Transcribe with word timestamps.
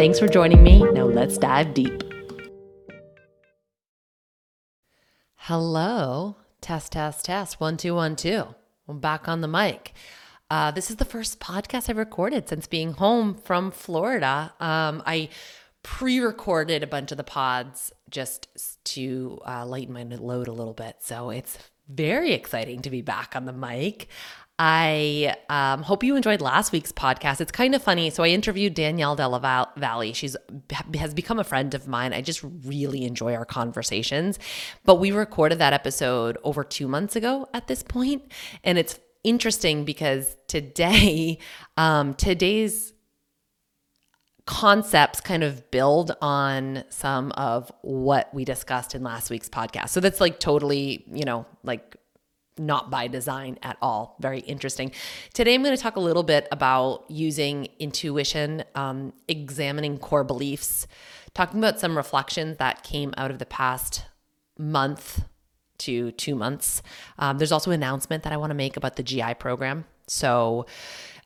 Thanks 0.00 0.18
for 0.18 0.28
joining 0.28 0.62
me. 0.62 0.78
Now 0.92 1.04
let's 1.04 1.36
dive 1.36 1.74
deep. 1.74 2.02
Hello, 5.34 6.36
test, 6.62 6.92
test, 6.92 7.26
test. 7.26 7.60
One, 7.60 7.76
two, 7.76 7.94
one, 7.94 8.16
two. 8.16 8.46
I'm 8.88 8.98
back 8.98 9.28
on 9.28 9.42
the 9.42 9.46
mic. 9.46 9.92
Uh, 10.48 10.70
this 10.70 10.88
is 10.88 10.96
the 10.96 11.04
first 11.04 11.38
podcast 11.38 11.90
I've 11.90 11.98
recorded 11.98 12.48
since 12.48 12.66
being 12.66 12.94
home 12.94 13.34
from 13.34 13.70
Florida. 13.70 14.54
Um, 14.58 15.02
I 15.04 15.28
pre 15.82 16.18
recorded 16.18 16.82
a 16.82 16.86
bunch 16.86 17.10
of 17.10 17.18
the 17.18 17.22
pods 17.22 17.92
just 18.08 18.48
to 18.94 19.38
uh, 19.46 19.66
lighten 19.66 19.92
my 19.92 20.04
load 20.04 20.48
a 20.48 20.52
little 20.52 20.72
bit. 20.72 20.96
So 21.00 21.28
it's 21.28 21.58
very 21.90 22.32
exciting 22.32 22.80
to 22.82 22.90
be 22.90 23.02
back 23.02 23.36
on 23.36 23.44
the 23.44 23.52
mic. 23.52 24.08
I 24.62 25.36
um, 25.48 25.82
hope 25.82 26.04
you 26.04 26.16
enjoyed 26.16 26.42
last 26.42 26.70
week's 26.70 26.92
podcast. 26.92 27.40
It's 27.40 27.50
kind 27.50 27.74
of 27.74 27.82
funny. 27.82 28.10
So 28.10 28.22
I 28.22 28.28
interviewed 28.28 28.74
Danielle 28.74 29.16
Della 29.16 29.70
Valle. 29.74 30.12
She's 30.12 30.36
has 30.96 31.14
become 31.14 31.38
a 31.38 31.44
friend 31.44 31.72
of 31.72 31.88
mine. 31.88 32.12
I 32.12 32.20
just 32.20 32.44
really 32.66 33.04
enjoy 33.04 33.34
our 33.34 33.46
conversations. 33.46 34.38
But 34.84 34.96
we 34.96 35.12
recorded 35.12 35.60
that 35.60 35.72
episode 35.72 36.36
over 36.44 36.62
two 36.62 36.88
months 36.88 37.16
ago 37.16 37.48
at 37.54 37.68
this 37.68 37.82
point, 37.82 38.30
and 38.62 38.76
it's 38.76 39.00
interesting 39.24 39.86
because 39.86 40.36
today, 40.46 41.38
um, 41.78 42.12
today's 42.12 42.92
concepts 44.44 45.22
kind 45.22 45.42
of 45.42 45.70
build 45.70 46.14
on 46.20 46.84
some 46.90 47.32
of 47.32 47.72
what 47.80 48.34
we 48.34 48.44
discussed 48.44 48.94
in 48.94 49.02
last 49.02 49.30
week's 49.30 49.48
podcast. 49.48 49.88
So 49.88 50.00
that's 50.00 50.20
like 50.20 50.38
totally, 50.38 51.06
you 51.10 51.24
know, 51.24 51.46
like 51.62 51.96
not 52.60 52.90
by 52.90 53.08
design 53.08 53.58
at 53.62 53.76
all. 53.80 54.16
Very 54.20 54.40
interesting. 54.40 54.92
Today, 55.34 55.54
I'm 55.54 55.62
going 55.62 55.74
to 55.74 55.82
talk 55.82 55.96
a 55.96 56.00
little 56.00 56.22
bit 56.22 56.46
about 56.52 57.04
using 57.08 57.68
intuition, 57.78 58.62
um, 58.74 59.12
examining 59.26 59.98
core 59.98 60.24
beliefs, 60.24 60.86
talking 61.34 61.58
about 61.58 61.80
some 61.80 61.96
reflections 61.96 62.58
that 62.58 62.82
came 62.82 63.14
out 63.16 63.30
of 63.30 63.38
the 63.38 63.46
past 63.46 64.04
month 64.58 65.24
to 65.78 66.12
two 66.12 66.34
months. 66.34 66.82
Um, 67.18 67.38
there's 67.38 67.52
also 67.52 67.70
an 67.70 67.76
announcement 67.76 68.22
that 68.24 68.32
I 68.32 68.36
want 68.36 68.50
to 68.50 68.54
make 68.54 68.76
about 68.76 68.96
the 68.96 69.02
GI 69.02 69.34
program. 69.34 69.86
So, 70.06 70.66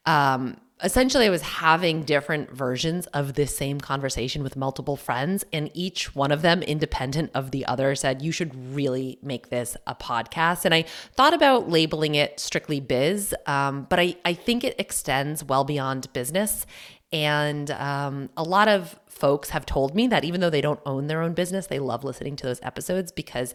um, 0.06 0.59
essentially 0.84 1.27
I 1.27 1.31
was 1.31 1.43
having 1.43 2.03
different 2.03 2.50
versions 2.50 3.06
of 3.09 3.34
this 3.34 3.56
same 3.56 3.81
conversation 3.81 4.43
with 4.43 4.55
multiple 4.55 4.97
friends, 4.97 5.45
and 5.53 5.71
each 5.75 6.15
one 6.15 6.31
of 6.31 6.43
them, 6.43 6.62
independent 6.62 7.31
of 7.34 7.50
the 7.50 7.65
other, 7.67 7.95
said, 7.95 8.22
You 8.22 8.31
should 8.31 8.55
really 8.75 9.19
make 9.22 9.49
this 9.49 9.77
a 9.87 9.95
podcast. 9.95 10.65
And 10.65 10.75
I 10.75 10.83
thought 11.15 11.34
about 11.34 11.71
labeling 11.71 12.15
it 12.15 12.39
strictly 12.39 12.81
biz, 12.81 13.34
um, 13.47 13.87
but 13.89 13.99
I, 13.99 14.17
I 14.25 14.34
think 14.34 14.62
it 14.62 14.75
extends 14.78 15.43
well 15.43 15.65
beyond 15.65 16.12
business. 16.12 16.67
And 17.15 17.71
um, 17.71 18.29
a 18.37 18.43
lot 18.43 18.67
of 18.67 18.99
folks 19.07 19.51
have 19.51 19.65
told 19.65 19.95
me 19.95 20.09
that 20.09 20.25
even 20.25 20.41
though 20.41 20.51
they 20.51 20.61
don't 20.61 20.81
own 20.85 21.07
their 21.07 21.23
own 21.23 21.33
business, 21.33 21.69
they 21.69 21.79
love 21.79 22.03
listening 22.03 22.35
to 22.35 22.47
those 22.47 22.61
episodes 22.63 23.13
because 23.13 23.55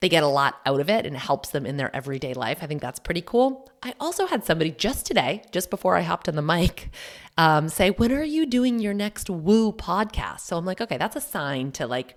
they 0.00 0.10
get 0.10 0.22
a 0.22 0.28
lot 0.28 0.60
out 0.66 0.78
of 0.78 0.90
it 0.90 1.06
and 1.06 1.16
it 1.16 1.20
helps 1.20 1.48
them 1.48 1.64
in 1.64 1.78
their 1.78 1.94
everyday 1.96 2.34
life. 2.34 2.58
I 2.60 2.66
think 2.66 2.82
that's 2.82 2.98
pretty 2.98 3.22
cool. 3.22 3.70
I 3.82 3.94
also 3.98 4.26
had 4.26 4.44
somebody 4.44 4.72
just 4.72 5.06
today, 5.06 5.42
just 5.52 5.70
before 5.70 5.96
I 5.96 6.02
hopped 6.02 6.28
on 6.28 6.36
the 6.36 6.42
mic, 6.42 6.90
um, 7.38 7.70
say, 7.70 7.88
When 7.88 8.12
are 8.12 8.22
you 8.22 8.44
doing 8.44 8.78
your 8.78 8.92
next 8.92 9.30
woo 9.30 9.72
podcast? 9.72 10.40
So 10.40 10.58
I'm 10.58 10.66
like, 10.66 10.82
okay, 10.82 10.98
that's 10.98 11.16
a 11.16 11.22
sign 11.22 11.72
to 11.72 11.86
like 11.86 12.14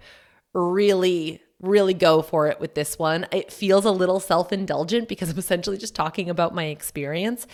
really 0.54 1.42
really 1.62 1.94
go 1.94 2.24
for 2.24 2.48
it 2.48 2.60
with 2.60 2.74
this 2.74 2.98
one. 2.98 3.28
It 3.32 3.54
feels 3.54 3.86
a 3.86 3.92
little 3.92 4.20
self 4.20 4.52
indulgent 4.52 5.08
because 5.08 5.30
I'm 5.30 5.38
essentially 5.38 5.78
just 5.78 5.96
talking 5.96 6.30
about 6.30 6.54
my 6.54 6.66
experience. 6.66 7.48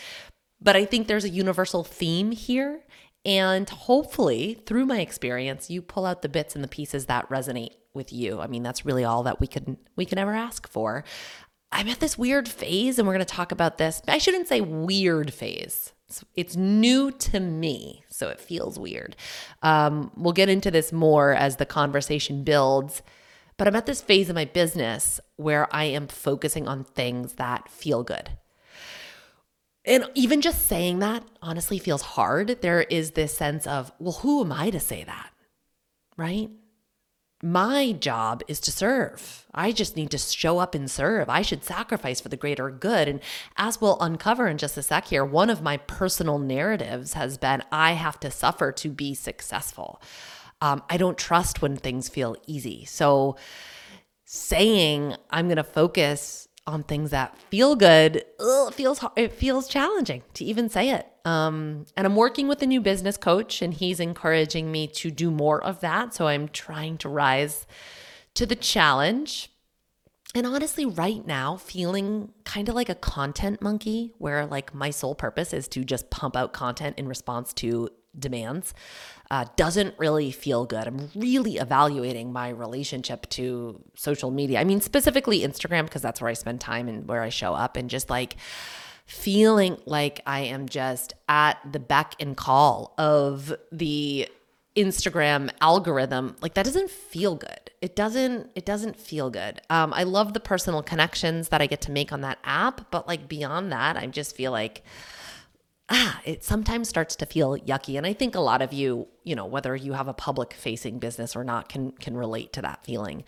But 0.59 0.75
I 0.75 0.86
think 0.86 1.08
there's 1.08 1.25
a 1.25 1.30
universal 1.30 1.84
theme 1.84 2.31
here. 2.31 2.81
And 3.27 3.69
hopefully, 3.69 4.61
through 4.65 4.85
my 4.85 5.01
experience, 5.01 5.69
you 5.69 5.81
pull 5.81 6.05
out 6.05 6.21
the 6.21 6.29
bits 6.29 6.55
and 6.55 6.63
the 6.63 6.69
pieces 6.69 7.07
that 7.07 7.29
resonate 7.29 7.73
with 7.93 8.13
you. 8.13 8.39
I 8.39 8.47
mean, 8.47 8.63
that's 8.63 8.85
really 8.85 9.03
all 9.03 9.23
that 9.23 9.41
we 9.41 9.47
can 9.47 9.77
we 9.97 10.05
can 10.05 10.17
ever 10.17 10.33
ask 10.33 10.67
for. 10.67 11.03
I'm 11.69 11.89
at 11.89 11.99
this 11.99 12.17
weird 12.17 12.47
phase, 12.47 12.97
and 12.97 13.05
we're 13.05 13.13
going 13.15 13.25
to 13.25 13.35
talk 13.35 13.51
about 13.51 13.77
this. 13.77 14.01
I 14.07 14.17
shouldn't 14.17 14.47
say 14.47 14.61
weird 14.61 15.33
phase. 15.33 15.91
It's 16.35 16.55
new 16.55 17.11
to 17.11 17.41
me, 17.41 18.05
so 18.07 18.29
it 18.29 18.39
feels 18.39 18.79
weird. 18.79 19.17
Um, 19.61 20.09
we'll 20.15 20.31
get 20.31 20.47
into 20.47 20.71
this 20.71 20.94
more 20.94 21.33
as 21.33 21.57
the 21.57 21.65
conversation 21.65 22.45
builds. 22.45 23.01
But 23.57 23.67
I'm 23.67 23.75
at 23.75 23.88
this 23.88 24.01
phase 24.01 24.29
of 24.29 24.35
my 24.35 24.45
business 24.45 25.19
where 25.35 25.67
I 25.75 25.85
am 25.85 26.07
focusing 26.07 26.65
on 26.67 26.85
things 26.85 27.33
that 27.33 27.67
feel 27.67 28.03
good. 28.03 28.29
And 29.88 30.03
even 30.16 30.42
just 30.42 30.68
saying 30.68 31.00
that 31.00 31.24
honestly 31.42 31.80
feels 31.80 32.02
hard. 32.02 32.62
There 32.62 32.81
is 32.81 33.12
this 33.12 33.36
sense 33.36 33.66
of, 33.66 33.92
well, 34.00 34.14
who 34.14 34.44
am 34.44 34.52
I 34.52 34.70
to 34.70 34.81
say 34.81 35.06
that? 35.06 35.31
Right? 36.18 36.50
My 37.42 37.94
job 37.94 38.42
is 38.48 38.59
to 38.62 38.72
serve. 38.72 39.46
I 39.53 39.72
just 39.72 39.96
need 39.96 40.09
to 40.12 40.18
show 40.18 40.58
up 40.58 40.75
and 40.75 40.92
serve. 40.92 41.30
I 41.30 41.42
should 41.42 41.64
sacrifice 41.64 42.20
for 42.20 42.30
the 42.30 42.36
greater 42.36 42.70
good. 42.70 43.08
And 43.08 43.22
as 43.56 43.80
we'll 43.80 44.00
uncover 44.02 44.48
in 44.48 44.58
just 44.58 44.78
a 44.78 44.84
sec 44.84 45.06
here, 45.06 45.24
one 45.24 45.50
of 45.50 45.62
my 45.62 45.78
personal 45.78 46.38
narratives 46.38 47.14
has 47.14 47.38
been 47.38 47.64
I 47.72 47.94
have 47.94 48.19
to 48.22 48.31
suffer 48.31 48.72
to 48.74 48.90
be 48.90 49.14
successful. 49.14 50.02
Um, 50.62 50.84
I 50.90 50.98
don't 50.98 51.18
trust 51.18 51.62
when 51.62 51.78
things 51.78 52.09
feel 52.09 52.36
easy. 52.46 52.84
So 52.86 53.38
saying 54.25 55.16
I'm 55.30 55.48
going 55.48 55.58
to 55.58 55.64
focus 55.64 56.47
on 56.67 56.83
things 56.83 57.11
that 57.11 57.35
feel 57.50 57.75
good, 57.75 58.23
ugh, 58.39 58.69
it 58.69 58.75
feels 58.75 59.03
it 59.16 59.31
feels 59.31 59.67
challenging 59.67 60.22
to 60.35 60.44
even 60.45 60.69
say 60.69 60.89
it. 60.89 61.07
Um, 61.25 61.85
and 61.95 62.05
I'm 62.05 62.16
working 62.16 62.47
with 62.47 62.61
a 62.61 62.67
new 62.67 62.81
business 62.81 63.17
coach, 63.17 63.61
and 63.61 63.73
he's 63.73 64.00
encouraging 64.00 64.72
me 64.72 64.88
to 64.88 65.09
do 65.09 65.31
more 65.31 65.63
of 65.63 65.79
that. 65.79 66.13
So 66.13 66.27
I'm 66.27 66.47
trying 66.50 66.97
to 67.00 67.09
rise 67.09 67.66
to 68.35 68.45
the 68.45 68.56
challenge. 68.56 69.50
And 70.35 70.45
honestly, 70.45 70.85
right 70.85 71.25
now, 71.25 71.57
feeling 71.57 72.33
kind 72.44 72.69
of 72.69 72.75
like 72.75 72.89
a 72.89 72.95
content 72.95 73.61
monkey, 73.61 74.13
where 74.17 74.45
like 74.45 74.73
my 74.73 74.89
sole 74.89 75.16
purpose 75.16 75.53
is 75.53 75.67
to 75.69 75.83
just 75.83 76.09
pump 76.09 76.35
out 76.35 76.53
content 76.53 77.00
in 77.00 77.07
response 77.07 77.53
to 77.56 77.89
demands 78.19 78.73
uh, 79.29 79.45
doesn't 79.55 79.94
really 79.97 80.31
feel 80.31 80.66
good. 80.66 80.88
I'm 80.88 81.09
really 81.16 81.57
evaluating 81.57 82.31
my 82.31 82.50
relationship 82.50 83.27
to 83.31 83.81
social 83.95 84.31
media. 84.31 84.59
I 84.59 84.63
mean, 84.63 84.81
specifically 84.81 85.42
Instagram, 85.42 85.83
because 85.83 86.01
that's 86.01 86.21
where 86.21 86.30
I 86.30 86.33
spend 86.33 86.62
time 86.62 86.88
and 86.88 87.07
where 87.07 87.21
I 87.21 87.30
show 87.30 87.53
up, 87.53 87.75
and 87.75 87.89
just 87.89 88.09
like 88.09 88.38
feeling 89.06 89.77
like 89.86 90.21
I 90.25 90.42
am 90.42 90.68
just 90.68 91.13
at 91.27 91.59
the 91.69 91.80
beck 91.80 92.15
and 92.19 92.36
call 92.36 92.94
of 92.97 93.53
the 93.71 94.27
Instagram 94.77 95.50
algorithm, 95.59 96.36
like 96.42 96.53
that 96.53 96.63
doesn't 96.63 96.89
feel 96.89 97.36
good. 97.36 97.71
It 97.81 97.95
doesn't 97.95 98.51
it 98.56 98.65
doesn't 98.65 98.95
feel 98.95 99.30
good. 99.30 99.59
Um, 99.69 99.92
I 99.94 100.03
love 100.03 100.33
the 100.33 100.39
personal 100.39 100.83
connections 100.83 101.50
that 101.50 101.62
I 101.62 101.65
get 101.65 101.81
to 101.81 101.92
make 101.92 102.13
on 102.13 102.21
that 102.21 102.38
app, 102.44 102.92
but 102.92 103.07
like 103.07 103.27
beyond 103.27 103.71
that, 103.71 103.97
I 103.97 104.06
just 104.07 104.36
feel 104.36 104.51
like 104.51 104.83
ah, 105.89 106.22
it 106.25 106.44
sometimes 106.44 106.89
starts 106.89 107.16
to 107.18 107.25
feel 107.25 107.57
yucky. 107.57 107.98
And 107.98 108.06
I 108.06 108.13
think 108.13 108.36
a 108.36 108.39
lot 108.39 108.62
of 108.62 108.74
you, 108.74 109.07
you 109.24 109.36
know, 109.36 109.45
whether 109.45 109.75
you 109.75 109.94
have 109.94 110.07
a 110.07 110.13
public 110.13 110.54
facing 110.54 111.00
business 111.00 111.36
or 111.36 111.44
not, 111.44 111.69
can 111.69 111.92
can 111.92 112.16
relate 112.16 112.54
to 112.54 112.62
that 112.62 112.84
feeling. 112.84 113.24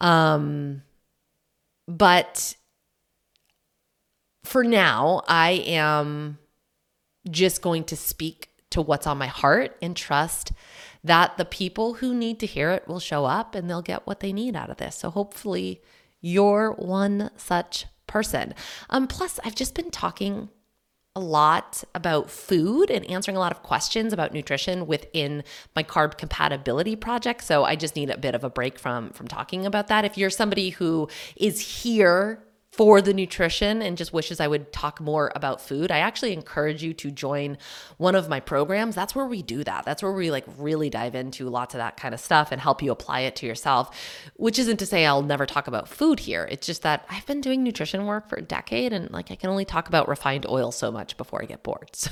Um, 0.00 0.82
but 1.86 2.56
for 4.44 4.64
now, 4.64 5.22
I 5.28 5.50
am 5.66 6.38
just 7.30 7.60
going 7.60 7.84
to 7.84 7.96
speak 7.96 8.48
to 8.70 8.82
what's 8.82 9.06
on 9.06 9.18
my 9.18 9.26
heart 9.26 9.76
and 9.80 9.96
trust 9.96 10.52
that 11.04 11.36
the 11.36 11.44
people 11.44 11.94
who 11.94 12.14
need 12.14 12.40
to 12.40 12.46
hear 12.46 12.70
it 12.70 12.86
will 12.86 13.00
show 13.00 13.24
up 13.24 13.54
and 13.54 13.68
they'll 13.68 13.82
get 13.82 14.06
what 14.06 14.20
they 14.20 14.32
need 14.32 14.56
out 14.56 14.70
of 14.70 14.76
this. 14.76 14.96
So 14.96 15.10
hopefully 15.10 15.80
you're 16.20 16.72
one 16.72 17.30
such 17.36 17.86
person. 18.06 18.54
Um, 18.90 19.06
plus, 19.06 19.38
I've 19.44 19.54
just 19.54 19.74
been 19.74 19.90
talking 19.90 20.48
a 21.18 21.20
lot 21.20 21.82
about 21.96 22.30
food 22.30 22.90
and 22.90 23.04
answering 23.10 23.36
a 23.36 23.40
lot 23.40 23.50
of 23.50 23.64
questions 23.64 24.12
about 24.12 24.32
nutrition 24.32 24.86
within 24.86 25.42
my 25.74 25.82
carb 25.82 26.16
compatibility 26.16 26.94
project. 26.94 27.42
So 27.42 27.64
i 27.64 27.74
just 27.74 27.96
need 27.96 28.08
a 28.08 28.16
bit 28.16 28.36
of 28.36 28.44
a 28.44 28.50
break 28.50 28.78
from 28.78 29.10
from 29.10 29.26
talking 29.26 29.66
about 29.66 29.88
that. 29.88 30.04
If 30.04 30.16
you're 30.16 30.30
somebody 30.30 30.70
who 30.70 31.08
is 31.36 31.82
here 31.82 32.44
for 32.78 33.02
the 33.02 33.12
nutrition 33.12 33.82
and 33.82 33.96
just 33.98 34.12
wishes 34.12 34.38
I 34.38 34.46
would 34.46 34.72
talk 34.72 35.00
more 35.00 35.32
about 35.34 35.60
food, 35.60 35.90
I 35.90 35.98
actually 35.98 36.32
encourage 36.32 36.80
you 36.80 36.94
to 36.94 37.10
join 37.10 37.58
one 37.96 38.14
of 38.14 38.28
my 38.28 38.38
programs. 38.38 38.94
That's 38.94 39.16
where 39.16 39.26
we 39.26 39.42
do 39.42 39.64
that. 39.64 39.84
That's 39.84 40.00
where 40.00 40.12
we 40.12 40.30
like 40.30 40.44
really 40.56 40.88
dive 40.88 41.16
into 41.16 41.48
lots 41.48 41.74
of 41.74 41.78
that 41.78 41.96
kind 41.96 42.14
of 42.14 42.20
stuff 42.20 42.52
and 42.52 42.60
help 42.60 42.80
you 42.80 42.92
apply 42.92 43.22
it 43.22 43.34
to 43.36 43.46
yourself, 43.46 43.98
which 44.36 44.60
isn't 44.60 44.76
to 44.76 44.86
say 44.86 45.04
I'll 45.04 45.22
never 45.22 45.44
talk 45.44 45.66
about 45.66 45.88
food 45.88 46.20
here. 46.20 46.46
It's 46.52 46.68
just 46.68 46.82
that 46.82 47.04
I've 47.10 47.26
been 47.26 47.40
doing 47.40 47.64
nutrition 47.64 48.06
work 48.06 48.28
for 48.28 48.36
a 48.36 48.42
decade 48.42 48.92
and 48.92 49.10
like 49.10 49.32
I 49.32 49.34
can 49.34 49.50
only 49.50 49.64
talk 49.64 49.88
about 49.88 50.06
refined 50.06 50.46
oil 50.48 50.70
so 50.70 50.92
much 50.92 51.16
before 51.16 51.42
I 51.42 51.46
get 51.46 51.64
bored. 51.64 51.90
So 51.98 52.10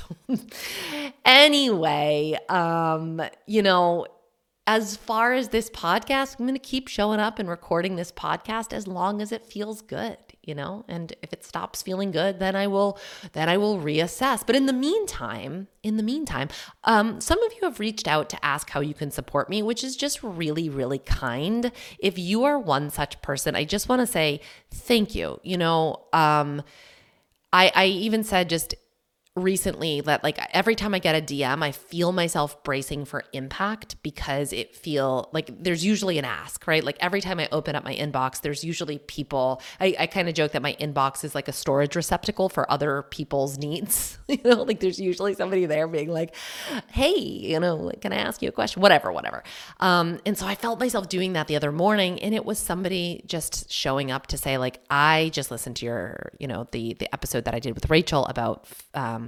anyway, 1.23 2.37
um, 2.49 3.21
you 3.45 3.61
know, 3.61 4.05
as 4.65 4.97
far 4.97 5.31
as 5.31 5.47
this 5.47 5.69
podcast, 5.69 6.37
I'm 6.37 6.45
going 6.45 6.59
to 6.59 6.59
keep 6.59 6.89
showing 6.89 7.21
up 7.21 7.39
and 7.39 7.47
recording 7.47 7.95
this 7.95 8.11
podcast 8.11 8.73
as 8.73 8.85
long 8.85 9.21
as 9.21 9.31
it 9.31 9.45
feels 9.45 9.81
good 9.81 10.17
you 10.47 10.55
know? 10.55 10.85
And 10.87 11.13
if 11.21 11.33
it 11.33 11.43
stops 11.43 11.81
feeling 11.81 12.11
good 12.11 12.39
then 12.39 12.55
i 12.55 12.67
will 12.67 12.97
then 13.33 13.49
i 13.49 13.57
will 13.57 13.79
reassess. 13.79 14.45
But 14.45 14.55
in 14.55 14.65
the 14.65 14.73
meantime 14.73 15.67
in 15.83 15.97
the 15.97 16.03
meantime 16.03 16.49
um, 16.83 17.21
some 17.21 17.41
of 17.43 17.53
you 17.53 17.59
have 17.63 17.79
reached 17.79 18.07
out 18.07 18.29
to 18.29 18.45
ask 18.45 18.69
how 18.69 18.79
you 18.79 18.93
can 18.93 19.11
support 19.11 19.49
me 19.49 19.61
which 19.61 19.83
is 19.83 19.95
just 19.95 20.23
really 20.23 20.69
really 20.69 20.99
kind. 20.99 21.71
If 21.99 22.17
you 22.17 22.43
are 22.45 22.57
one 22.57 22.89
such 22.89 23.21
person 23.21 23.55
i 23.55 23.63
just 23.63 23.89
want 23.89 24.01
to 24.01 24.07
say 24.07 24.41
thank 24.71 25.15
you. 25.15 25.39
You 25.43 25.57
know 25.57 26.05
um, 26.13 26.63
I, 27.53 27.71
I 27.75 27.85
even 27.85 28.23
said 28.23 28.49
just 28.49 28.75
recently 29.37 30.01
that 30.01 30.23
like 30.23 30.39
every 30.53 30.75
time 30.75 30.93
I 30.93 30.99
get 30.99 31.15
a 31.15 31.21
DM, 31.21 31.63
I 31.63 31.71
feel 31.71 32.11
myself 32.11 32.63
bracing 32.63 33.05
for 33.05 33.23
impact 33.33 34.01
because 34.01 34.51
it 34.51 34.75
feel 34.75 35.29
like 35.31 35.51
there's 35.63 35.85
usually 35.85 36.17
an 36.17 36.25
ask, 36.25 36.65
right? 36.67 36.83
Like 36.83 36.97
every 36.99 37.21
time 37.21 37.39
I 37.39 37.47
open 37.51 37.75
up 37.75 37.83
my 37.83 37.95
inbox, 37.95 38.41
there's 38.41 38.63
usually 38.63 38.97
people. 38.97 39.61
I, 39.79 39.95
I 39.99 40.07
kind 40.07 40.27
of 40.27 40.33
joke 40.33 40.53
that 40.53 40.61
my 40.61 40.75
inbox 40.79 41.23
is 41.23 41.35
like 41.35 41.47
a 41.47 41.51
storage 41.51 41.95
receptacle 41.95 42.49
for 42.49 42.69
other 42.71 43.03
people's 43.03 43.57
needs. 43.57 44.17
you 44.27 44.39
know, 44.43 44.63
like 44.63 44.79
there's 44.79 44.99
usually 44.99 45.35
somebody 45.35 45.65
there 45.65 45.87
being 45.87 46.09
like, 46.09 46.35
"Hey, 46.91 47.17
you 47.17 47.59
know, 47.59 47.91
can 48.01 48.11
I 48.11 48.17
ask 48.17 48.41
you 48.41 48.49
a 48.49 48.51
question?" 48.51 48.81
Whatever, 48.81 49.11
whatever. 49.11 49.43
Um, 49.79 50.19
and 50.25 50.37
so 50.37 50.47
I 50.47 50.55
felt 50.55 50.79
myself 50.79 51.09
doing 51.09 51.33
that 51.33 51.47
the 51.47 51.55
other 51.55 51.71
morning, 51.71 52.19
and 52.21 52.33
it 52.33 52.43
was 52.43 52.57
somebody 52.57 53.23
just 53.27 53.71
showing 53.71 54.09
up 54.11 54.27
to 54.27 54.37
say 54.37 54.57
like, 54.57 54.81
"I 54.89 55.29
just 55.33 55.51
listened 55.51 55.75
to 55.77 55.85
your, 55.85 56.31
you 56.39 56.47
know, 56.47 56.67
the 56.71 56.95
the 56.95 57.13
episode 57.13 57.45
that 57.45 57.53
I 57.53 57.59
did 57.59 57.75
with 57.75 57.89
Rachel 57.89 58.25
about." 58.25 58.65
Um, 58.95 59.26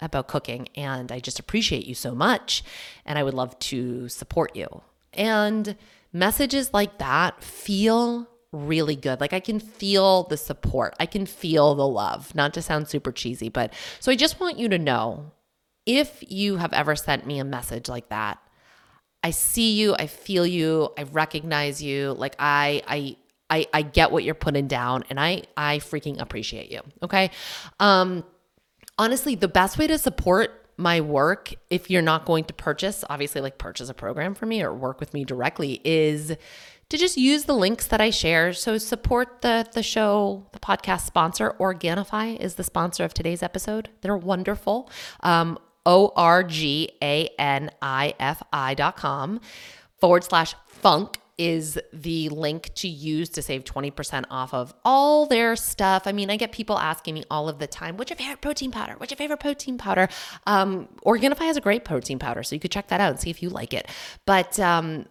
about 0.00 0.28
cooking 0.28 0.68
and 0.74 1.10
I 1.12 1.20
just 1.20 1.38
appreciate 1.38 1.86
you 1.86 1.94
so 1.94 2.14
much 2.14 2.62
and 3.04 3.18
I 3.18 3.22
would 3.22 3.34
love 3.34 3.58
to 3.60 4.08
support 4.08 4.56
you. 4.56 4.82
And 5.12 5.76
messages 6.12 6.72
like 6.72 6.98
that 6.98 7.42
feel 7.42 8.28
really 8.52 8.96
good. 8.96 9.20
Like 9.20 9.32
I 9.32 9.40
can 9.40 9.58
feel 9.58 10.24
the 10.24 10.36
support. 10.36 10.94
I 11.00 11.06
can 11.06 11.26
feel 11.26 11.74
the 11.74 11.86
love. 11.86 12.34
Not 12.34 12.54
to 12.54 12.62
sound 12.62 12.88
super 12.88 13.12
cheesy, 13.12 13.48
but 13.48 13.72
so 14.00 14.12
I 14.12 14.16
just 14.16 14.40
want 14.40 14.58
you 14.58 14.68
to 14.68 14.78
know 14.78 15.32
if 15.86 16.22
you 16.26 16.56
have 16.56 16.72
ever 16.72 16.96
sent 16.96 17.26
me 17.26 17.38
a 17.38 17.44
message 17.44 17.88
like 17.88 18.08
that, 18.08 18.38
I 19.22 19.30
see 19.30 19.72
you, 19.72 19.94
I 19.98 20.06
feel 20.06 20.46
you, 20.46 20.90
I 20.98 21.04
recognize 21.04 21.82
you. 21.82 22.12
Like 22.12 22.36
I 22.38 22.82
I 22.86 23.16
I 23.50 23.66
I 23.72 23.82
get 23.82 24.10
what 24.10 24.24
you're 24.24 24.34
putting 24.34 24.68
down 24.68 25.04
and 25.10 25.18
I 25.18 25.44
I 25.56 25.78
freaking 25.78 26.20
appreciate 26.20 26.70
you. 26.70 26.80
Okay? 27.02 27.30
Um 27.80 28.24
honestly, 28.98 29.34
the 29.34 29.48
best 29.48 29.78
way 29.78 29.86
to 29.86 29.98
support 29.98 30.68
my 30.76 31.00
work, 31.00 31.54
if 31.70 31.90
you're 31.90 32.02
not 32.02 32.24
going 32.24 32.44
to 32.44 32.54
purchase, 32.54 33.04
obviously, 33.08 33.40
like 33.40 33.58
purchase 33.58 33.88
a 33.88 33.94
program 33.94 34.34
for 34.34 34.46
me 34.46 34.62
or 34.62 34.74
work 34.74 35.00
with 35.00 35.14
me 35.14 35.24
directly, 35.24 35.80
is 35.84 36.36
to 36.88 36.98
just 36.98 37.16
use 37.16 37.44
the 37.44 37.54
links 37.54 37.86
that 37.86 38.00
I 38.00 38.10
share. 38.10 38.52
So 38.52 38.78
support 38.78 39.42
the 39.42 39.66
the 39.72 39.82
show, 39.82 40.46
the 40.52 40.58
podcast 40.58 41.02
sponsor. 41.02 41.54
Organifi 41.60 42.38
is 42.40 42.56
the 42.56 42.64
sponsor 42.64 43.04
of 43.04 43.14
today's 43.14 43.42
episode. 43.42 43.88
They're 44.00 44.16
wonderful. 44.16 44.90
Um, 45.20 45.58
O 45.86 46.12
R 46.16 46.42
G 46.42 46.90
A 47.02 47.28
N 47.38 47.70
I 47.80 48.14
F 48.18 48.42
I 48.52 48.74
dot 48.74 48.96
com 48.96 49.40
forward 50.00 50.24
slash 50.24 50.54
funk 50.66 51.18
is 51.36 51.78
the 51.92 52.28
link 52.28 52.72
to 52.74 52.88
use 52.88 53.28
to 53.30 53.42
save 53.42 53.64
20% 53.64 54.24
off 54.30 54.54
of 54.54 54.72
all 54.84 55.26
their 55.26 55.56
stuff. 55.56 56.06
I 56.06 56.12
mean, 56.12 56.30
I 56.30 56.36
get 56.36 56.52
people 56.52 56.78
asking 56.78 57.14
me 57.14 57.24
all 57.30 57.48
of 57.48 57.58
the 57.58 57.66
time, 57.66 57.96
what's 57.96 58.10
your 58.10 58.16
favorite 58.16 58.40
protein 58.40 58.70
powder? 58.70 58.94
What's 58.98 59.10
your 59.10 59.16
favorite 59.16 59.40
protein 59.40 59.78
powder? 59.78 60.08
Um, 60.46 60.88
Organifi 61.04 61.40
has 61.40 61.56
a 61.56 61.60
great 61.60 61.84
protein 61.84 62.18
powder, 62.18 62.42
so 62.42 62.54
you 62.54 62.60
could 62.60 62.70
check 62.70 62.88
that 62.88 63.00
out 63.00 63.10
and 63.10 63.20
see 63.20 63.30
if 63.30 63.42
you 63.42 63.48
like 63.48 63.74
it. 63.74 63.88
But 64.26 64.60
um, 64.60 65.06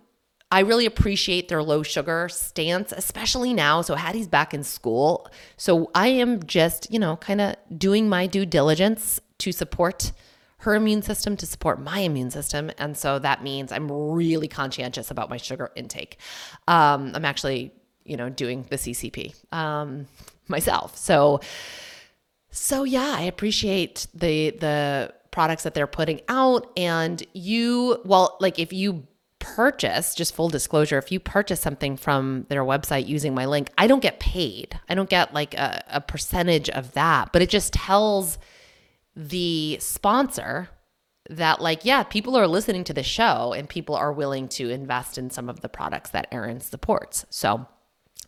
I 0.53 0.59
really 0.59 0.85
appreciate 0.85 1.49
their 1.49 1.63
low 1.63 1.83
sugar 1.83 2.29
stance, 2.29 2.91
especially 2.91 3.53
now. 3.53 3.81
So 3.81 3.95
Hattie's 3.95 4.27
back 4.27 4.53
in 4.53 4.63
school. 4.63 5.27
So 5.57 5.89
I 5.95 6.09
am 6.09 6.43
just, 6.43 6.91
you 6.93 6.99
know, 6.99 7.17
kind 7.17 7.41
of 7.41 7.55
doing 7.75 8.07
my 8.07 8.27
due 8.27 8.45
diligence 8.45 9.19
to 9.39 9.51
support 9.51 10.11
her 10.63 10.75
immune 10.75 11.01
system 11.01 11.35
to 11.37 11.45
support 11.45 11.81
my 11.81 11.99
immune 11.99 12.31
system. 12.31 12.71
And 12.77 12.97
so 12.97 13.19
that 13.19 13.43
means 13.43 13.71
I'm 13.71 13.91
really 13.91 14.47
conscientious 14.47 15.11
about 15.11 15.29
my 15.29 15.35
sugar 15.35 15.71
intake. 15.75 16.17
Um, 16.69 17.11
I'm 17.13 17.25
actually, 17.25 17.73
you 18.05 18.15
know, 18.15 18.29
doing 18.29 18.65
the 18.69 18.77
CCP 18.77 19.35
um, 19.53 20.07
myself. 20.47 20.97
So, 20.97 21.41
so 22.49 22.85
yeah, 22.85 23.13
I 23.17 23.23
appreciate 23.23 24.07
the 24.13 24.51
the 24.51 25.13
products 25.31 25.63
that 25.63 25.73
they're 25.73 25.87
putting 25.87 26.21
out. 26.29 26.71
And 26.77 27.21
you, 27.33 27.99
well, 28.05 28.37
like 28.39 28.57
if 28.57 28.71
you 28.71 29.05
purchase, 29.39 30.15
just 30.15 30.33
full 30.33 30.47
disclosure, 30.47 30.97
if 30.97 31.11
you 31.11 31.19
purchase 31.19 31.59
something 31.59 31.97
from 31.97 32.45
their 32.47 32.63
website 32.63 33.05
using 33.05 33.35
my 33.35 33.45
link, 33.45 33.69
I 33.77 33.87
don't 33.87 33.99
get 33.99 34.21
paid. 34.21 34.79
I 34.87 34.95
don't 34.95 35.09
get 35.09 35.33
like 35.33 35.55
a, 35.55 35.83
a 35.89 35.99
percentage 35.99 36.69
of 36.69 36.93
that, 36.93 37.33
but 37.33 37.41
it 37.41 37.49
just 37.49 37.73
tells 37.73 38.37
the 39.15 39.77
sponsor 39.79 40.69
that 41.29 41.61
like 41.61 41.85
yeah 41.85 42.03
people 42.03 42.35
are 42.35 42.47
listening 42.47 42.83
to 42.83 42.93
the 42.93 43.03
show 43.03 43.53
and 43.53 43.69
people 43.69 43.95
are 43.95 44.11
willing 44.11 44.47
to 44.49 44.69
invest 44.69 45.17
in 45.17 45.29
some 45.29 45.49
of 45.49 45.61
the 45.61 45.69
products 45.69 46.09
that 46.09 46.27
Erin 46.31 46.59
supports 46.59 47.25
so 47.29 47.67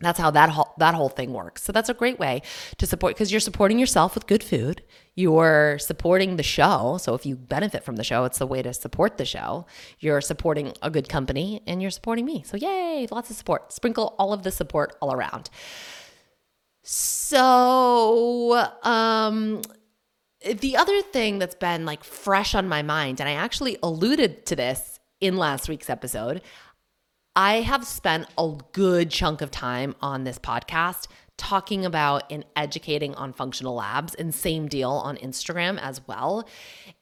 that's 0.01 0.19
how 0.19 0.29
that 0.31 0.50
whole 0.50 0.74
that 0.77 0.93
whole 0.93 1.07
thing 1.07 1.31
works. 1.31 1.63
So 1.63 1.71
that's 1.71 1.88
a 1.88 1.93
great 1.93 2.19
way 2.19 2.41
to 2.77 2.86
support 2.86 3.15
because 3.15 3.31
you're 3.31 3.39
supporting 3.39 3.79
yourself 3.79 4.13
with 4.13 4.27
good 4.27 4.43
food. 4.43 4.83
You're 5.13 5.79
supporting 5.79 6.36
the 6.36 6.43
show. 6.43 6.98
So 7.00 7.13
if 7.13 7.25
you 7.25 7.38
benefit 7.38 7.83
from 7.83 7.95
the 7.95 8.03
show, 8.03 8.25
it's 8.25 8.39
the 8.39 8.48
way 8.48 8.62
to 8.62 8.74
support 8.74 9.17
the 9.17 9.24
show. 9.24 9.65
You're 10.00 10.19
supporting 10.19 10.74
a 10.81 10.89
good 10.89 11.07
company 11.07 11.62
and 11.65 11.81
you're 11.81 11.91
supporting 11.91 12.25
me. 12.25 12.43
So 12.45 12.57
yay, 12.57 13.07
lots 13.10 13.29
of 13.29 13.38
support. 13.38 13.71
Sprinkle 13.71 14.15
all 14.19 14.33
of 14.33 14.43
the 14.43 14.51
support 14.51 14.98
all 15.01 15.13
around. 15.13 15.50
So 16.83 18.67
um 18.83 19.62
the 20.45 20.77
other 20.77 21.01
thing 21.01 21.39
that's 21.39 21.55
been 21.55 21.85
like 21.85 22.03
fresh 22.03 22.53
on 22.53 22.67
my 22.67 22.81
mind, 22.81 23.19
and 23.19 23.27
I 23.27 23.33
actually 23.33 23.77
alluded 23.81 24.45
to 24.45 24.55
this 24.55 24.99
in 25.19 25.37
last 25.37 25.67
week's 25.67 25.89
episode, 25.89 26.41
I 27.35 27.61
have 27.61 27.85
spent 27.85 28.27
a 28.37 28.55
good 28.71 29.09
chunk 29.09 29.41
of 29.41 29.51
time 29.51 29.95
on 30.01 30.23
this 30.23 30.39
podcast 30.39 31.07
talking 31.38 31.86
about 31.86 32.32
and 32.32 32.46
educating 32.56 33.13
on 33.15 33.34
functional 33.34 33.75
labs 33.75 34.15
and 34.15 34.34
same 34.34 34.68
deal 34.68 34.92
on 34.92 35.18
Instagram 35.18 35.80
as 35.82 36.01
well. 36.08 36.48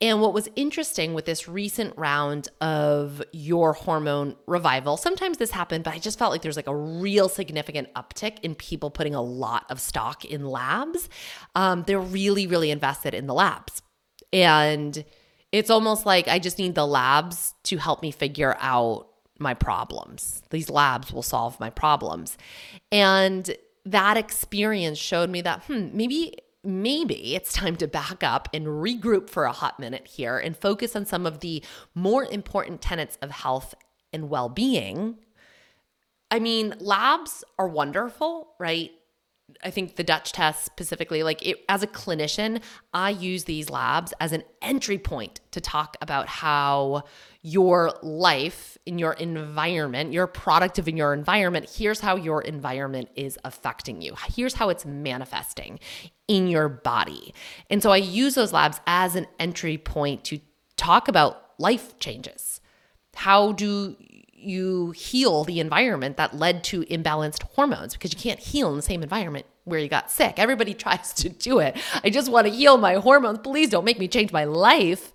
And 0.02 0.22
what 0.22 0.34
was 0.34 0.50
interesting 0.56 1.14
with 1.14 1.26
this 1.26 1.48
recent 1.48 1.96
round 1.98 2.50
of 2.60 3.22
your 3.32 3.74
hormone 3.74 4.36
revival, 4.48 4.98
sometimes 4.98 5.38
this 5.38 5.52
happened, 5.52 5.84
but 5.84 5.94
I 5.94 6.00
just 6.00 6.18
felt 6.18 6.32
like 6.32 6.42
there's 6.42 6.56
like 6.56 6.68
a 6.68 6.76
real 6.76 7.30
significant 7.30 7.94
uptick 7.94 8.40
in 8.42 8.56
people 8.56 8.90
putting 8.90 9.14
a 9.14 9.22
lot 9.22 9.66
of 9.70 9.80
stock 9.80 10.26
in 10.26 10.46
labs. 10.46 11.10
Um, 11.54 11.84
they're 11.86 12.00
really, 12.00 12.48
really 12.48 12.72
invested 12.72 13.14
in 13.14 13.28
the 13.28 13.34
labs. 13.34 13.82
And 14.32 15.06
it's 15.52 15.70
almost 15.70 16.08
like 16.08 16.28
I 16.28 16.40
just 16.40 16.58
need 16.58 16.74
the 16.74 16.88
labs 16.88 17.54
to 17.66 17.78
help 17.78 18.02
me 18.02 18.10
figure 18.10 18.58
out 18.60 19.08
my 19.38 19.54
problems. 19.54 20.42
These 20.50 20.70
labs 20.72 21.14
will 21.14 21.22
solve 21.22 21.60
my 21.60 21.70
problems. 21.70 22.38
And 22.92 23.56
that 23.86 24.18
experience 24.18 24.98
showed 24.98 25.30
me 25.30 25.42
that, 25.42 25.64
hmm, 25.64 25.90
maybe 25.94 26.36
maybe 26.64 27.36
it's 27.36 27.52
time 27.52 27.76
to 27.76 27.88
back 27.88 28.24
up 28.24 28.48
and 28.54 28.66
regroup 28.68 29.30
for 29.30 29.44
a 29.44 29.52
hot 29.52 29.80
minute 29.80 30.08
here 30.08 30.38
and 30.38 30.56
focus 30.56 30.96
on 30.96 31.06
some 31.06 31.26
of 31.26 31.42
the 31.42 31.62
more 31.94 32.24
important 32.26 32.82
tenets 32.82 33.18
of 33.22 33.32
health 33.32 33.76
and 34.14 34.30
well 34.30 34.48
being. 34.48 35.18
I 36.32 36.40
mean, 36.40 36.74
labs 36.80 37.44
are 37.60 37.68
wonderful, 37.68 38.54
right? 38.60 38.92
I 39.62 39.70
think 39.72 39.98
the 39.98 40.04
Dutch 40.04 40.32
test 40.32 40.66
specifically, 40.66 41.22
like 41.22 41.46
it, 41.46 41.58
as 41.68 41.84
a 41.84 41.88
clinician, 41.88 42.62
I 42.94 43.10
use 43.10 43.44
these 43.44 43.70
labs 43.70 44.14
as 44.20 44.32
an 44.32 44.44
entry 44.62 44.98
point 44.98 45.42
to 45.52 45.62
talk 45.62 45.98
about 46.02 46.28
how 46.28 47.04
your 47.44 47.94
life 48.02 48.78
in 48.86 48.98
your 48.98 49.14
environment, 49.14 50.14
your 50.14 50.28
product 50.28 50.80
of 50.80 50.88
in 50.88 50.96
your 50.96 51.14
environment, 51.14 51.70
here's 51.78 52.00
how 52.00 52.16
your 52.16 52.42
environment 52.42 53.10
is 53.16 53.38
affecting 53.44 54.02
you. 54.02 54.14
Here's 54.34 54.56
how 54.56 54.70
it's 54.70 54.86
manifesting 54.86 55.80
in 56.30 56.48
your 56.48 56.70
body. 56.70 57.34
And 57.70 57.84
so 57.84 57.92
I 57.92 57.98
use 57.98 58.36
those 58.36 58.54
labs 58.54 58.80
as 58.88 59.16
an 59.16 59.28
entry 59.40 59.78
point 59.78 60.24
to 60.26 60.40
talk 60.78 61.10
about 61.10 61.52
life 61.60 62.00
changes. 62.00 62.62
How 63.14 63.52
do 63.52 63.98
you 64.34 64.92
heal 64.92 65.44
the 65.44 65.60
environment 65.60 66.18
that 66.18 66.36
led 66.36 66.64
to 66.66 66.82
imbalanced 66.84 67.44
hormones 67.44 67.94
because 67.94 68.14
you 68.14 68.20
can't 68.20 68.40
heal 68.40 68.70
in 68.70 68.76
the 68.76 68.82
same 68.82 69.04
environment 69.04 69.46
where 69.64 69.80
you 69.80 69.88
got 69.88 70.12
sick. 70.12 70.36
Everybody 70.38 70.74
tries 70.74 71.14
to 71.14 71.30
do 71.30 71.60
it. 71.60 71.78
I 72.04 72.10
just 72.10 72.32
want 72.32 72.48
to 72.48 72.54
heal 72.54 72.78
my 72.78 72.96
hormones. 72.96 73.40
Please 73.40 73.70
don't 73.70 73.86
make 73.86 74.00
me 74.00 74.08
change 74.08 74.32
my 74.32 74.44
life. 74.44 75.14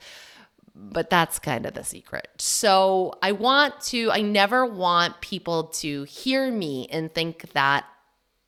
But 0.81 1.11
that's 1.11 1.41
kind 1.41 1.67
of 1.67 1.75
the 1.75 1.83
secret. 1.83 2.29
So 2.39 3.19
I 3.21 3.33
want 3.33 3.81
to, 3.87 4.11
I 4.13 4.21
never 4.21 4.65
want 4.65 5.21
people 5.21 5.65
to 5.65 6.05
hear 6.05 6.53
me 6.53 6.87
and 6.93 7.13
think 7.13 7.53
that, 7.53 7.85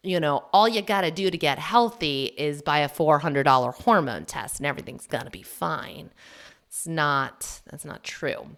you 0.04 0.20
know, 0.20 0.44
all 0.52 0.68
you 0.68 0.80
got 0.80 1.00
to 1.00 1.10
do 1.10 1.28
to 1.28 1.36
get 1.36 1.58
healthy 1.58 2.26
is 2.38 2.62
buy 2.62 2.78
a 2.78 2.88
$400 2.88 3.74
hormone 3.74 4.26
test 4.26 4.60
and 4.60 4.66
everything's 4.66 5.08
going 5.08 5.24
to 5.24 5.30
be 5.30 5.42
fine. 5.42 6.10
It's 6.68 6.86
not, 6.86 7.60
that's 7.68 7.84
not 7.84 8.04
true 8.04 8.56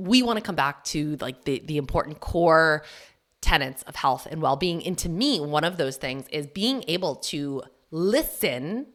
we 0.00 0.22
want 0.22 0.38
to 0.38 0.42
come 0.42 0.54
back 0.54 0.82
to 0.84 1.16
like 1.20 1.44
the 1.44 1.62
the 1.66 1.76
important 1.76 2.20
core 2.20 2.84
tenets 3.40 3.82
of 3.84 3.96
health 3.96 4.26
and 4.30 4.42
well-being 4.42 4.84
and 4.86 4.96
to 4.98 5.08
me 5.08 5.40
one 5.40 5.64
of 5.64 5.76
those 5.76 5.96
things 5.96 6.26
is 6.28 6.46
being 6.46 6.84
able 6.88 7.16
to 7.16 7.62
listen 7.90 8.86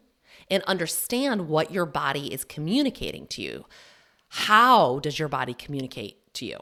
and 0.49 0.63
understand 0.63 1.47
what 1.47 1.71
your 1.71 1.85
body 1.85 2.33
is 2.33 2.43
communicating 2.43 3.27
to 3.27 3.41
you. 3.41 3.65
How 4.29 4.99
does 4.99 5.17
your 5.17 5.27
body 5.27 5.53
communicate 5.53 6.33
to 6.35 6.45
you? 6.45 6.59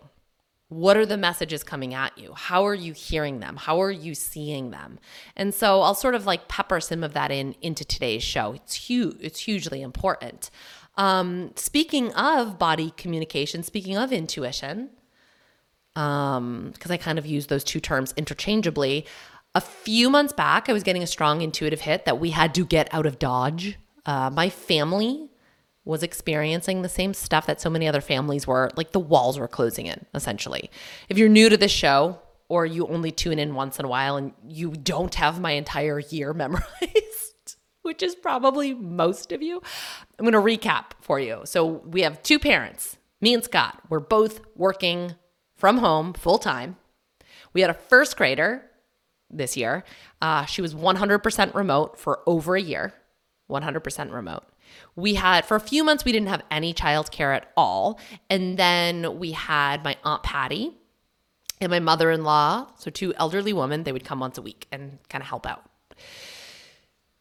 What 0.70 0.98
are 0.98 1.06
the 1.06 1.18
messages 1.18 1.64
coming 1.64 1.94
at 1.94 2.18
you? 2.18 2.34
How 2.34 2.66
are 2.66 2.74
you 2.74 2.94
hearing 2.94 3.40
them? 3.40 3.58
How 3.58 3.82
are 3.82 3.92
you 3.92 4.16
seeing 4.16 4.72
them? 4.72 5.00
And 5.36 5.54
so 5.54 5.82
i'll 5.82 5.94
sort 5.94 6.16
of 6.16 6.26
like 6.26 6.48
pepper 6.48 6.80
some 6.80 7.04
of 7.04 7.14
that 7.14 7.32
in 7.32 7.56
into 7.62 7.86
today's 7.86 8.24
show. 8.24 8.54
It's 8.54 8.74
huge 8.76 9.18
it's 9.20 9.40
hugely 9.42 9.82
important. 9.82 10.50
Um, 10.96 11.52
speaking 11.56 12.12
of 12.14 12.58
body 12.60 12.94
communication, 12.98 13.64
speaking 13.64 13.98
of 13.98 14.12
intuition, 14.12 14.90
um, 15.96 16.72
because 16.74 16.92
I 16.92 16.98
kind 16.98 17.20
of 17.20 17.26
use 17.26 17.48
those 17.48 17.64
two 17.64 17.80
terms 17.80 18.14
interchangeably. 18.18 19.06
A 19.56 19.62
few 19.62 20.10
months 20.10 20.34
back, 20.34 20.68
I 20.68 20.74
was 20.74 20.84
getting 20.84 21.04
a 21.04 21.08
strong 21.08 21.42
intuitive 21.42 21.82
hit 21.82 22.06
that 22.06 22.20
we 22.20 22.32
had 22.32 22.56
to 22.56 22.66
get 22.66 22.92
out 22.92 23.06
of 23.06 23.20
Dodge. 23.20 23.78
Uh, 24.06 24.30
my 24.32 24.50
family 24.50 25.30
was 25.86 26.02
experiencing 26.02 26.82
the 26.82 26.90
same 26.90 27.14
stuff 27.14 27.46
that 27.46 27.62
so 27.62 27.70
many 27.70 27.88
other 27.88 28.02
families 28.02 28.48
were. 28.48 28.72
Like 28.76 28.94
the 28.94 29.00
walls 29.00 29.38
were 29.38 29.48
closing 29.48 29.86
in, 29.86 30.06
essentially. 30.16 30.72
If 31.08 31.18
you're 31.18 31.30
new 31.30 31.50
to 31.50 31.58
this 31.58 31.72
show, 31.72 32.20
or 32.50 32.66
you 32.66 32.88
only 32.88 33.12
tune 33.12 33.40
in 33.40 33.56
once 33.56 33.80
in 33.80 33.86
a 33.86 33.88
while 33.88 34.16
and 34.16 34.32
you 34.48 34.72
don't 34.72 35.16
have 35.16 35.40
my 35.40 35.52
entire 35.52 36.00
year 36.00 36.34
memorized, 36.36 37.56
which 37.82 38.04
is 38.04 38.16
probably 38.16 38.74
most 38.74 39.32
of 39.32 39.42
you. 39.42 39.62
I'm 40.20 40.26
to 40.26 40.34
recap 40.34 40.92
for 41.02 41.20
you. 41.20 41.42
So 41.46 41.66
we 41.66 42.02
have 42.02 42.22
two 42.24 42.40
parents, 42.40 42.98
me 43.22 43.34
and 43.34 43.44
Scott. 43.44 43.82
We're 43.90 44.00
both 44.00 44.42
working 44.56 45.16
from 45.56 45.78
home 45.80 46.14
full 46.14 46.38
time. 46.38 46.78
We 47.54 47.62
had 47.62 47.70
a 47.70 47.76
first 47.76 48.18
grader 48.18 48.64
this 49.38 49.58
year. 49.58 49.84
Uh, 50.22 50.46
she 50.46 50.62
was 50.62 50.74
100% 50.76 51.54
remote 51.54 52.00
for 52.00 52.22
over 52.26 52.56
a 52.56 52.62
year, 52.62 52.94
100% 53.50 54.12
remote. 54.12 54.44
We 54.96 55.16
had, 55.16 55.46
for 55.46 55.56
a 55.56 55.60
few 55.60 55.84
months, 55.84 56.06
we 56.06 56.12
didn't 56.12 56.30
have 56.30 56.44
any 56.50 56.74
childcare 56.74 57.36
at 57.36 57.52
all. 57.56 58.00
And 58.30 58.58
then 58.58 59.20
we 59.20 59.32
had 59.32 59.84
my 59.84 59.98
Aunt 60.04 60.24
Patty 60.24 60.72
and 61.62 61.70
my 61.70 61.80
mother 61.80 62.12
in 62.12 62.24
law, 62.24 62.68
so 62.78 62.92
two 62.92 63.14
elderly 63.16 63.54
women, 63.54 63.84
they 63.84 63.92
would 63.92 64.04
come 64.04 64.20
once 64.20 64.38
a 64.38 64.42
week 64.42 64.68
and 64.72 65.00
kind 65.10 65.22
of 65.22 65.28
help 65.28 65.46
out. 65.46 65.64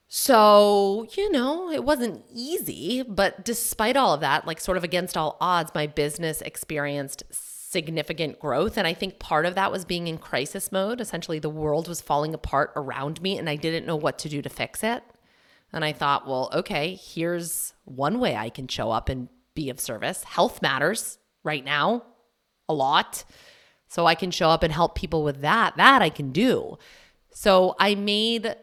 So, 0.09 1.07
you 1.17 1.31
know, 1.31 1.71
it 1.71 1.85
wasn't 1.85 2.23
easy, 2.31 3.03
but 3.03 3.47
despite 3.47 3.97
all 3.97 4.13
of 4.13 4.21
that, 4.21 4.47
like 4.47 4.61
sort 4.61 4.77
of 4.77 4.85
against 4.85 5.17
all 5.17 5.39
odds, 5.41 5.73
my 5.75 5.87
business 5.87 6.43
experienced 6.43 7.23
significant 7.73 8.39
growth. 8.39 8.77
And 8.77 8.87
I 8.87 8.93
think 8.93 9.19
part 9.19 9.47
of 9.47 9.55
that 9.55 9.73
was 9.73 9.85
being 9.85 10.07
in 10.07 10.19
crisis 10.19 10.71
mode. 10.71 11.01
Essentially, 11.01 11.39
the 11.39 11.49
world 11.49 11.89
was 11.89 12.01
falling 12.01 12.35
apart 12.35 12.71
around 12.77 13.23
me, 13.23 13.39
and 13.39 13.49
I 13.49 13.57
didn't 13.57 13.87
know 13.87 13.97
what 13.97 14.19
to 14.21 14.29
do 14.29 14.43
to 14.43 14.49
fix 14.49 14.85
it. 14.85 15.03
And 15.73 15.85
I 15.85 15.93
thought, 15.93 16.29
well, 16.29 16.51
okay, 16.53 16.95
here's 16.95 17.73
one 17.85 18.21
way 18.21 18.37
I 18.37 18.51
can 18.51 18.69
show 18.69 18.91
up 18.91 19.09
and 19.09 19.29
be 19.55 19.71
of 19.71 19.81
service. 19.81 20.23
Health 20.25 20.61
matters 20.61 21.19
right 21.43 21.65
now 21.65 22.05
a 22.69 22.75
lot. 22.75 23.25
So 23.89 24.07
I 24.07 24.15
can 24.15 24.31
show 24.31 24.51
up 24.51 24.63
and 24.63 24.73
help 24.73 24.95
people 24.95 25.25
with 25.25 25.41
that. 25.41 25.77
That 25.77 26.03
I 26.03 26.11
can 26.11 26.31
do. 26.31 26.79
So 27.33 27.75
I 27.79 27.95
made 27.95 28.55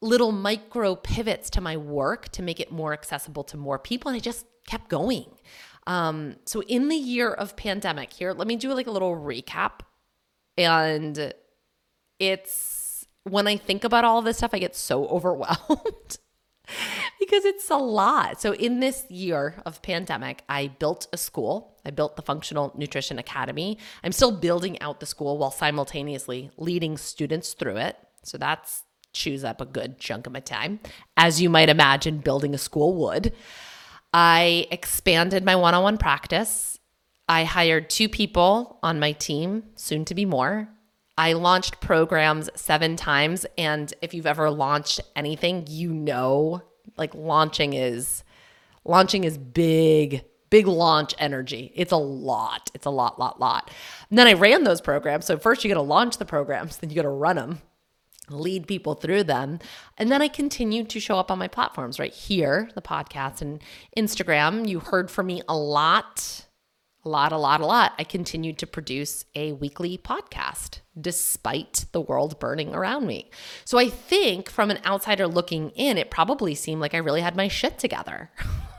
little 0.00 0.32
micro 0.32 0.96
pivots 0.96 1.50
to 1.50 1.60
my 1.60 1.76
work 1.76 2.30
to 2.30 2.42
make 2.42 2.60
it 2.60 2.72
more 2.72 2.92
accessible 2.92 3.44
to 3.44 3.56
more 3.56 3.78
people. 3.78 4.08
And 4.08 4.16
I 4.16 4.20
just 4.20 4.46
kept 4.66 4.88
going. 4.88 5.26
Um, 5.86 6.36
so 6.44 6.62
in 6.62 6.88
the 6.88 6.96
year 6.96 7.32
of 7.32 7.56
pandemic 7.56 8.12
here, 8.12 8.32
let 8.32 8.46
me 8.46 8.56
do 8.56 8.72
like 8.72 8.86
a 8.86 8.90
little 8.90 9.16
recap. 9.16 9.80
And 10.56 11.32
it's 12.18 13.06
when 13.24 13.46
I 13.46 13.56
think 13.56 13.84
about 13.84 14.04
all 14.04 14.22
this 14.22 14.38
stuff, 14.38 14.50
I 14.52 14.58
get 14.58 14.76
so 14.76 15.06
overwhelmed 15.08 16.18
because 17.18 17.44
it's 17.44 17.70
a 17.70 17.76
lot. 17.76 18.40
So 18.40 18.54
in 18.54 18.80
this 18.80 19.04
year 19.10 19.60
of 19.66 19.82
pandemic, 19.82 20.42
I 20.48 20.68
built 20.68 21.08
a 21.12 21.16
school. 21.16 21.76
I 21.84 21.90
built 21.90 22.16
the 22.16 22.22
Functional 22.22 22.72
Nutrition 22.76 23.18
Academy. 23.18 23.78
I'm 24.04 24.12
still 24.12 24.32
building 24.32 24.80
out 24.80 25.00
the 25.00 25.06
school 25.06 25.38
while 25.38 25.50
simultaneously 25.50 26.50
leading 26.56 26.96
students 26.96 27.54
through 27.54 27.76
it. 27.78 27.96
So 28.22 28.38
that's 28.38 28.84
chews 29.12 29.44
up 29.44 29.60
a 29.60 29.66
good 29.66 29.98
chunk 29.98 30.26
of 30.26 30.32
my 30.32 30.40
time, 30.40 30.80
as 31.16 31.40
you 31.40 31.50
might 31.50 31.68
imagine 31.68 32.18
building 32.18 32.54
a 32.54 32.58
school 32.58 32.94
would. 32.94 33.32
I 34.12 34.66
expanded 34.70 35.44
my 35.44 35.56
one 35.56 35.74
on 35.74 35.82
one 35.82 35.98
practice. 35.98 36.78
I 37.28 37.44
hired 37.44 37.88
two 37.88 38.08
people 38.08 38.78
on 38.82 39.00
my 39.00 39.12
team, 39.12 39.64
soon 39.74 40.04
to 40.06 40.14
be 40.14 40.24
more. 40.24 40.68
I 41.16 41.34
launched 41.34 41.80
programs 41.80 42.50
seven 42.54 42.96
times. 42.96 43.46
And 43.56 43.92
if 44.02 44.12
you've 44.12 44.26
ever 44.26 44.50
launched 44.50 45.00
anything, 45.14 45.66
you 45.68 45.92
know, 45.92 46.62
like 46.96 47.14
launching 47.14 47.72
is 47.74 48.24
launching 48.84 49.24
is 49.24 49.38
big 49.38 50.24
big 50.50 50.66
launch 50.66 51.14
energy. 51.18 51.72
It's 51.74 51.92
a 51.92 51.96
lot. 51.96 52.70
It's 52.74 52.84
a 52.84 52.90
lot, 52.90 53.18
lot, 53.18 53.40
lot. 53.40 53.70
And 54.10 54.18
then 54.18 54.26
I 54.26 54.34
ran 54.34 54.64
those 54.64 54.82
programs. 54.82 55.24
So 55.24 55.38
first 55.38 55.64
you 55.64 55.70
got 55.70 55.80
to 55.80 55.82
launch 55.82 56.18
the 56.18 56.26
programs, 56.26 56.76
then 56.76 56.90
you 56.90 56.96
got 56.96 57.02
to 57.02 57.08
run 57.08 57.36
them 57.36 57.62
lead 58.30 58.66
people 58.66 58.94
through 58.94 59.24
them. 59.24 59.58
And 59.98 60.10
then 60.10 60.22
I 60.22 60.28
continued 60.28 60.88
to 60.90 61.00
show 61.00 61.18
up 61.18 61.30
on 61.30 61.38
my 61.38 61.48
platforms 61.48 61.98
right 61.98 62.12
here, 62.12 62.70
the 62.74 62.82
podcast 62.82 63.42
and 63.42 63.62
Instagram. 63.96 64.68
You 64.68 64.80
heard 64.80 65.10
from 65.10 65.26
me 65.26 65.42
a 65.48 65.56
lot, 65.56 66.46
a 67.04 67.08
lot, 67.08 67.32
a 67.32 67.38
lot, 67.38 67.60
a 67.60 67.66
lot. 67.66 67.92
I 67.98 68.04
continued 68.04 68.58
to 68.58 68.66
produce 68.66 69.24
a 69.34 69.52
weekly 69.52 69.98
podcast 69.98 70.80
despite 71.00 71.86
the 71.92 72.00
world 72.00 72.38
burning 72.38 72.74
around 72.74 73.06
me. 73.06 73.30
So 73.64 73.78
I 73.78 73.88
think 73.88 74.50
from 74.50 74.70
an 74.70 74.78
outsider 74.84 75.26
looking 75.26 75.70
in, 75.70 75.98
it 75.98 76.10
probably 76.10 76.54
seemed 76.54 76.80
like 76.80 76.94
I 76.94 76.98
really 76.98 77.22
had 77.22 77.36
my 77.36 77.48
shit 77.48 77.78
together. 77.78 78.30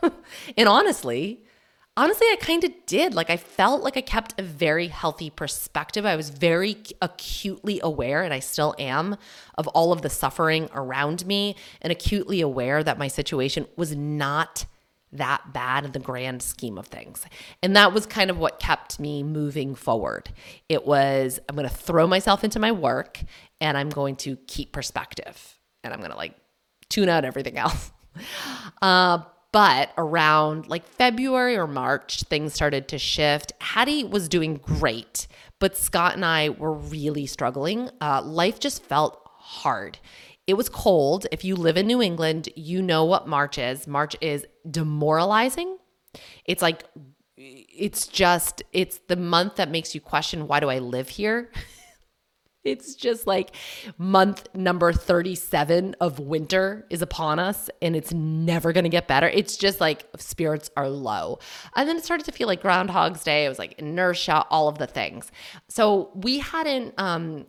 and 0.57 0.69
honestly, 0.69 1.43
honestly, 1.95 2.27
I 2.27 2.37
kind 2.39 2.63
of 2.63 2.71
did. 2.85 3.13
Like, 3.13 3.29
I 3.29 3.37
felt 3.37 3.83
like 3.83 3.97
I 3.97 4.01
kept 4.01 4.39
a 4.39 4.43
very 4.43 4.87
healthy 4.87 5.29
perspective. 5.29 6.05
I 6.05 6.15
was 6.15 6.29
very 6.29 6.77
acutely 7.01 7.79
aware, 7.83 8.23
and 8.23 8.33
I 8.33 8.39
still 8.39 8.75
am, 8.79 9.17
of 9.57 9.67
all 9.69 9.91
of 9.91 10.01
the 10.01 10.09
suffering 10.09 10.69
around 10.73 11.25
me, 11.25 11.55
and 11.81 11.91
acutely 11.91 12.41
aware 12.41 12.83
that 12.83 12.97
my 12.97 13.07
situation 13.07 13.67
was 13.75 13.95
not 13.95 14.65
that 15.13 15.53
bad 15.53 15.85
in 15.85 15.91
the 15.91 15.99
grand 15.99 16.41
scheme 16.41 16.77
of 16.77 16.87
things. 16.87 17.23
And 17.61 17.75
that 17.75 17.93
was 17.93 18.05
kind 18.05 18.31
of 18.31 18.39
what 18.39 18.59
kept 18.59 18.99
me 18.99 19.21
moving 19.21 19.75
forward. 19.75 20.29
It 20.69 20.85
was, 20.85 21.39
I'm 21.47 21.55
going 21.55 21.69
to 21.69 21.73
throw 21.73 22.07
myself 22.07 22.43
into 22.43 22.59
my 22.59 22.71
work 22.71 23.21
and 23.61 23.77
I'm 23.77 23.89
going 23.89 24.15
to 24.17 24.35
keep 24.47 24.71
perspective 24.71 25.59
and 25.83 25.93
I'm 25.93 25.99
going 25.99 26.11
to 26.11 26.17
like 26.17 26.33
tune 26.89 27.09
out 27.09 27.25
everything 27.25 27.57
else. 27.57 27.91
Uh, 28.81 29.23
but 29.53 29.91
around 29.99 30.67
like 30.67 30.85
February 30.85 31.55
or 31.55 31.67
March, 31.67 32.23
things 32.23 32.53
started 32.53 32.89
to 32.89 32.97
shift. 32.97 33.53
Hattie 33.61 34.03
was 34.03 34.27
doing 34.27 34.55
great, 34.55 35.27
but 35.59 35.77
Scott 35.77 36.15
and 36.15 36.25
I 36.25 36.49
were 36.49 36.73
really 36.73 37.27
struggling. 37.27 37.89
Uh, 38.01 38.21
life 38.23 38.59
just 38.59 38.83
felt 38.83 39.21
hard. 39.37 39.99
It 40.47 40.55
was 40.55 40.69
cold. 40.69 41.27
If 41.31 41.45
you 41.45 41.55
live 41.55 41.77
in 41.77 41.85
New 41.85 42.01
England, 42.01 42.49
you 42.55 42.81
know 42.81 43.05
what 43.05 43.27
March 43.27 43.59
is. 43.59 43.87
March 43.87 44.15
is 44.19 44.45
demoralizing. 44.69 45.77
It's 46.45 46.63
like, 46.63 46.83
it's 47.37 48.07
just, 48.07 48.63
it's 48.73 48.99
the 49.07 49.15
month 49.15 49.57
that 49.57 49.69
makes 49.69 49.93
you 49.93 50.01
question 50.01 50.47
why 50.47 50.59
do 50.61 50.69
I 50.69 50.79
live 50.79 51.09
here? 51.09 51.51
It's 52.63 52.95
just 52.95 53.27
like 53.27 53.55
month 53.97 54.47
number 54.53 54.93
37 54.93 55.95
of 55.99 56.19
winter 56.19 56.85
is 56.89 57.01
upon 57.01 57.39
us 57.39 57.69
and 57.81 57.95
it's 57.95 58.13
never 58.13 58.71
going 58.71 58.85
to 58.85 58.89
get 58.89 59.07
better. 59.07 59.27
It's 59.27 59.57
just 59.57 59.81
like 59.81 60.05
spirits 60.17 60.71
are 60.77 60.89
low. 60.89 61.39
And 61.75 61.89
then 61.89 61.97
it 61.97 62.05
started 62.05 62.25
to 62.25 62.31
feel 62.31 62.47
like 62.47 62.61
Groundhog's 62.61 63.23
Day. 63.23 63.45
It 63.45 63.49
was 63.49 63.59
like 63.59 63.73
inertia, 63.77 64.45
all 64.49 64.67
of 64.67 64.77
the 64.77 64.87
things. 64.87 65.31
So 65.67 66.11
we 66.13 66.39
hadn't, 66.39 66.93
um, 66.97 67.45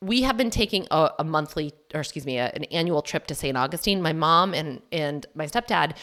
we 0.00 0.22
have 0.22 0.36
been 0.36 0.50
taking 0.50 0.86
a, 0.90 1.10
a 1.18 1.24
monthly, 1.24 1.72
or 1.94 2.00
excuse 2.00 2.24
me, 2.24 2.38
a, 2.38 2.50
an 2.54 2.64
annual 2.64 3.02
trip 3.02 3.26
to 3.28 3.34
St. 3.34 3.56
Augustine. 3.56 4.00
My 4.00 4.12
mom 4.12 4.54
and 4.54 4.80
and 4.92 5.26
my 5.34 5.46
stepdad 5.46 5.96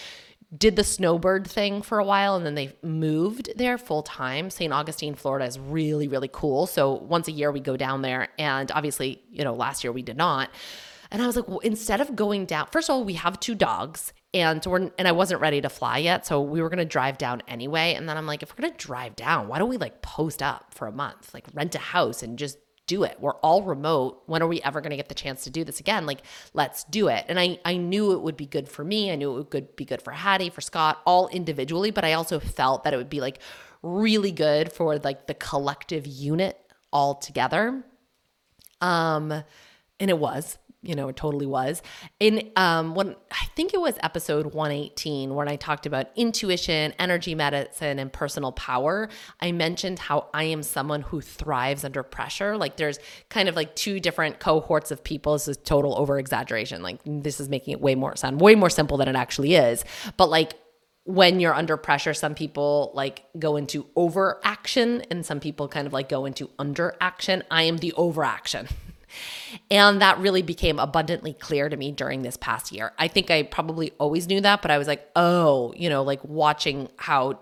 did 0.55 0.75
the 0.75 0.83
snowbird 0.83 1.47
thing 1.47 1.81
for 1.81 1.99
a 1.99 2.05
while 2.05 2.35
and 2.35 2.45
then 2.45 2.55
they 2.55 2.75
moved 2.81 3.49
there 3.55 3.77
full 3.77 4.03
time. 4.03 4.49
St. 4.49 4.71
Augustine, 4.71 5.15
Florida 5.15 5.45
is 5.45 5.59
really, 5.59 6.07
really 6.07 6.29
cool. 6.31 6.67
So 6.67 6.93
once 6.93 7.27
a 7.27 7.31
year 7.31 7.51
we 7.51 7.59
go 7.59 7.77
down 7.77 8.01
there. 8.01 8.29
And 8.37 8.71
obviously, 8.71 9.21
you 9.31 9.43
know, 9.43 9.55
last 9.55 9.83
year 9.83 9.91
we 9.91 10.01
did 10.01 10.17
not. 10.17 10.49
And 11.11 11.21
I 11.21 11.27
was 11.27 11.35
like, 11.35 11.47
well, 11.47 11.59
instead 11.59 12.01
of 12.01 12.15
going 12.15 12.45
down, 12.45 12.67
first 12.71 12.89
of 12.89 12.93
all, 12.93 13.03
we 13.03 13.13
have 13.13 13.39
two 13.39 13.55
dogs 13.55 14.13
and 14.33 14.63
we're, 14.65 14.91
and 14.97 15.07
I 15.07 15.11
wasn't 15.13 15.39
ready 15.41 15.61
to 15.61 15.69
fly 15.69 15.99
yet. 15.99 16.25
So 16.25 16.41
we 16.41 16.61
were 16.61 16.69
going 16.69 16.79
to 16.79 16.85
drive 16.85 17.17
down 17.17 17.41
anyway. 17.47 17.93
And 17.93 18.09
then 18.09 18.17
I'm 18.17 18.25
like, 18.25 18.43
if 18.43 18.51
we're 18.51 18.61
going 18.61 18.73
to 18.73 18.85
drive 18.85 19.15
down, 19.15 19.47
why 19.47 19.59
don't 19.59 19.69
we 19.69 19.77
like 19.77 20.01
post 20.01 20.41
up 20.41 20.73
for 20.73 20.87
a 20.87 20.91
month, 20.91 21.33
like 21.33 21.45
rent 21.53 21.75
a 21.75 21.79
house 21.79 22.21
and 22.21 22.37
just 22.37 22.57
do 22.87 23.03
it. 23.03 23.17
We're 23.19 23.35
all 23.35 23.63
remote. 23.63 24.23
When 24.25 24.41
are 24.41 24.47
we 24.47 24.61
ever 24.61 24.81
going 24.81 24.91
to 24.91 24.95
get 24.95 25.09
the 25.09 25.15
chance 25.15 25.43
to 25.45 25.49
do 25.49 25.63
this 25.63 25.79
again? 25.79 26.05
Like, 26.05 26.21
let's 26.53 26.83
do 26.85 27.07
it. 27.07 27.25
And 27.27 27.39
I, 27.39 27.59
I 27.65 27.77
knew 27.77 28.13
it 28.13 28.21
would 28.21 28.37
be 28.37 28.45
good 28.45 28.69
for 28.69 28.83
me. 28.83 29.11
I 29.11 29.15
knew 29.15 29.37
it 29.37 29.53
would 29.53 29.75
be 29.75 29.85
good 29.85 30.01
for 30.01 30.11
Hattie, 30.11 30.49
for 30.49 30.61
Scott, 30.61 31.01
all 31.05 31.27
individually, 31.29 31.91
but 31.91 32.05
I 32.05 32.13
also 32.13 32.39
felt 32.39 32.83
that 32.83 32.93
it 32.93 32.97
would 32.97 33.09
be 33.09 33.21
like 33.21 33.39
really 33.81 34.31
good 34.31 34.71
for 34.71 34.97
like 34.99 35.27
the 35.27 35.33
collective 35.33 36.05
unit 36.05 36.59
all 36.91 37.15
together. 37.15 37.83
Um, 38.81 39.31
and 39.99 40.09
it 40.09 40.17
was 40.17 40.57
you 40.85 40.95
know, 40.95 41.07
it 41.07 41.15
totally 41.15 41.45
was. 41.45 41.81
In 42.19 42.51
um, 42.55 42.95
when 42.95 43.15
I 43.31 43.45
think 43.55 43.73
it 43.73 43.81
was 43.81 43.95
episode 44.03 44.53
118, 44.53 45.33
when 45.33 45.47
I 45.47 45.55
talked 45.55 45.85
about 45.85 46.07
intuition, 46.15 46.93
energy 46.99 47.35
medicine, 47.35 47.99
and 47.99 48.11
personal 48.11 48.51
power, 48.51 49.09
I 49.41 49.51
mentioned 49.51 49.99
how 49.99 50.29
I 50.33 50.43
am 50.45 50.63
someone 50.63 51.01
who 51.01 51.21
thrives 51.21 51.83
under 51.83 52.03
pressure. 52.03 52.57
Like 52.57 52.77
there's 52.77 52.99
kind 53.29 53.49
of 53.49 53.55
like 53.55 53.75
two 53.75 53.99
different 53.99 54.39
cohorts 54.39 54.91
of 54.91 55.03
people. 55.03 55.33
This 55.33 55.47
is 55.47 55.57
total 55.57 55.97
over 55.97 56.19
exaggeration. 56.19 56.81
Like 56.81 56.99
this 57.05 57.39
is 57.39 57.49
making 57.49 57.73
it 57.73 57.81
way 57.81 57.95
more 57.95 58.15
sound 58.15 58.41
way 58.41 58.55
more 58.55 58.69
simple 58.69 58.97
than 58.97 59.07
it 59.07 59.15
actually 59.15 59.55
is. 59.55 59.83
But 60.17 60.29
like 60.29 60.53
when 61.05 61.39
you're 61.39 61.53
under 61.53 61.77
pressure, 61.77 62.13
some 62.13 62.33
people 62.33 62.91
like 62.95 63.23
go 63.37 63.57
into 63.57 63.85
overaction 63.95 65.01
and 65.11 65.25
some 65.25 65.39
people 65.39 65.67
kind 65.67 65.85
of 65.87 65.93
like 65.93 66.09
go 66.09 66.25
into 66.25 66.47
underaction. 66.59 67.43
I 67.49 67.63
am 67.63 67.77
the 67.77 67.93
overaction. 67.97 68.67
And 69.71 70.01
that 70.01 70.19
really 70.19 70.41
became 70.41 70.79
abundantly 70.79 71.33
clear 71.33 71.69
to 71.69 71.77
me 71.77 71.91
during 71.91 72.21
this 72.21 72.37
past 72.37 72.71
year. 72.71 72.93
I 72.97 73.07
think 73.07 73.31
I 73.31 73.43
probably 73.43 73.91
always 73.99 74.27
knew 74.27 74.41
that, 74.41 74.61
but 74.61 74.71
I 74.71 74.77
was 74.77 74.87
like, 74.87 75.09
oh, 75.15 75.73
you 75.75 75.89
know, 75.89 76.03
like 76.03 76.23
watching 76.23 76.89
how 76.97 77.39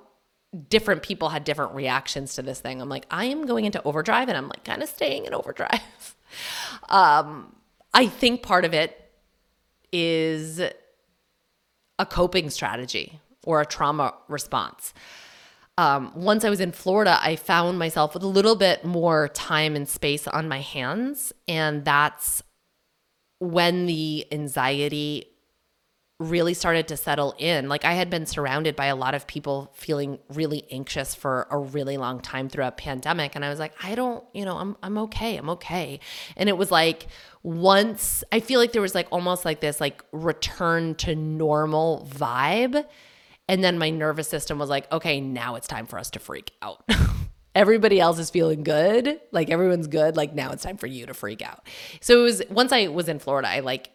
different 0.70 1.02
people 1.02 1.30
had 1.30 1.44
different 1.44 1.74
reactions 1.74 2.36
to 2.36 2.42
this 2.42 2.60
thing. 2.60 2.82
I'm 2.82 2.90
like, 2.90 3.06
I 3.10 3.26
am 3.26 3.46
going 3.46 3.66
into 3.66 3.82
overdrive 3.84 4.30
and 4.30 4.38
I'm 4.38 4.48
like 4.48 4.64
kind 4.64 4.84
of 4.84 4.90
staying 4.90 5.26
in 5.26 5.34
overdrive. 5.34 6.16
um, 6.90 7.56
I 7.94 8.08
think 8.08 8.44
part 8.44 8.66
of 8.66 8.74
it 8.74 9.00
is 9.92 10.60
a 10.60 12.06
coping 12.06 12.50
strategy 12.50 13.20
or 13.46 13.62
a 13.62 13.66
trauma 13.66 14.14
response 14.28 14.94
um, 15.78 16.12
once 16.16 16.46
I 16.46 16.50
was 16.50 16.60
in 16.60 16.72
Florida, 16.72 17.18
I 17.22 17.36
found 17.36 17.80
myself 17.80 18.14
with 18.14 18.24
a 18.24 18.28
little 18.28 18.56
bit 18.56 18.86
more 18.86 19.30
time 19.30 19.76
and 19.76 19.88
space 19.88 20.28
on 20.28 20.48
my 20.48 20.62
hands. 20.62 21.34
And 21.48 21.84
that's 21.84 22.44
when 23.40 23.88
the 23.88 24.28
anxiety 24.32 25.26
really 26.20 26.54
started 26.54 26.88
to 26.88 26.96
settle 26.96 27.36
in. 27.38 27.68
Like 27.68 27.86
I 27.86 27.94
had 27.94 28.10
been 28.10 28.26
surrounded 28.26 28.76
by 28.76 28.86
a 28.86 28.96
lot 28.96 29.16
of 29.16 29.26
people 29.28 29.72
feeling 29.74 30.20
really 30.30 30.66
anxious 30.72 31.16
for 31.16 31.48
a 31.50 31.58
really 31.58 31.98
long 31.98 32.22
time 32.22 32.50
throughout 32.50 32.78
pandemic 32.78 33.36
and 33.36 33.44
I 33.44 33.50
was 33.50 33.60
like, 33.60 33.74
I 33.84 33.96
don't, 33.96 34.24
you 34.34 34.46
know, 34.46 34.56
I'm 34.58 34.78
I'm 34.84 34.98
okay. 35.00 35.36
I'm 35.38 35.50
okay. 35.50 36.00
And 36.38 36.48
it 36.50 36.58
was 36.58 36.72
like 36.72 37.08
once 37.42 38.24
I 38.32 38.40
feel 38.40 38.60
like 38.60 38.72
there 38.72 38.82
was 38.82 38.96
like 38.96 39.08
almost 39.12 39.44
like 39.44 39.60
this 39.60 39.82
like 39.82 40.04
return 40.12 40.96
to 40.96 41.16
normal 41.16 42.08
vibe 42.10 42.86
and 43.48 43.64
then 43.64 43.78
my 43.78 43.90
nervous 43.90 44.28
system 44.28 44.58
was 44.58 44.70
like, 44.70 44.92
okay, 44.92 45.20
now 45.20 45.56
it's 45.56 45.68
time 45.68 45.86
for 45.86 46.00
us 46.00 46.10
to 46.12 46.20
freak 46.20 46.52
out. 46.62 46.84
Everybody 47.56 48.00
else 48.00 48.18
is 48.18 48.30
feeling 48.30 48.64
good. 48.64 49.20
Like 49.32 49.52
everyone's 49.52 49.86
good. 49.86 50.18
Like 50.18 50.34
now 50.34 50.52
it's 50.52 50.64
time 50.64 50.78
for 50.78 50.88
you 50.88 51.06
to 51.06 51.14
freak 51.14 51.44
out. 51.44 51.68
So 52.02 52.22
it 52.22 52.24
was 52.24 52.42
once 52.50 52.72
I 52.72 52.88
was 52.88 53.08
in 53.08 53.20
Florida, 53.20 53.48
I 53.48 53.60
like 53.60 53.92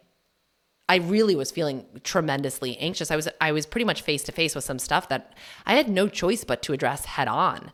I 0.89 0.97
really 0.97 1.35
was 1.35 1.51
feeling 1.51 1.85
tremendously 2.05 2.79
anxious. 2.79 3.11
I 3.11 3.17
was 3.17 3.29
I 3.41 3.51
was 3.51 3.67
pretty 3.67 3.85
much 3.85 4.03
face 4.03 4.23
to 4.25 4.33
face 4.33 4.55
with 4.55 4.63
some 4.63 4.79
stuff 4.79 5.09
that 5.09 5.35
I 5.67 5.75
had 5.75 5.89
no 5.89 6.07
choice 6.07 6.45
but 6.45 6.63
to 6.63 6.73
address 6.73 7.05
head 7.05 7.27
on. 7.27 7.73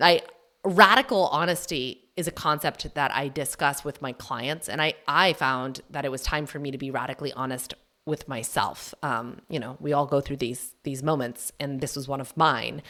I 0.00 0.22
radical 0.64 1.26
honesty 1.26 2.08
is 2.16 2.26
a 2.26 2.32
concept 2.32 2.94
that 2.94 3.14
I 3.14 3.28
discuss 3.28 3.84
with 3.84 4.00
my 4.00 4.12
clients 4.12 4.66
and 4.66 4.80
I 4.80 4.94
I 5.06 5.34
found 5.34 5.82
that 5.90 6.06
it 6.06 6.10
was 6.10 6.22
time 6.22 6.46
for 6.46 6.58
me 6.58 6.70
to 6.70 6.78
be 6.78 6.90
radically 6.90 7.34
honest 7.34 7.74
with 8.08 8.26
myself. 8.26 8.92
Um, 9.04 9.42
you 9.48 9.60
know, 9.60 9.76
we 9.78 9.92
all 9.92 10.06
go 10.06 10.20
through 10.20 10.38
these 10.38 10.74
these 10.82 11.02
moments, 11.02 11.52
and 11.60 11.80
this 11.80 11.94
was 11.94 12.08
one 12.08 12.20
of 12.20 12.36
mine. 12.36 12.82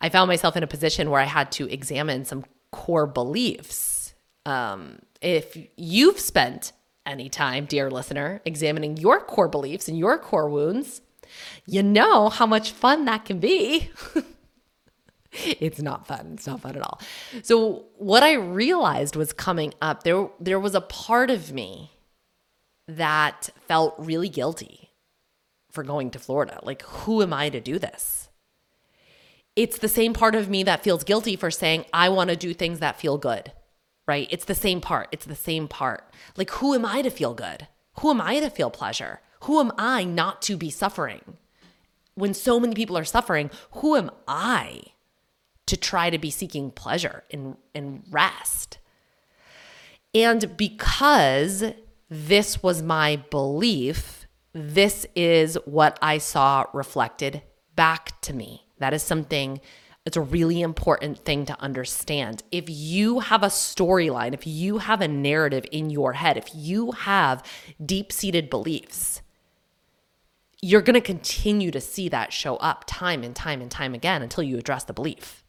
I 0.00 0.10
found 0.10 0.28
myself 0.28 0.56
in 0.56 0.62
a 0.62 0.66
position 0.66 1.08
where 1.08 1.20
I 1.20 1.24
had 1.24 1.50
to 1.52 1.66
examine 1.72 2.26
some 2.26 2.44
core 2.70 3.06
beliefs. 3.06 4.14
Um, 4.44 4.98
if 5.22 5.56
you've 5.76 6.20
spent 6.20 6.72
any 7.06 7.28
time, 7.30 7.64
dear 7.64 7.90
listener, 7.90 8.42
examining 8.44 8.96
your 8.98 9.20
core 9.20 9.48
beliefs 9.48 9.88
and 9.88 9.98
your 9.98 10.18
core 10.18 10.50
wounds, 10.50 11.00
you 11.66 11.82
know 11.82 12.28
how 12.28 12.44
much 12.46 12.72
fun 12.72 13.04
that 13.06 13.24
can 13.24 13.38
be. 13.38 13.90
it's 15.32 15.80
not 15.80 16.06
fun. 16.06 16.32
It's 16.34 16.46
not 16.46 16.60
fun 16.60 16.76
at 16.76 16.82
all. 16.82 17.00
So 17.42 17.86
what 17.96 18.22
I 18.22 18.34
realized 18.34 19.16
was 19.16 19.32
coming 19.32 19.72
up 19.80 20.02
there 20.02 20.28
there 20.40 20.60
was 20.60 20.74
a 20.74 20.80
part 20.80 21.30
of 21.30 21.52
me 21.52 21.93
that 22.86 23.50
felt 23.66 23.94
really 23.98 24.28
guilty 24.28 24.90
for 25.70 25.82
going 25.82 26.10
to 26.12 26.18
Florida. 26.18 26.60
Like, 26.62 26.82
who 26.82 27.22
am 27.22 27.32
I 27.32 27.48
to 27.48 27.60
do 27.60 27.78
this? 27.78 28.28
It's 29.56 29.78
the 29.78 29.88
same 29.88 30.14
part 30.14 30.34
of 30.34 30.48
me 30.48 30.62
that 30.64 30.82
feels 30.82 31.04
guilty 31.04 31.36
for 31.36 31.50
saying, 31.50 31.84
I 31.92 32.08
want 32.08 32.30
to 32.30 32.36
do 32.36 32.52
things 32.54 32.80
that 32.80 32.98
feel 32.98 33.18
good, 33.18 33.52
right? 34.06 34.28
It's 34.30 34.44
the 34.44 34.54
same 34.54 34.80
part. 34.80 35.08
It's 35.12 35.26
the 35.26 35.36
same 35.36 35.68
part. 35.68 36.12
Like, 36.36 36.50
who 36.50 36.74
am 36.74 36.84
I 36.84 37.02
to 37.02 37.10
feel 37.10 37.34
good? 37.34 37.68
Who 38.00 38.10
am 38.10 38.20
I 38.20 38.40
to 38.40 38.50
feel 38.50 38.70
pleasure? 38.70 39.20
Who 39.42 39.60
am 39.60 39.72
I 39.78 40.04
not 40.04 40.42
to 40.42 40.56
be 40.56 40.70
suffering? 40.70 41.36
When 42.14 42.34
so 42.34 42.58
many 42.58 42.74
people 42.74 42.98
are 42.98 43.04
suffering, 43.04 43.50
who 43.72 43.96
am 43.96 44.10
I 44.26 44.82
to 45.66 45.76
try 45.76 46.10
to 46.10 46.18
be 46.18 46.30
seeking 46.30 46.70
pleasure 46.70 47.24
and, 47.30 47.56
and 47.74 48.02
rest? 48.10 48.78
And 50.14 50.56
because 50.56 51.64
this 52.14 52.62
was 52.62 52.82
my 52.82 53.16
belief. 53.30 54.26
This 54.52 55.04
is 55.16 55.58
what 55.64 55.98
I 56.00 56.18
saw 56.18 56.64
reflected 56.72 57.42
back 57.74 58.20
to 58.22 58.32
me. 58.32 58.66
That 58.78 58.94
is 58.94 59.02
something 59.02 59.60
it's 60.06 60.18
a 60.18 60.20
really 60.20 60.60
important 60.60 61.24
thing 61.24 61.46
to 61.46 61.58
understand. 61.60 62.42
If 62.52 62.66
you 62.68 63.20
have 63.20 63.42
a 63.42 63.46
storyline, 63.46 64.34
if 64.34 64.46
you 64.46 64.78
have 64.78 65.00
a 65.00 65.08
narrative 65.08 65.64
in 65.72 65.88
your 65.88 66.12
head, 66.12 66.36
if 66.36 66.50
you 66.54 66.92
have 66.92 67.42
deep 67.84 68.12
seated 68.12 68.50
beliefs, 68.50 69.22
you're 70.60 70.82
going 70.82 70.94
to 70.94 71.00
continue 71.00 71.70
to 71.70 71.80
see 71.80 72.10
that 72.10 72.34
show 72.34 72.56
up 72.56 72.84
time 72.86 73.24
and 73.24 73.34
time 73.34 73.62
and 73.62 73.70
time 73.70 73.94
again 73.94 74.20
until 74.20 74.44
you 74.44 74.58
address 74.58 74.84
the 74.84 74.92
belief. 74.92 75.42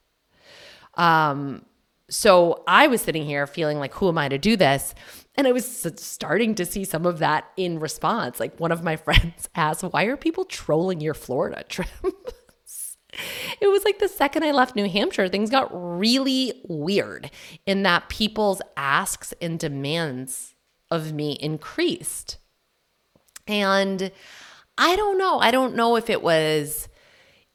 Um, 0.94 1.66
so 2.10 2.64
I 2.66 2.88
was 2.88 3.02
sitting 3.02 3.26
here 3.26 3.48
feeling 3.48 3.78
like, 3.78 3.94
who 3.96 4.08
am 4.08 4.18
I 4.18 4.30
to 4.30 4.38
do 4.38 4.56
this? 4.56 4.96
And 5.38 5.48
I 5.48 5.52
was 5.52 5.66
starting 5.98 6.56
to 6.56 6.66
see 6.66 6.86
some 6.86 7.06
of 7.06 7.20
that 7.20 7.46
in 7.58 7.80
response. 7.80 8.40
Like 8.40 8.60
one 8.60 8.72
of 8.72 8.84
my 8.84 8.96
friends 8.96 9.50
asked, 9.56 9.84
Why 9.84 10.06
are 10.06 10.18
people 10.18 10.46
trolling 10.46 11.02
your 11.02 11.14
Florida 11.14 11.64
trips? 11.70 12.98
it 13.62 13.68
was 13.68 13.86
like 13.86 14.00
the 14.00 14.08
second 14.08 14.44
I 14.44 14.52
left 14.52 14.76
New 14.76 14.90
Hampshire, 14.90 15.28
things 15.28 15.50
got 15.50 15.70
really 15.72 16.62
weird 16.68 17.32
in 17.66 17.84
that 17.84 18.10
people's 18.10 18.62
asks 18.76 19.34
and 19.42 19.58
demands 19.58 20.54
of 20.92 21.14
me 21.14 21.38
increased. 21.40 22.38
And 23.48 24.12
I 24.78 24.96
don't 24.96 25.18
know. 25.18 25.40
I 25.40 25.52
don't 25.52 25.76
know 25.76 25.96
if 25.96 26.10
it 26.10 26.22
was 26.22 26.90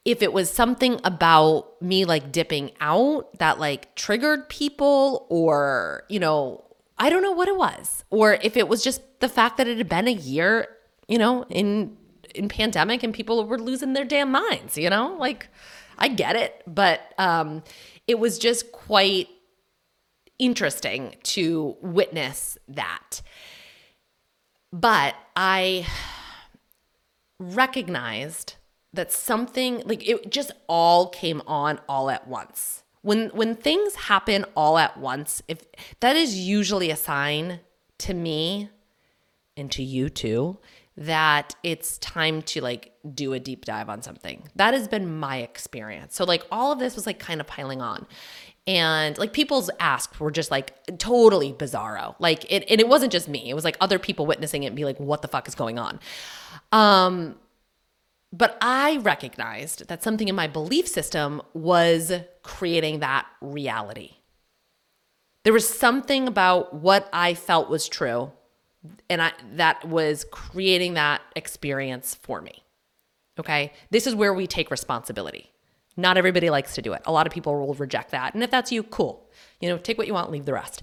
if 0.05 0.23
it 0.23 0.33
was 0.33 0.51
something 0.51 0.99
about 1.05 1.81
me 1.83 2.07
like 2.07 2.33
dipping 2.33 2.71
out 2.81 3.39
that 3.39 3.61
like 3.61 3.95
triggered 3.97 4.49
people 4.49 5.27
or, 5.29 6.05
you 6.09 6.19
know, 6.19 6.65
I 7.01 7.09
don't 7.09 7.23
know 7.23 7.33
what 7.33 7.49
it 7.49 7.57
was, 7.57 8.05
or 8.11 8.35
if 8.35 8.59
it 8.59 8.69
was 8.69 8.85
just 8.85 9.01
the 9.21 9.29
fact 9.29 9.57
that 9.57 9.67
it 9.67 9.79
had 9.79 9.89
been 9.89 10.07
a 10.07 10.13
year, 10.13 10.69
you 11.09 11.19
know, 11.19 11.45
in 11.49 11.97
in 12.35 12.49
pandemic 12.49 13.03
and 13.03 13.13
people 13.13 13.45
were 13.45 13.59
losing 13.59 13.95
their 13.95 14.05
damn 14.05 14.31
minds, 14.31 14.77
you 14.79 14.91
know? 14.91 15.17
Like 15.19 15.49
I 15.99 16.09
get 16.09 16.37
it, 16.37 16.63
but 16.67 17.01
um 17.19 17.63
it 18.07 18.19
was 18.19 18.39
just 18.39 18.71
quite 18.71 19.29
interesting 20.39 21.17
to 21.23 21.77
witness 21.81 22.59
that. 22.69 23.23
But 24.73 25.15
I 25.35 25.87
recognized 27.39 28.57
that 28.93 29.11
something 29.11 29.83
like 29.87 30.07
it 30.07 30.31
just 30.31 30.53
all 30.69 31.09
came 31.09 31.41
on 31.47 31.81
all 31.89 32.11
at 32.11 32.29
once. 32.29 32.80
When 33.03 33.29
when 33.31 33.55
things 33.55 33.95
happen 33.95 34.45
all 34.55 34.79
at 34.79 34.99
once, 34.99 35.43
if 35.49 35.65
that 36.01 36.17
is 36.17 36.39
usually 36.39 36.91
a 36.91 36.97
sign 36.97 37.61
to 37.99 38.15
me 38.15 38.71
and 39.57 39.71
to 39.73 39.83
you 39.83 40.09
too 40.09 40.59
that 40.97 41.55
it's 41.63 41.97
time 41.99 42.43
to 42.43 42.61
like 42.61 42.93
do 43.15 43.33
a 43.33 43.41
deep 43.41 43.65
dive 43.65 43.89
on 43.89 44.03
something. 44.03 44.49
That 44.57 44.75
has 44.75 44.87
been 44.87 45.19
my 45.19 45.39
experience. 45.39 46.15
So 46.15 46.25
like 46.25 46.45
all 46.53 46.73
of 46.73 46.79
this 46.79 46.95
was 46.95 47.07
like 47.07 47.19
kind 47.19 47.41
of 47.41 47.47
piling 47.47 47.81
on. 47.81 48.07
And 48.67 49.17
like 49.17 49.33
people's 49.33 49.71
asks 49.81 50.21
were 50.21 50.31
just 50.31 50.51
like 50.51 50.75
totally 50.99 51.55
bizarro. 51.55 52.15
Like 52.19 52.45
it 52.53 52.65
and 52.69 52.81
it 52.81 52.89
wasn't 52.89 53.13
just 53.13 53.29
me. 53.29 53.49
It 53.49 53.55
was 53.55 53.65
like 53.65 53.79
other 53.81 53.99
people 53.99 54.27
witnessing 54.27 54.65
it 54.65 54.69
and 54.69 54.77
be 54.77 54.85
like, 54.85 54.99
what 55.01 55.23
the 55.23 55.29
fuck 55.29 55.49
is 55.49 55.55
going 55.55 55.79
on? 55.79 56.01
Um 56.71 57.37
but 58.33 58.57
I 58.61 58.99
recognized 58.99 59.89
that 59.89 60.03
something 60.03 60.29
in 60.29 60.35
my 60.35 60.47
belief 60.47 60.87
system 60.87 61.43
was 61.53 62.13
creating 62.43 63.01
that 63.01 63.27
reality. 63.41 64.17
There 65.43 65.53
was 65.53 65.69
something 65.69 66.29
about 66.29 66.75
what 66.75 67.09
I 67.13 67.35
felt 67.35 67.69
was 67.69 67.89
true 67.89 68.31
and 69.09 69.21
I 69.21 69.33
that 69.55 69.87
was 69.87 70.25
creating 70.31 70.95
that 70.95 71.23
experience 71.35 72.15
for 72.15 72.41
me. 72.41 72.63
Okay? 73.39 73.73
This 73.91 74.07
is 74.07 74.15
where 74.15 74.35
we 74.35 74.47
take 74.47 74.71
responsibility. 74.71 75.51
Not 75.97 76.17
everybody 76.17 76.51
likes 76.51 76.75
to 76.75 76.83
do 76.83 76.93
it. 76.93 77.03
A 77.05 77.13
lot 77.13 77.27
of 77.27 77.33
people 77.33 77.59
will 77.59 77.75
reject 77.75 78.13
that. 78.13 78.35
And 78.35 78.43
if 78.43 78.51
that's 78.51 78.71
you, 78.71 78.83
cool. 78.83 79.29
You 79.61 79.69
know, 79.69 79.79
take 79.79 79.99
what 79.99 80.07
you 80.07 80.15
want, 80.15 80.31
leave 80.31 80.45
the 80.45 80.55
rest. 80.55 80.83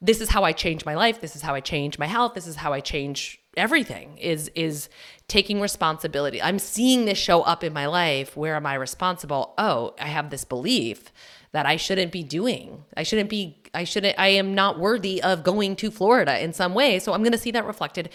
This 0.00 0.20
is 0.20 0.30
how 0.30 0.44
I 0.44 0.52
change 0.52 0.84
my 0.84 0.94
life. 0.94 1.20
This 1.20 1.36
is 1.36 1.42
how 1.42 1.54
I 1.54 1.60
change 1.60 1.98
my 1.98 2.06
health. 2.06 2.34
This 2.34 2.46
is 2.46 2.56
how 2.56 2.72
I 2.72 2.80
change 2.80 3.40
everything 3.56 4.16
is 4.18 4.50
is 4.54 4.88
taking 5.28 5.60
responsibility. 5.60 6.42
I'm 6.42 6.58
seeing 6.58 7.04
this 7.04 7.18
show 7.18 7.42
up 7.42 7.62
in 7.62 7.72
my 7.72 7.86
life. 7.86 8.36
Where 8.36 8.56
am 8.56 8.66
I 8.66 8.74
responsible? 8.74 9.54
Oh, 9.58 9.94
I 10.00 10.08
have 10.08 10.30
this 10.30 10.44
belief 10.44 11.12
that 11.52 11.66
I 11.66 11.76
shouldn't 11.76 12.12
be 12.12 12.22
doing. 12.22 12.84
I 12.96 13.02
shouldn't 13.02 13.30
be 13.30 13.62
I 13.74 13.84
shouldn't 13.84 14.18
I 14.18 14.28
am 14.28 14.54
not 14.54 14.78
worthy 14.78 15.22
of 15.22 15.44
going 15.44 15.76
to 15.76 15.90
Florida 15.90 16.42
in 16.42 16.52
some 16.52 16.74
way. 16.74 16.98
So 16.98 17.12
I'm 17.12 17.22
going 17.22 17.32
to 17.32 17.38
see 17.38 17.50
that 17.50 17.66
reflected 17.66 18.08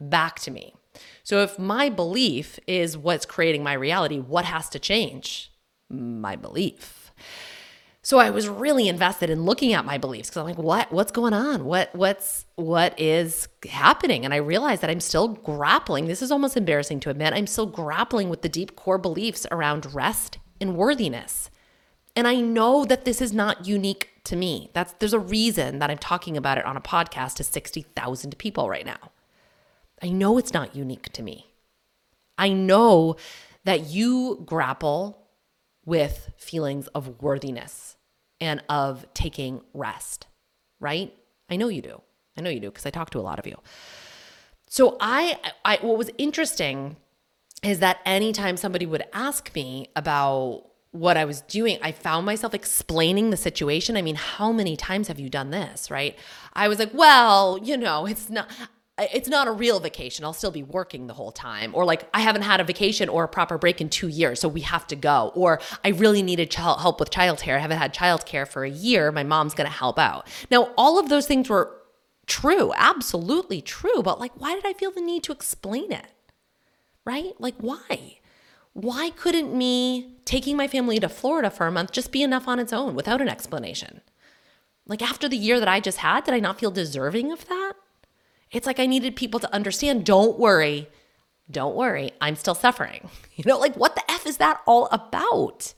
back 0.00 0.38
to 0.40 0.50
me. 0.50 0.74
So 1.22 1.42
if 1.42 1.58
my 1.58 1.88
belief 1.88 2.58
is 2.66 2.96
what's 2.96 3.26
creating 3.26 3.62
my 3.62 3.72
reality, 3.72 4.18
what 4.18 4.44
has 4.44 4.68
to 4.70 4.78
change? 4.78 5.52
My 5.88 6.36
belief. 6.36 7.12
So 8.02 8.18
I 8.18 8.30
was 8.30 8.48
really 8.48 8.88
invested 8.88 9.28
in 9.28 9.44
looking 9.44 9.74
at 9.74 9.84
my 9.84 9.98
beliefs 9.98 10.30
because 10.30 10.40
I'm 10.40 10.46
like, 10.46 10.58
what 10.58 10.90
what's 10.90 11.12
going 11.12 11.34
on? 11.34 11.66
What 11.66 11.94
what's 11.94 12.46
what 12.56 12.98
is 12.98 13.46
happening? 13.68 14.24
And 14.24 14.32
I 14.32 14.38
realized 14.38 14.80
that 14.82 14.90
I'm 14.90 15.00
still 15.00 15.28
grappling. 15.28 16.06
This 16.06 16.22
is 16.22 16.32
almost 16.32 16.56
embarrassing 16.56 17.00
to 17.00 17.10
admit. 17.10 17.34
I'm 17.34 17.46
still 17.46 17.66
grappling 17.66 18.30
with 18.30 18.40
the 18.40 18.48
deep 18.48 18.74
core 18.74 18.98
beliefs 18.98 19.46
around 19.50 19.94
rest 19.94 20.38
and 20.60 20.76
worthiness. 20.76 21.50
And 22.16 22.26
I 22.26 22.36
know 22.36 22.84
that 22.86 23.04
this 23.04 23.20
is 23.20 23.32
not 23.32 23.66
unique 23.66 24.08
to 24.24 24.36
me. 24.36 24.70
That's 24.72 24.94
there's 24.94 25.12
a 25.12 25.18
reason 25.18 25.78
that 25.78 25.90
I'm 25.90 25.98
talking 25.98 26.38
about 26.38 26.56
it 26.56 26.64
on 26.64 26.76
a 26.78 26.80
podcast 26.80 27.34
to 27.34 27.44
60,000 27.44 28.38
people 28.38 28.68
right 28.68 28.86
now. 28.86 29.10
I 30.02 30.08
know 30.08 30.38
it's 30.38 30.54
not 30.54 30.74
unique 30.74 31.12
to 31.12 31.22
me. 31.22 31.52
I 32.38 32.48
know 32.48 33.16
that 33.64 33.88
you 33.88 34.42
grapple 34.46 35.19
with 35.90 36.30
feelings 36.36 36.86
of 36.94 37.20
worthiness 37.20 37.96
and 38.40 38.62
of 38.68 39.04
taking 39.12 39.60
rest, 39.74 40.28
right? 40.78 41.12
I 41.50 41.56
know 41.56 41.66
you 41.66 41.82
do. 41.82 42.00
I 42.38 42.42
know 42.42 42.48
you 42.48 42.60
do 42.60 42.70
because 42.70 42.86
I 42.86 42.90
talk 42.90 43.10
to 43.10 43.18
a 43.18 43.26
lot 43.28 43.40
of 43.40 43.46
you. 43.48 43.56
So 44.68 44.96
I, 45.00 45.40
I 45.64 45.78
what 45.82 45.98
was 45.98 46.08
interesting 46.16 46.94
is 47.64 47.80
that 47.80 47.98
anytime 48.06 48.56
somebody 48.56 48.86
would 48.86 49.02
ask 49.12 49.52
me 49.52 49.88
about 49.96 50.62
what 50.92 51.16
I 51.16 51.24
was 51.24 51.40
doing, 51.40 51.76
I 51.82 51.90
found 51.90 52.24
myself 52.24 52.54
explaining 52.54 53.30
the 53.30 53.36
situation. 53.36 53.96
I 53.96 54.02
mean, 54.02 54.14
how 54.14 54.52
many 54.52 54.76
times 54.76 55.08
have 55.08 55.18
you 55.18 55.28
done 55.28 55.50
this, 55.50 55.90
right? 55.90 56.16
I 56.52 56.68
was 56.68 56.78
like, 56.78 56.94
well, 56.94 57.58
you 57.58 57.76
know, 57.76 58.06
it's 58.06 58.30
not 58.30 58.48
it's 59.12 59.28
not 59.28 59.48
a 59.48 59.52
real 59.52 59.80
vacation. 59.80 60.24
I'll 60.24 60.32
still 60.32 60.50
be 60.50 60.62
working 60.62 61.06
the 61.06 61.14
whole 61.14 61.32
time. 61.32 61.74
Or 61.74 61.84
like 61.84 62.08
I 62.12 62.20
haven't 62.20 62.42
had 62.42 62.60
a 62.60 62.64
vacation 62.64 63.08
or 63.08 63.24
a 63.24 63.28
proper 63.28 63.58
break 63.58 63.80
in 63.80 63.88
2 63.88 64.08
years, 64.08 64.40
so 64.40 64.48
we 64.48 64.60
have 64.62 64.86
to 64.88 64.96
go. 64.96 65.32
Or 65.34 65.60
I 65.84 65.88
really 65.88 66.22
needed 66.22 66.50
child 66.50 66.80
help 66.80 67.00
with 67.00 67.10
childcare. 67.10 67.56
I 67.56 67.60
haven't 67.60 67.78
had 67.78 67.94
childcare 67.94 68.46
for 68.46 68.64
a 68.64 68.70
year. 68.70 69.12
My 69.12 69.24
mom's 69.24 69.54
going 69.54 69.68
to 69.68 69.76
help 69.76 69.98
out. 69.98 70.26
Now, 70.50 70.72
all 70.76 70.98
of 70.98 71.08
those 71.08 71.26
things 71.26 71.48
were 71.48 71.76
true, 72.26 72.72
absolutely 72.76 73.60
true, 73.60 74.02
but 74.02 74.20
like 74.20 74.32
why 74.40 74.54
did 74.54 74.66
I 74.66 74.72
feel 74.72 74.90
the 74.90 75.00
need 75.00 75.22
to 75.24 75.32
explain 75.32 75.92
it? 75.92 76.06
Right? 77.04 77.32
Like 77.38 77.56
why? 77.58 78.18
why 78.72 79.10
couldn't 79.10 79.56
me 79.56 80.16
taking 80.24 80.56
my 80.56 80.68
family 80.68 80.98
to 81.00 81.08
Florida 81.08 81.50
for 81.50 81.66
a 81.66 81.72
month 81.72 81.92
just 81.92 82.12
be 82.12 82.22
enough 82.22 82.46
on 82.46 82.58
its 82.58 82.72
own 82.72 82.94
without 82.94 83.20
an 83.20 83.28
explanation? 83.28 84.00
Like 84.86 85.02
after 85.02 85.28
the 85.28 85.36
year 85.36 85.58
that 85.58 85.68
I 85.68 85.80
just 85.80 85.98
had, 85.98 86.24
did 86.24 86.34
I 86.34 86.40
not 86.40 86.58
feel 86.58 86.70
deserving 86.70 87.32
of 87.32 87.46
that? 87.48 87.72
It's 88.50 88.66
like 88.66 88.80
I 88.80 88.86
needed 88.86 89.16
people 89.16 89.40
to 89.40 89.54
understand 89.54 90.04
don't 90.04 90.38
worry, 90.38 90.88
don't 91.50 91.76
worry, 91.76 92.12
I'm 92.20 92.36
still 92.36 92.54
suffering. 92.54 93.08
You 93.36 93.44
know, 93.46 93.58
like 93.58 93.74
what 93.74 93.94
the 93.94 94.10
F 94.10 94.26
is 94.26 94.36
that 94.36 94.60
all 94.66 94.86
about? 94.92 95.72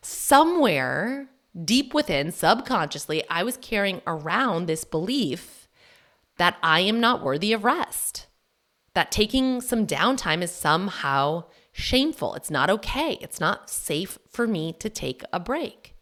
Somewhere 0.00 1.28
deep 1.64 1.92
within, 1.92 2.32
subconsciously, 2.32 3.22
I 3.28 3.42
was 3.42 3.58
carrying 3.58 4.00
around 4.06 4.66
this 4.66 4.84
belief 4.84 5.68
that 6.38 6.56
I 6.62 6.80
am 6.80 6.98
not 6.98 7.22
worthy 7.22 7.52
of 7.52 7.64
rest, 7.64 8.26
that 8.94 9.12
taking 9.12 9.60
some 9.60 9.86
downtime 9.86 10.40
is 10.40 10.50
somehow 10.50 11.44
shameful. 11.72 12.34
It's 12.34 12.50
not 12.50 12.70
okay. 12.70 13.18
It's 13.20 13.40
not 13.40 13.68
safe 13.68 14.18
for 14.28 14.46
me 14.46 14.72
to 14.78 14.88
take 14.88 15.22
a 15.32 15.38
break. 15.38 15.94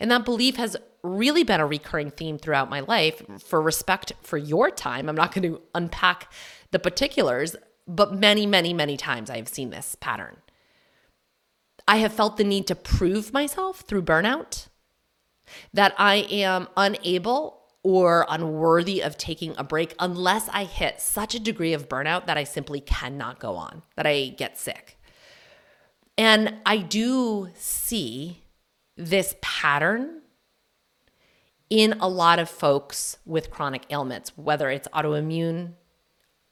And 0.00 0.10
that 0.10 0.24
belief 0.24 0.56
has 0.56 0.76
really 1.06 1.44
been 1.44 1.60
a 1.60 1.66
recurring 1.66 2.10
theme 2.10 2.38
throughout 2.38 2.70
my 2.70 2.80
life 2.80 3.22
for 3.42 3.62
respect 3.62 4.12
for 4.22 4.36
your 4.36 4.70
time. 4.70 5.08
I'm 5.08 5.14
not 5.14 5.34
going 5.34 5.52
to 5.52 5.60
unpack 5.74 6.32
the 6.72 6.78
particulars, 6.78 7.56
but 7.86 8.14
many, 8.14 8.46
many, 8.46 8.72
many 8.72 8.96
times 8.96 9.30
I 9.30 9.36
have 9.36 9.48
seen 9.48 9.70
this 9.70 9.96
pattern. 10.00 10.36
I 11.88 11.96
have 11.98 12.12
felt 12.12 12.36
the 12.36 12.44
need 12.44 12.66
to 12.66 12.74
prove 12.74 13.32
myself 13.32 13.80
through 13.80 14.02
burnout, 14.02 14.66
that 15.72 15.94
I 15.96 16.26
am 16.30 16.68
unable 16.76 17.62
or 17.84 18.26
unworthy 18.28 19.00
of 19.00 19.16
taking 19.16 19.54
a 19.56 19.62
break 19.62 19.94
unless 20.00 20.48
I 20.48 20.64
hit 20.64 21.00
such 21.00 21.36
a 21.36 21.40
degree 21.40 21.72
of 21.72 21.88
burnout 21.88 22.26
that 22.26 22.36
I 22.36 22.42
simply 22.42 22.80
cannot 22.80 23.38
go 23.38 23.54
on, 23.54 23.82
that 23.94 24.06
I 24.06 24.30
get 24.30 24.58
sick. 24.58 24.98
And 26.18 26.54
I 26.66 26.78
do 26.78 27.50
see 27.54 28.42
this 28.96 29.36
pattern 29.40 30.22
in 31.70 31.94
a 32.00 32.08
lot 32.08 32.38
of 32.38 32.48
folks 32.48 33.18
with 33.24 33.50
chronic 33.50 33.84
ailments, 33.90 34.32
whether 34.36 34.70
it's 34.70 34.88
autoimmune, 34.88 35.72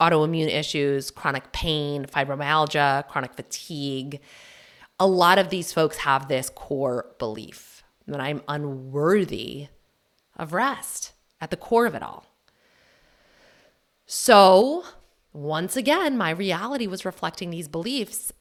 autoimmune 0.01 0.49
issues, 0.49 1.11
chronic 1.11 1.53
pain, 1.53 2.05
fibromyalgia, 2.05 3.07
chronic 3.09 3.35
fatigue. 3.35 4.21
A 4.99 5.07
lot 5.07 5.39
of 5.39 5.51
these 5.51 5.73
folks 5.73 5.99
have 5.99 6.29
this 6.29 6.51
core 6.51 7.15
belief 7.19 7.83
that 8.07 8.21
I'm 8.21 8.43
unworthy 8.49 9.69
of 10.37 10.53
rest 10.53 11.13
at 11.41 11.51
the 11.51 11.57
core 11.57 11.87
of 11.87 11.95
it 11.95 12.03
all. 12.03 12.27
So, 14.07 14.85
once 15.33 15.77
again, 15.77 16.17
my 16.17 16.31
reality 16.31 16.87
was 16.87 17.05
reflecting 17.05 17.51
these 17.51 17.69
beliefs 17.69 18.33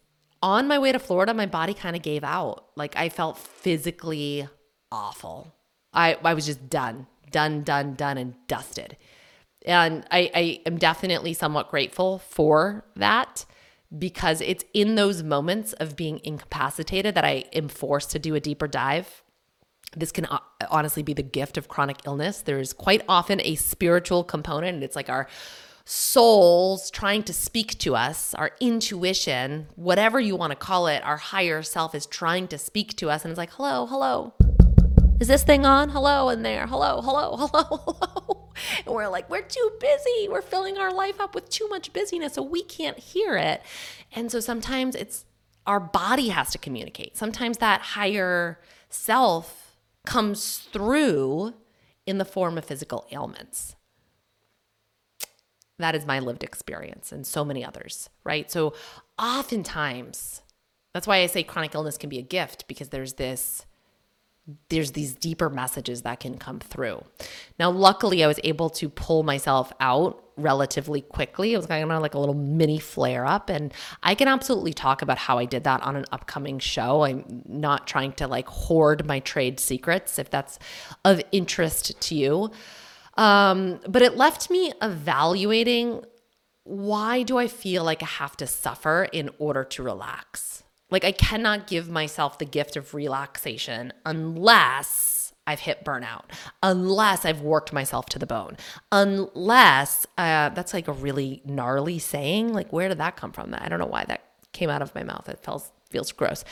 on 0.43 0.67
my 0.67 0.77
way 0.77 0.91
to 0.91 0.99
Florida, 0.99 1.33
my 1.33 1.45
body 1.45 1.73
kind 1.73 1.95
of 1.95 2.01
gave 2.01 2.23
out. 2.23 2.65
Like 2.75 2.95
I 2.97 3.07
felt 3.07 3.37
physically 3.37 4.47
awful. 4.91 5.55
I, 5.93 6.17
I 6.23 6.33
was 6.33 6.45
just 6.45 6.69
done, 6.69 7.07
done, 7.31 7.63
done, 7.63 7.93
done, 7.93 8.17
and 8.17 8.35
dusted. 8.47 8.97
And 9.65 10.05
I, 10.11 10.31
I 10.35 10.61
am 10.65 10.77
definitely 10.77 11.33
somewhat 11.33 11.69
grateful 11.69 12.19
for 12.19 12.85
that 12.95 13.45
because 13.97 14.41
it's 14.41 14.65
in 14.73 14.95
those 14.95 15.23
moments 15.23 15.73
of 15.73 15.95
being 15.95 16.19
incapacitated 16.23 17.15
that 17.15 17.23
I 17.23 17.45
am 17.53 17.67
forced 17.67 18.11
to 18.11 18.19
do 18.19 18.35
a 18.35 18.39
deeper 18.39 18.67
dive. 18.67 19.23
This 19.95 20.11
can 20.11 20.25
uh, 20.25 20.39
honestly 20.71 21.03
be 21.03 21.13
the 21.13 21.23
gift 21.23 21.57
of 21.57 21.67
chronic 21.67 21.97
illness. 22.05 22.41
There's 22.41 22.73
quite 22.73 23.03
often 23.07 23.39
a 23.41 23.55
spiritual 23.55 24.23
component, 24.23 24.75
and 24.75 24.83
it's 24.83 24.95
like 24.95 25.09
our 25.09 25.27
souls 25.85 26.89
trying 26.89 27.23
to 27.23 27.33
speak 27.33 27.77
to 27.77 27.95
us, 27.95 28.33
our 28.35 28.51
intuition, 28.59 29.67
whatever 29.75 30.19
you 30.19 30.35
want 30.35 30.51
to 30.51 30.55
call 30.55 30.87
it, 30.87 31.03
our 31.03 31.17
higher 31.17 31.61
self 31.61 31.93
is 31.93 32.05
trying 32.05 32.47
to 32.47 32.57
speak 32.57 32.95
to 32.95 33.09
us. 33.09 33.23
And 33.23 33.31
it's 33.31 33.37
like, 33.37 33.51
hello, 33.51 33.85
hello. 33.85 34.33
Is 35.19 35.27
this 35.27 35.43
thing 35.43 35.65
on? 35.65 35.89
Hello 35.89 36.29
in 36.29 36.41
there. 36.41 36.67
Hello, 36.67 37.01
hello, 37.01 37.37
hello, 37.51 37.63
hello. 37.67 38.49
And 38.85 38.93
we're 38.93 39.07
like, 39.07 39.29
we're 39.29 39.41
too 39.41 39.71
busy. 39.79 40.27
We're 40.27 40.41
filling 40.41 40.77
our 40.77 40.91
life 40.91 41.21
up 41.21 41.35
with 41.35 41.49
too 41.49 41.67
much 41.69 41.93
busyness, 41.93 42.33
so 42.33 42.41
we 42.41 42.63
can't 42.63 42.97
hear 42.99 43.37
it. 43.37 43.61
And 44.13 44.31
so 44.31 44.39
sometimes 44.39 44.95
it's 44.95 45.25
our 45.65 45.79
body 45.79 46.29
has 46.29 46.51
to 46.51 46.57
communicate. 46.57 47.15
Sometimes 47.15 47.59
that 47.59 47.81
higher 47.81 48.59
self 48.89 49.77
comes 50.05 50.57
through 50.57 51.53
in 52.05 52.17
the 52.17 52.25
form 52.25 52.57
of 52.57 52.65
physical 52.65 53.07
ailments. 53.11 53.75
That 55.79 55.95
is 55.95 56.05
my 56.05 56.19
lived 56.19 56.43
experience 56.43 57.11
and 57.11 57.25
so 57.25 57.45
many 57.45 57.63
others, 57.63 58.09
right? 58.23 58.51
So, 58.51 58.73
oftentimes, 59.17 60.41
that's 60.93 61.07
why 61.07 61.17
I 61.17 61.27
say 61.27 61.43
chronic 61.43 61.73
illness 61.73 61.97
can 61.97 62.09
be 62.09 62.19
a 62.19 62.23
gift 62.23 62.67
because 62.67 62.89
there's 62.89 63.13
this 63.13 63.65
there's 64.69 64.91
these 64.91 65.15
deeper 65.15 65.49
messages 65.49 66.01
that 66.01 66.19
can 66.19 66.37
come 66.37 66.59
through. 66.59 67.03
Now, 67.59 67.71
luckily, 67.71 68.23
I 68.23 68.27
was 68.27 68.39
able 68.43 68.69
to 68.71 68.89
pull 68.89 69.23
myself 69.23 69.71
out 69.79 70.21
relatively 70.35 71.01
quickly. 71.01 71.53
It 71.53 71.57
was 71.57 71.65
kind 71.65 71.89
of 71.89 72.01
like 72.01 72.13
a 72.13 72.19
little 72.19 72.35
mini 72.35 72.79
flare 72.79 73.25
up, 73.25 73.49
and 73.49 73.73
I 74.01 74.15
can 74.15 74.27
absolutely 74.27 74.73
talk 74.73 75.01
about 75.01 75.17
how 75.17 75.37
I 75.37 75.45
did 75.45 75.63
that 75.63 75.81
on 75.81 75.95
an 75.95 76.05
upcoming 76.11 76.59
show. 76.59 77.03
I'm 77.03 77.43
not 77.47 77.87
trying 77.87 78.13
to 78.13 78.27
like 78.27 78.47
hoard 78.47 79.05
my 79.05 79.19
trade 79.19 79.59
secrets 79.59 80.19
if 80.19 80.29
that's 80.29 80.59
of 81.05 81.21
interest 81.31 81.99
to 82.01 82.15
you. 82.15 82.51
Um, 83.15 83.79
but 83.87 84.01
it 84.01 84.17
left 84.17 84.49
me 84.49 84.73
evaluating 84.81 86.03
why 86.63 87.23
do 87.23 87.37
I 87.37 87.47
feel 87.47 87.83
like 87.83 88.01
I 88.01 88.07
have 88.07 88.37
to 88.37 88.47
suffer 88.47 89.03
in 89.11 89.29
order 89.37 89.63
to 89.65 89.83
relax? 89.83 90.62
Like 90.93 91.03
I 91.03 91.11
cannot 91.11 91.65
give 91.65 91.89
myself 91.89 92.37
the 92.37 92.45
gift 92.45 92.75
of 92.75 92.93
relaxation 92.93 93.93
unless 94.05 95.33
I've 95.47 95.61
hit 95.61 95.83
burnout, 95.83 96.25
unless 96.61 97.25
I've 97.25 97.41
worked 97.41 97.73
myself 97.73 98.05
to 98.09 98.19
the 98.19 98.27
bone, 98.27 98.57
unless 98.91 100.05
uh, 100.19 100.49
that's 100.49 100.71
like 100.71 100.87
a 100.87 100.93
really 100.93 101.41
gnarly 101.45 101.97
saying. 101.97 102.53
Like, 102.53 102.71
where 102.71 102.89
did 102.89 102.99
that 102.99 103.15
come 103.15 103.31
from? 103.31 103.55
I 103.57 103.67
don't 103.69 103.79
know 103.79 103.87
why 103.87 104.05
that 104.05 104.23
came 104.51 104.69
out 104.69 104.83
of 104.83 104.93
my 104.93 105.03
mouth. 105.03 105.27
It 105.27 105.39
feels 105.43 105.71
feels 105.89 106.11
gross. 106.11 106.45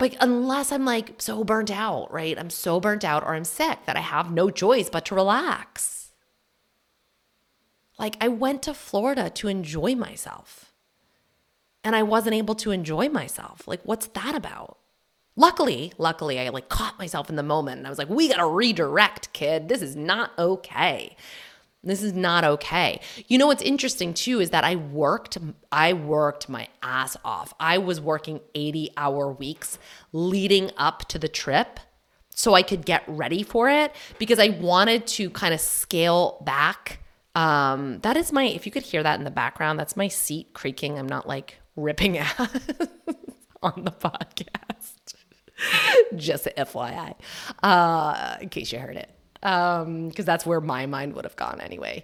Like, 0.00 0.16
unless 0.18 0.72
I'm 0.72 0.86
like 0.86 1.20
so 1.20 1.44
burnt 1.44 1.70
out, 1.70 2.10
right? 2.10 2.38
I'm 2.38 2.50
so 2.50 2.80
burnt 2.80 3.04
out 3.04 3.22
or 3.22 3.34
I'm 3.34 3.44
sick 3.44 3.80
that 3.84 3.98
I 3.98 4.00
have 4.00 4.32
no 4.32 4.48
choice 4.48 4.88
but 4.88 5.04
to 5.06 5.14
relax. 5.14 6.10
Like, 7.98 8.16
I 8.18 8.28
went 8.28 8.62
to 8.62 8.72
Florida 8.72 9.28
to 9.28 9.48
enjoy 9.48 9.94
myself 9.94 10.73
and 11.84 11.94
I 11.94 12.02
wasn't 12.02 12.34
able 12.34 12.54
to 12.56 12.70
enjoy 12.70 13.08
myself. 13.08 13.68
Like, 13.68 13.80
what's 13.84 14.06
that 14.08 14.34
about? 14.34 14.78
Luckily, 15.36 15.92
luckily, 15.98 16.38
I 16.40 16.48
like 16.48 16.68
caught 16.68 16.98
myself 16.98 17.28
in 17.28 17.36
the 17.36 17.42
moment 17.42 17.78
and 17.78 17.86
I 17.86 17.90
was 17.90 17.98
like, 17.98 18.08
we 18.08 18.28
gotta 18.28 18.46
redirect, 18.46 19.32
kid. 19.32 19.68
This 19.68 19.82
is 19.82 19.94
not 19.94 20.30
okay. 20.38 21.16
This 21.82 22.02
is 22.02 22.14
not 22.14 22.44
okay. 22.44 23.00
You 23.26 23.36
know 23.36 23.48
what's 23.48 23.62
interesting 23.62 24.14
too 24.14 24.40
is 24.40 24.50
that 24.50 24.64
I 24.64 24.76
worked 24.76 25.36
I 25.70 25.92
worked 25.92 26.48
my 26.48 26.68
ass 26.82 27.16
off. 27.24 27.52
I 27.60 27.78
was 27.78 28.00
working 28.00 28.40
80-hour 28.54 29.32
weeks 29.32 29.78
leading 30.12 30.70
up 30.76 31.06
to 31.08 31.18
the 31.18 31.28
trip 31.28 31.80
so 32.30 32.54
I 32.54 32.62
could 32.62 32.86
get 32.86 33.04
ready 33.06 33.42
for 33.42 33.68
it 33.68 33.94
because 34.18 34.38
I 34.38 34.48
wanted 34.48 35.06
to 35.08 35.30
kind 35.30 35.52
of 35.52 35.60
scale 35.60 36.42
back 36.44 37.00
um 37.34 37.98
that 38.02 38.16
is 38.16 38.32
my 38.32 38.44
if 38.44 38.64
you 38.64 38.72
could 38.72 38.84
hear 38.84 39.02
that 39.02 39.18
in 39.18 39.24
the 39.24 39.30
background, 39.30 39.78
that's 39.78 39.96
my 39.96 40.08
seat 40.08 40.54
creaking. 40.54 40.96
I'm 40.96 41.08
not 41.08 41.26
like 41.26 41.58
ripping 41.76 42.18
ass 42.18 42.40
on 43.62 43.84
the 43.84 43.92
podcast. 43.92 45.14
Just 46.16 46.46
FYI, 46.56 47.14
uh, 47.62 48.36
in 48.40 48.48
case 48.48 48.72
you 48.72 48.78
heard 48.78 48.96
it, 48.96 49.10
because 49.40 49.82
um, 49.82 50.10
that's 50.10 50.44
where 50.44 50.60
my 50.60 50.86
mind 50.86 51.14
would 51.14 51.24
have 51.24 51.36
gone 51.36 51.60
anyway. 51.60 52.02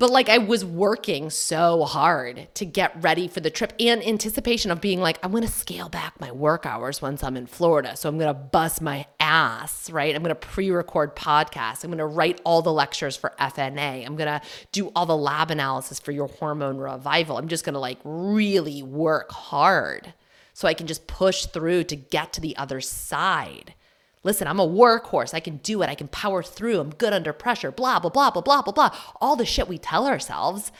But 0.00 0.08
like 0.08 0.30
I 0.30 0.38
was 0.38 0.64
working 0.64 1.28
so 1.28 1.84
hard 1.84 2.48
to 2.54 2.64
get 2.64 2.90
ready 3.02 3.28
for 3.28 3.40
the 3.40 3.50
trip 3.50 3.74
and 3.78 4.02
anticipation 4.02 4.70
of 4.70 4.80
being 4.80 4.98
like, 4.98 5.18
I'm 5.22 5.30
gonna 5.30 5.46
scale 5.46 5.90
back 5.90 6.18
my 6.18 6.32
work 6.32 6.64
hours 6.64 7.02
once 7.02 7.22
I'm 7.22 7.36
in 7.36 7.46
Florida. 7.46 7.94
So 7.96 8.08
I'm 8.08 8.16
gonna 8.16 8.32
bust 8.32 8.80
my 8.80 9.04
ass, 9.20 9.90
right? 9.90 10.16
I'm 10.16 10.22
gonna 10.22 10.34
pre 10.34 10.70
record 10.70 11.14
podcasts. 11.16 11.84
I'm 11.84 11.90
gonna 11.90 12.06
write 12.06 12.40
all 12.44 12.62
the 12.62 12.72
lectures 12.72 13.14
for 13.14 13.34
FNA. 13.38 14.06
I'm 14.06 14.16
gonna 14.16 14.40
do 14.72 14.90
all 14.96 15.04
the 15.04 15.14
lab 15.14 15.50
analysis 15.50 16.00
for 16.00 16.12
your 16.12 16.28
hormone 16.28 16.78
revival. 16.78 17.36
I'm 17.36 17.48
just 17.48 17.66
gonna 17.66 17.78
like 17.78 17.98
really 18.02 18.82
work 18.82 19.30
hard 19.30 20.14
so 20.54 20.66
I 20.66 20.72
can 20.72 20.86
just 20.86 21.08
push 21.08 21.44
through 21.44 21.84
to 21.84 21.96
get 21.96 22.32
to 22.32 22.40
the 22.40 22.56
other 22.56 22.80
side. 22.80 23.74
Listen, 24.22 24.46
I'm 24.46 24.60
a 24.60 24.68
workhorse. 24.68 25.32
I 25.32 25.40
can 25.40 25.58
do 25.58 25.82
it. 25.82 25.88
I 25.88 25.94
can 25.94 26.08
power 26.08 26.42
through. 26.42 26.80
I'm 26.80 26.90
good 26.90 27.12
under 27.12 27.32
pressure. 27.32 27.72
Blah, 27.72 28.00
blah, 28.00 28.10
blah, 28.10 28.30
blah, 28.30 28.42
blah, 28.42 28.62
blah, 28.62 28.72
blah. 28.72 28.96
All 29.20 29.36
the 29.36 29.46
shit 29.46 29.68
we 29.68 29.78
tell 29.78 30.06
ourselves. 30.06 30.70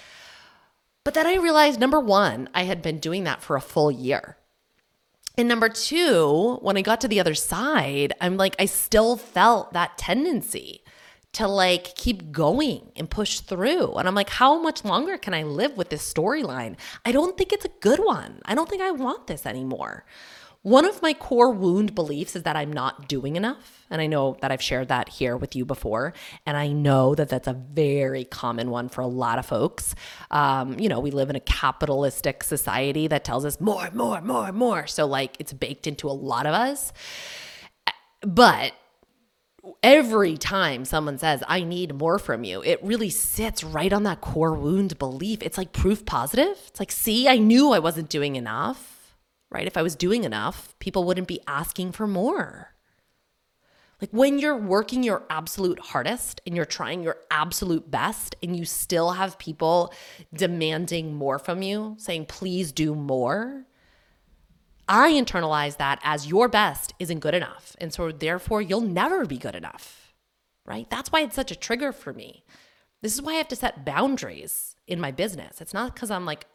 But 1.04 1.14
then 1.14 1.26
I 1.26 1.36
realized 1.36 1.80
number 1.80 1.98
one, 1.98 2.48
I 2.54 2.64
had 2.64 2.82
been 2.82 2.98
doing 2.98 3.24
that 3.24 3.42
for 3.42 3.56
a 3.56 3.60
full 3.60 3.90
year. 3.90 4.36
And 5.38 5.48
number 5.48 5.70
two, 5.70 6.58
when 6.60 6.76
I 6.76 6.82
got 6.82 7.00
to 7.00 7.08
the 7.08 7.20
other 7.20 7.34
side, 7.34 8.12
I'm 8.20 8.36
like, 8.36 8.54
I 8.58 8.66
still 8.66 9.16
felt 9.16 9.72
that 9.72 9.96
tendency 9.96 10.82
to 11.32 11.46
like 11.46 11.94
keep 11.94 12.32
going 12.32 12.90
and 12.96 13.08
push 13.08 13.40
through. 13.40 13.94
And 13.94 14.06
I'm 14.06 14.14
like, 14.14 14.30
how 14.30 14.60
much 14.60 14.84
longer 14.84 15.16
can 15.16 15.32
I 15.32 15.44
live 15.44 15.76
with 15.76 15.88
this 15.88 16.12
storyline? 16.12 16.76
I 17.04 17.12
don't 17.12 17.38
think 17.38 17.52
it's 17.52 17.64
a 17.64 17.70
good 17.80 18.00
one. 18.00 18.40
I 18.44 18.54
don't 18.54 18.68
think 18.68 18.82
I 18.82 18.90
want 18.90 19.28
this 19.28 19.46
anymore. 19.46 20.04
One 20.62 20.84
of 20.84 21.00
my 21.00 21.14
core 21.14 21.50
wound 21.52 21.94
beliefs 21.94 22.36
is 22.36 22.42
that 22.42 22.54
I'm 22.54 22.70
not 22.70 23.08
doing 23.08 23.36
enough. 23.36 23.86
And 23.88 24.02
I 24.02 24.06
know 24.06 24.36
that 24.42 24.52
I've 24.52 24.60
shared 24.60 24.88
that 24.88 25.08
here 25.08 25.34
with 25.34 25.56
you 25.56 25.64
before. 25.64 26.12
And 26.44 26.54
I 26.54 26.68
know 26.68 27.14
that 27.14 27.30
that's 27.30 27.48
a 27.48 27.54
very 27.54 28.24
common 28.24 28.68
one 28.68 28.90
for 28.90 29.00
a 29.00 29.06
lot 29.06 29.38
of 29.38 29.46
folks. 29.46 29.94
Um, 30.30 30.78
you 30.78 30.90
know, 30.90 31.00
we 31.00 31.12
live 31.12 31.30
in 31.30 31.36
a 31.36 31.40
capitalistic 31.40 32.42
society 32.42 33.08
that 33.08 33.24
tells 33.24 33.46
us 33.46 33.58
more, 33.58 33.90
more, 33.94 34.20
more, 34.20 34.52
more. 34.52 34.86
So, 34.86 35.06
like, 35.06 35.34
it's 35.40 35.54
baked 35.54 35.86
into 35.86 36.08
a 36.08 36.12
lot 36.12 36.44
of 36.44 36.52
us. 36.52 36.92
But 38.20 38.74
every 39.82 40.36
time 40.36 40.84
someone 40.84 41.16
says, 41.16 41.42
I 41.48 41.62
need 41.62 41.94
more 41.94 42.18
from 42.18 42.44
you, 42.44 42.62
it 42.62 42.84
really 42.84 43.08
sits 43.08 43.64
right 43.64 43.92
on 43.94 44.02
that 44.02 44.20
core 44.20 44.54
wound 44.54 44.98
belief. 44.98 45.42
It's 45.42 45.56
like 45.56 45.72
proof 45.72 46.04
positive. 46.04 46.58
It's 46.66 46.80
like, 46.80 46.92
see, 46.92 47.28
I 47.28 47.38
knew 47.38 47.72
I 47.72 47.78
wasn't 47.78 48.10
doing 48.10 48.36
enough 48.36 48.99
right? 49.50 49.66
If 49.66 49.76
I 49.76 49.82
was 49.82 49.96
doing 49.96 50.24
enough, 50.24 50.74
people 50.78 51.04
wouldn't 51.04 51.28
be 51.28 51.40
asking 51.46 51.92
for 51.92 52.06
more. 52.06 52.74
Like 54.00 54.10
when 54.10 54.38
you're 54.38 54.56
working 54.56 55.02
your 55.02 55.24
absolute 55.28 55.78
hardest 55.78 56.40
and 56.46 56.56
you're 56.56 56.64
trying 56.64 57.02
your 57.02 57.18
absolute 57.30 57.90
best, 57.90 58.34
and 58.42 58.56
you 58.56 58.64
still 58.64 59.12
have 59.12 59.38
people 59.38 59.92
demanding 60.32 61.14
more 61.14 61.38
from 61.38 61.62
you, 61.62 61.96
saying, 61.98 62.26
please 62.26 62.72
do 62.72 62.94
more. 62.94 63.66
I 64.88 65.12
internalize 65.12 65.76
that 65.76 66.00
as 66.02 66.26
your 66.26 66.48
best 66.48 66.94
isn't 66.98 67.20
good 67.20 67.34
enough. 67.34 67.76
And 67.78 67.92
so, 67.92 68.10
therefore, 68.10 68.60
you'll 68.62 68.80
never 68.80 69.24
be 69.24 69.38
good 69.38 69.54
enough, 69.54 70.14
right? 70.64 70.88
That's 70.90 71.12
why 71.12 71.20
it's 71.20 71.36
such 71.36 71.52
a 71.52 71.56
trigger 71.56 71.92
for 71.92 72.12
me. 72.12 72.42
This 73.02 73.14
is 73.14 73.22
why 73.22 73.34
I 73.34 73.36
have 73.36 73.48
to 73.48 73.56
set 73.56 73.84
boundaries 73.84 74.74
in 74.86 75.00
my 75.00 75.10
business. 75.12 75.60
It's 75.60 75.74
not 75.74 75.94
because 75.94 76.10
I'm 76.10 76.26
like 76.26 76.46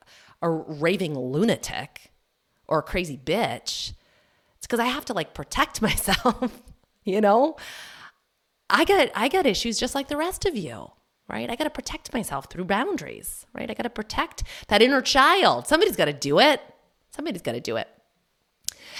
a 0.42 0.50
raving 0.50 1.18
lunatic 1.18 2.12
or 2.68 2.80
a 2.80 2.84
crazy 2.84 3.18
bitch. 3.18 3.94
It's 4.58 4.68
because 4.68 4.80
I 4.80 4.86
have 4.86 5.06
to 5.06 5.14
like 5.14 5.34
protect 5.34 5.82
myself, 5.82 6.62
you 7.04 7.22
know? 7.22 7.58
I 8.70 8.84
got 8.84 9.12
I 9.16 9.28
got 9.28 9.46
issues 9.46 9.80
just 9.80 9.96
like 9.96 10.08
the 10.08 10.18
rest 10.18 10.46
of 10.46 10.56
you, 10.56 10.92
right? 11.30 11.50
I 11.50 11.56
got 11.56 11.66
to 11.66 11.70
protect 11.70 12.14
myself 12.14 12.46
through 12.50 12.66
boundaries, 12.66 13.46
right? 13.54 13.70
I 13.70 13.74
got 13.74 13.84
to 13.84 13.90
protect 13.90 14.44
that 14.70 14.82
inner 14.82 15.02
child. 15.02 15.68
Somebody's 15.68 15.96
got 15.96 16.06
to 16.06 16.14
do 16.14 16.40
it. 16.40 16.62
Somebody's 17.12 17.44
got 17.44 17.54
to 17.54 17.62
do 17.62 17.78
it. 17.78 17.88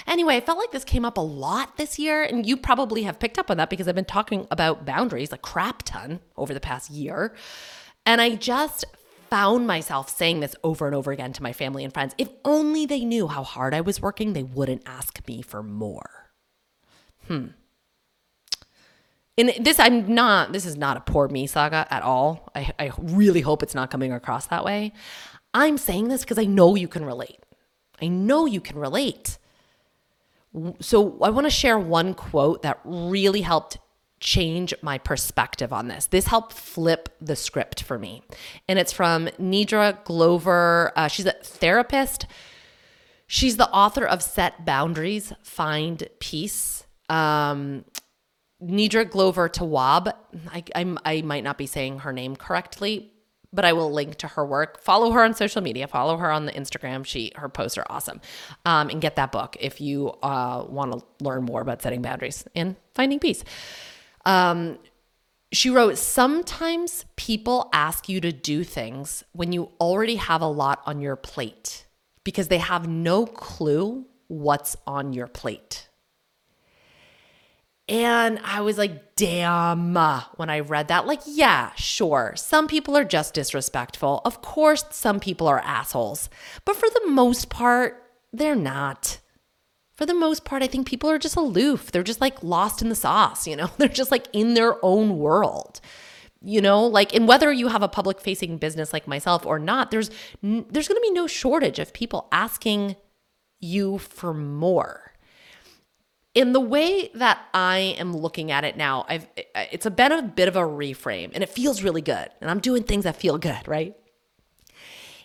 Anyway, 0.06 0.36
I 0.36 0.40
felt 0.40 0.58
like 0.58 0.72
this 0.72 0.84
came 0.84 1.04
up 1.04 1.16
a 1.16 1.22
lot 1.22 1.76
this 1.78 1.98
year, 1.98 2.22
and 2.22 2.46
you 2.46 2.56
probably 2.56 3.02
have 3.04 3.18
picked 3.18 3.38
up 3.38 3.50
on 3.50 3.56
that 3.56 3.70
because 3.70 3.88
I've 3.88 3.94
been 3.94 4.04
talking 4.04 4.46
about 4.50 4.84
boundaries 4.84 5.32
a 5.32 5.38
crap 5.38 5.82
ton 5.84 6.20
over 6.36 6.52
the 6.54 6.60
past 6.60 6.90
year. 6.90 7.34
And 8.04 8.20
I 8.20 8.36
just 8.36 8.84
found 9.28 9.66
myself 9.66 10.08
saying 10.08 10.40
this 10.40 10.54
over 10.62 10.86
and 10.86 10.94
over 10.94 11.12
again 11.12 11.32
to 11.34 11.42
my 11.42 11.52
family 11.52 11.84
and 11.84 11.92
friends. 11.92 12.14
If 12.18 12.28
only 12.44 12.86
they 12.86 13.04
knew 13.04 13.28
how 13.28 13.42
hard 13.42 13.74
I 13.74 13.80
was 13.80 14.00
working, 14.00 14.32
they 14.32 14.42
wouldn't 14.42 14.82
ask 14.86 15.26
me 15.26 15.42
for 15.42 15.62
more. 15.62 16.30
Hmm. 17.26 17.48
And 19.38 19.52
this, 19.60 19.78
I'm 19.78 20.14
not, 20.14 20.52
this 20.52 20.64
is 20.64 20.76
not 20.76 20.96
a 20.96 21.00
poor 21.00 21.28
me 21.28 21.46
saga 21.46 21.86
at 21.90 22.02
all. 22.02 22.50
I, 22.54 22.72
I 22.78 22.92
really 22.98 23.42
hope 23.42 23.62
it's 23.62 23.74
not 23.74 23.90
coming 23.90 24.12
across 24.12 24.46
that 24.46 24.64
way. 24.64 24.92
I'm 25.52 25.76
saying 25.78 26.08
this 26.08 26.22
because 26.22 26.38
I 26.38 26.44
know 26.44 26.74
you 26.74 26.88
can 26.88 27.04
relate. 27.04 27.38
I 28.00 28.08
know 28.08 28.46
you 28.46 28.60
can 28.60 28.78
relate. 28.78 29.38
So 30.80 31.18
I 31.20 31.30
want 31.30 31.46
to 31.46 31.50
share 31.50 31.78
one 31.78 32.14
quote 32.14 32.62
that 32.62 32.80
really 32.84 33.42
helped 33.42 33.78
change 34.20 34.74
my 34.82 34.98
perspective 34.98 35.72
on 35.72 35.88
this. 35.88 36.06
This 36.06 36.26
helped 36.26 36.52
flip 36.52 37.08
the 37.20 37.36
script 37.36 37.82
for 37.82 37.98
me. 37.98 38.22
And 38.68 38.78
it's 38.78 38.92
from 38.92 39.26
Nedra 39.40 40.02
Glover. 40.04 40.92
Uh, 40.96 41.08
she's 41.08 41.26
a 41.26 41.32
therapist. 41.32 42.26
She's 43.26 43.56
the 43.56 43.68
author 43.70 44.06
of 44.06 44.22
Set 44.22 44.64
Boundaries, 44.64 45.32
Find 45.42 46.08
Peace. 46.20 46.86
Um, 47.08 47.84
Nedra 48.62 49.08
Glover 49.08 49.48
Tawwab. 49.48 50.12
I, 50.50 50.64
I, 50.74 50.96
I 51.04 51.22
might 51.22 51.44
not 51.44 51.58
be 51.58 51.66
saying 51.66 52.00
her 52.00 52.12
name 52.12 52.36
correctly, 52.36 53.12
but 53.52 53.64
I 53.64 53.72
will 53.74 53.92
link 53.92 54.16
to 54.16 54.28
her 54.28 54.46
work. 54.46 54.80
Follow 54.80 55.10
her 55.12 55.22
on 55.24 55.34
social 55.34 55.60
media. 55.60 55.86
Follow 55.86 56.16
her 56.16 56.30
on 56.30 56.46
the 56.46 56.52
Instagram. 56.52 57.04
She 57.04 57.32
her 57.36 57.48
posts 57.48 57.76
are 57.76 57.86
awesome, 57.90 58.20
um, 58.64 58.88
and 58.88 59.00
get 59.00 59.16
that 59.16 59.30
book 59.30 59.56
if 59.60 59.80
you 59.80 60.08
uh, 60.22 60.64
want 60.68 60.92
to 60.92 61.02
learn 61.22 61.44
more 61.44 61.60
about 61.60 61.82
setting 61.82 62.00
boundaries 62.00 62.44
and 62.54 62.76
finding 62.94 63.18
peace. 63.18 63.44
Um, 64.26 64.78
She 65.52 65.70
wrote, 65.70 65.96
Sometimes 65.96 67.06
people 67.16 67.70
ask 67.72 68.08
you 68.08 68.20
to 68.20 68.32
do 68.32 68.64
things 68.64 69.24
when 69.32 69.52
you 69.52 69.70
already 69.80 70.16
have 70.16 70.42
a 70.42 70.48
lot 70.48 70.82
on 70.84 71.00
your 71.00 71.16
plate 71.16 71.86
because 72.24 72.48
they 72.48 72.58
have 72.58 72.86
no 72.88 73.24
clue 73.24 74.04
what's 74.28 74.76
on 74.86 75.12
your 75.12 75.28
plate. 75.28 75.88
And 77.88 78.40
I 78.44 78.62
was 78.62 78.76
like, 78.78 79.14
damn, 79.14 79.94
when 80.34 80.50
I 80.50 80.58
read 80.58 80.88
that. 80.88 81.06
Like, 81.06 81.20
yeah, 81.24 81.70
sure. 81.76 82.32
Some 82.34 82.66
people 82.66 82.96
are 82.96 83.04
just 83.04 83.32
disrespectful. 83.32 84.22
Of 84.24 84.42
course, 84.42 84.84
some 84.90 85.20
people 85.20 85.46
are 85.46 85.60
assholes. 85.60 86.28
But 86.64 86.74
for 86.74 86.88
the 86.90 87.06
most 87.06 87.48
part, 87.48 88.02
they're 88.32 88.56
not. 88.56 89.20
For 89.96 90.06
the 90.06 90.14
most 90.14 90.44
part, 90.44 90.62
I 90.62 90.66
think 90.66 90.86
people 90.86 91.10
are 91.10 91.18
just 91.18 91.36
aloof. 91.36 91.90
They're 91.90 92.02
just 92.02 92.20
like 92.20 92.42
lost 92.42 92.82
in 92.82 92.88
the 92.88 92.94
sauce, 92.94 93.46
you 93.46 93.56
know? 93.56 93.70
They're 93.78 93.88
just 93.88 94.10
like 94.10 94.26
in 94.32 94.54
their 94.54 94.84
own 94.84 95.18
world. 95.18 95.80
You 96.42 96.60
know, 96.60 96.86
like 96.86 97.14
and 97.14 97.26
whether 97.26 97.50
you 97.50 97.68
have 97.68 97.82
a 97.82 97.88
public 97.88 98.20
facing 98.20 98.58
business 98.58 98.92
like 98.92 99.08
myself 99.08 99.46
or 99.46 99.58
not, 99.58 99.90
there's 99.90 100.10
there's 100.42 100.86
going 100.86 101.00
to 101.00 101.02
be 101.02 101.10
no 101.10 101.26
shortage 101.26 101.78
of 101.78 101.92
people 101.92 102.28
asking 102.30 102.94
you 103.58 103.98
for 103.98 104.34
more 104.34 105.06
in 106.36 106.52
the 106.52 106.60
way 106.60 107.10
that 107.14 107.40
I 107.54 107.96
am 107.98 108.14
looking 108.14 108.52
at 108.52 108.62
it 108.62 108.76
now, 108.76 109.06
I've 109.08 109.26
it's 109.72 109.86
bit 109.88 110.12
a 110.12 110.20
bit 110.20 110.48
of 110.48 110.54
a 110.54 110.60
reframe 110.60 111.30
and 111.32 111.42
it 111.42 111.48
feels 111.48 111.82
really 111.82 112.02
good. 112.02 112.28
And 112.42 112.50
I'm 112.50 112.60
doing 112.60 112.82
things 112.82 113.04
that 113.04 113.16
feel 113.16 113.38
good, 113.38 113.66
right? 113.66 113.96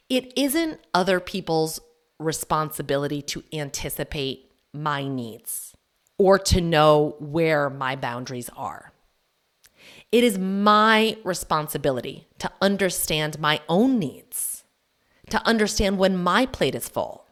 It 0.10 0.32
isn't 0.38 0.80
other 0.94 1.20
people's 1.20 1.82
responsibility 2.18 3.22
to 3.24 3.44
anticipate 3.52 4.51
my 4.74 5.08
needs 5.08 5.76
or 6.18 6.38
to 6.38 6.62
know 6.62 7.16
where 7.20 7.70
my 7.70 7.96
boundaries 7.96 8.50
are. 8.56 8.92
It 10.12 10.24
is 10.24 10.38
my 10.38 11.18
responsibility 11.24 12.28
to 12.40 12.52
understand 12.62 13.40
my 13.40 13.62
own 13.68 13.98
needs, 13.98 14.64
to 15.30 15.46
understand 15.48 15.98
when 15.98 16.18
my 16.18 16.46
plate 16.46 16.76
is 16.76 16.90
full, 16.90 17.26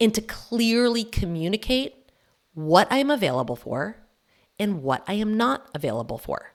and 0.00 0.12
to 0.14 0.20
clearly 0.20 1.04
communicate 1.04 1.94
what 2.54 2.90
I 2.90 2.98
am 2.98 3.10
available 3.10 3.56
for 3.56 3.96
and 4.58 4.82
what 4.82 5.04
I 5.06 5.14
am 5.14 5.36
not 5.36 5.68
available 5.74 6.18
for. 6.18 6.52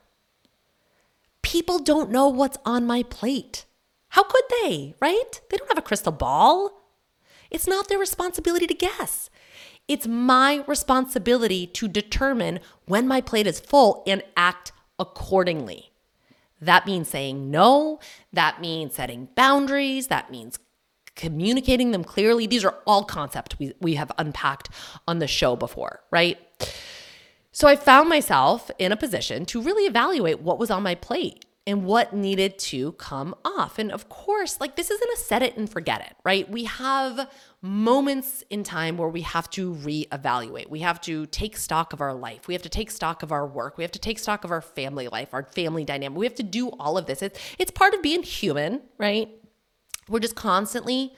People 1.42 1.78
don't 1.78 2.10
know 2.10 2.28
what's 2.28 2.58
on 2.64 2.86
my 2.86 3.02
plate. 3.02 3.64
How 4.10 4.22
could 4.22 4.44
they, 4.62 4.94
right? 5.00 5.40
They 5.50 5.56
don't 5.56 5.68
have 5.68 5.78
a 5.78 5.82
crystal 5.82 6.12
ball. 6.12 6.82
It's 7.50 7.66
not 7.66 7.88
their 7.88 7.98
responsibility 7.98 8.66
to 8.66 8.74
guess. 8.74 9.30
It's 9.86 10.06
my 10.06 10.64
responsibility 10.66 11.66
to 11.68 11.88
determine 11.88 12.60
when 12.86 13.06
my 13.06 13.20
plate 13.20 13.46
is 13.46 13.60
full 13.60 14.02
and 14.06 14.22
act 14.36 14.72
accordingly. 14.98 15.92
That 16.60 16.86
means 16.86 17.08
saying 17.08 17.50
no. 17.50 18.00
That 18.32 18.60
means 18.60 18.94
setting 18.94 19.28
boundaries. 19.34 20.06
That 20.06 20.30
means 20.30 20.58
communicating 21.14 21.90
them 21.90 22.02
clearly. 22.02 22.46
These 22.46 22.64
are 22.64 22.76
all 22.86 23.04
concepts 23.04 23.58
we, 23.58 23.74
we 23.80 23.94
have 23.94 24.10
unpacked 24.18 24.70
on 25.06 25.18
the 25.18 25.26
show 25.26 25.56
before, 25.56 26.00
right? 26.10 26.38
So 27.52 27.68
I 27.68 27.76
found 27.76 28.08
myself 28.08 28.70
in 28.78 28.90
a 28.90 28.96
position 28.96 29.44
to 29.46 29.60
really 29.60 29.84
evaluate 29.84 30.40
what 30.40 30.58
was 30.58 30.70
on 30.70 30.82
my 30.82 30.94
plate 30.94 31.44
and 31.66 31.84
what 31.84 32.12
needed 32.12 32.58
to 32.58 32.92
come 32.92 33.34
off. 33.44 33.78
And 33.78 33.90
of 33.90 34.08
course, 34.08 34.60
like 34.60 34.76
this 34.76 34.90
isn't 34.90 35.10
a 35.12 35.16
set 35.16 35.42
it 35.42 35.56
and 35.56 35.68
forget 35.68 36.02
it, 36.02 36.14
right? 36.22 36.48
We 36.50 36.64
have 36.64 37.30
moments 37.62 38.44
in 38.50 38.64
time 38.64 38.98
where 38.98 39.08
we 39.08 39.22
have 39.22 39.48
to 39.50 39.74
reevaluate. 39.74 40.68
We 40.68 40.80
have 40.80 41.00
to 41.02 41.24
take 41.26 41.56
stock 41.56 41.94
of 41.94 42.02
our 42.02 42.12
life. 42.12 42.46
We 42.46 42.54
have 42.54 42.62
to 42.62 42.68
take 42.68 42.90
stock 42.90 43.22
of 43.22 43.32
our 43.32 43.46
work. 43.46 43.78
We 43.78 43.84
have 43.84 43.92
to 43.92 43.98
take 43.98 44.18
stock 44.18 44.44
of 44.44 44.50
our 44.50 44.60
family 44.60 45.08
life, 45.08 45.32
our 45.32 45.44
family 45.44 45.84
dynamic. 45.84 46.18
We 46.18 46.26
have 46.26 46.34
to 46.34 46.42
do 46.42 46.68
all 46.78 46.98
of 46.98 47.06
this. 47.06 47.22
It's 47.22 47.40
it's 47.58 47.70
part 47.70 47.94
of 47.94 48.02
being 48.02 48.22
human, 48.22 48.82
right? 48.98 49.30
We're 50.08 50.20
just 50.20 50.36
constantly 50.36 51.14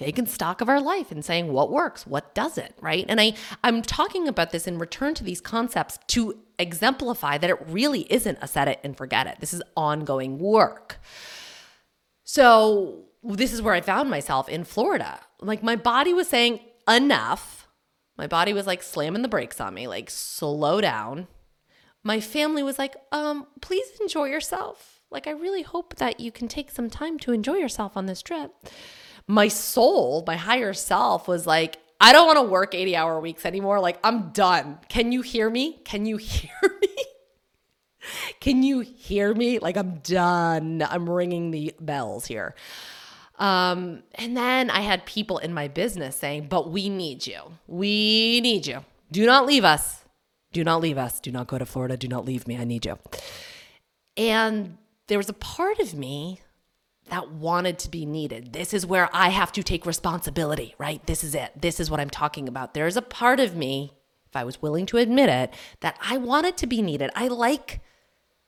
taking 0.00 0.24
stock 0.24 0.62
of 0.62 0.68
our 0.70 0.80
life 0.80 1.12
and 1.12 1.22
saying 1.22 1.52
what 1.52 1.70
works, 1.70 2.06
what 2.06 2.34
doesn't, 2.34 2.74
right? 2.80 3.04
And 3.06 3.20
I 3.20 3.34
I'm 3.62 3.82
talking 3.82 4.26
about 4.26 4.50
this 4.50 4.66
in 4.66 4.78
return 4.78 5.14
to 5.14 5.24
these 5.24 5.42
concepts 5.42 5.98
to 6.08 6.38
exemplify 6.58 7.36
that 7.36 7.50
it 7.50 7.58
really 7.68 8.10
isn't 8.10 8.38
a 8.40 8.48
set 8.48 8.66
it 8.66 8.80
and 8.82 8.96
forget 8.96 9.26
it. 9.26 9.36
This 9.40 9.52
is 9.52 9.62
ongoing 9.76 10.38
work. 10.38 11.00
So, 12.24 13.04
this 13.22 13.52
is 13.52 13.60
where 13.60 13.74
I 13.74 13.82
found 13.82 14.08
myself 14.08 14.48
in 14.48 14.64
Florida. 14.64 15.20
Like 15.40 15.62
my 15.62 15.76
body 15.76 16.14
was 16.14 16.28
saying 16.28 16.60
enough. 16.88 17.68
My 18.16 18.26
body 18.26 18.54
was 18.54 18.66
like 18.66 18.82
slamming 18.82 19.22
the 19.22 19.28
brakes 19.28 19.60
on 19.60 19.74
me, 19.74 19.86
like 19.86 20.08
slow 20.08 20.80
down. 20.80 21.28
My 22.02 22.20
family 22.20 22.62
was 22.62 22.78
like, 22.78 22.96
um, 23.12 23.46
please 23.60 23.86
enjoy 24.00 24.26
yourself 24.26 25.00
like, 25.10 25.26
I 25.26 25.32
really 25.32 25.62
hope 25.62 25.96
that 25.96 26.20
you 26.20 26.30
can 26.30 26.46
take 26.46 26.70
some 26.70 26.88
time 26.88 27.18
to 27.20 27.32
enjoy 27.32 27.54
yourself 27.54 27.96
on 27.96 28.06
this 28.06 28.22
trip. 28.22 28.52
My 29.30 29.48
soul, 29.48 30.24
my 30.26 30.36
higher 30.36 30.74
self 30.74 31.28
was 31.28 31.46
like, 31.46 31.78
I 32.00 32.12
don't 32.12 32.26
want 32.26 32.38
to 32.38 32.50
work 32.50 32.74
80 32.74 32.96
hour 32.96 33.20
weeks 33.20 33.46
anymore. 33.46 33.78
Like, 33.78 33.98
I'm 34.02 34.30
done. 34.30 34.78
Can 34.88 35.12
you 35.12 35.22
hear 35.22 35.48
me? 35.48 35.80
Can 35.84 36.04
you 36.04 36.16
hear 36.34 36.50
me? 36.80 37.04
Can 38.40 38.62
you 38.62 38.80
hear 38.80 39.32
me? 39.34 39.58
Like, 39.58 39.76
I'm 39.76 39.98
done. 39.98 40.82
I'm 40.82 41.08
ringing 41.08 41.50
the 41.50 41.74
bells 41.78 42.26
here. 42.26 42.54
Um, 43.38 44.02
and 44.16 44.36
then 44.36 44.68
I 44.68 44.80
had 44.80 45.06
people 45.06 45.38
in 45.38 45.54
my 45.54 45.68
business 45.68 46.16
saying, 46.16 46.48
But 46.48 46.70
we 46.70 46.88
need 46.88 47.26
you. 47.26 47.40
We 47.68 48.40
need 48.42 48.66
you. 48.66 48.84
Do 49.12 49.24
not 49.26 49.46
leave 49.46 49.64
us. 49.64 50.04
Do 50.52 50.64
not 50.64 50.80
leave 50.80 50.98
us. 50.98 51.20
Do 51.20 51.30
not 51.30 51.46
go 51.46 51.56
to 51.58 51.66
Florida. 51.66 51.96
Do 51.96 52.08
not 52.08 52.24
leave 52.24 52.48
me. 52.48 52.58
I 52.58 52.64
need 52.64 52.84
you. 52.84 52.98
And 54.16 54.78
there 55.06 55.18
was 55.18 55.28
a 55.28 55.34
part 55.34 55.78
of 55.78 55.94
me 55.94 56.40
that 57.10 57.30
wanted 57.30 57.78
to 57.80 57.90
be 57.90 58.06
needed. 58.06 58.52
This 58.52 58.72
is 58.72 58.86
where 58.86 59.08
I 59.12 59.28
have 59.28 59.52
to 59.52 59.62
take 59.62 59.86
responsibility, 59.86 60.74
right? 60.78 61.04
This 61.06 61.22
is 61.22 61.34
it. 61.34 61.52
This 61.60 61.80
is 61.80 61.90
what 61.90 62.00
I'm 62.00 62.10
talking 62.10 62.48
about. 62.48 62.74
There's 62.74 62.96
a 62.96 63.02
part 63.02 63.40
of 63.40 63.54
me, 63.54 63.92
if 64.28 64.36
I 64.36 64.44
was 64.44 64.62
willing 64.62 64.86
to 64.86 64.96
admit 64.96 65.28
it, 65.28 65.52
that 65.80 65.98
I 66.02 66.16
wanted 66.16 66.56
to 66.58 66.66
be 66.66 66.82
needed. 66.82 67.10
I 67.14 67.28
like 67.28 67.80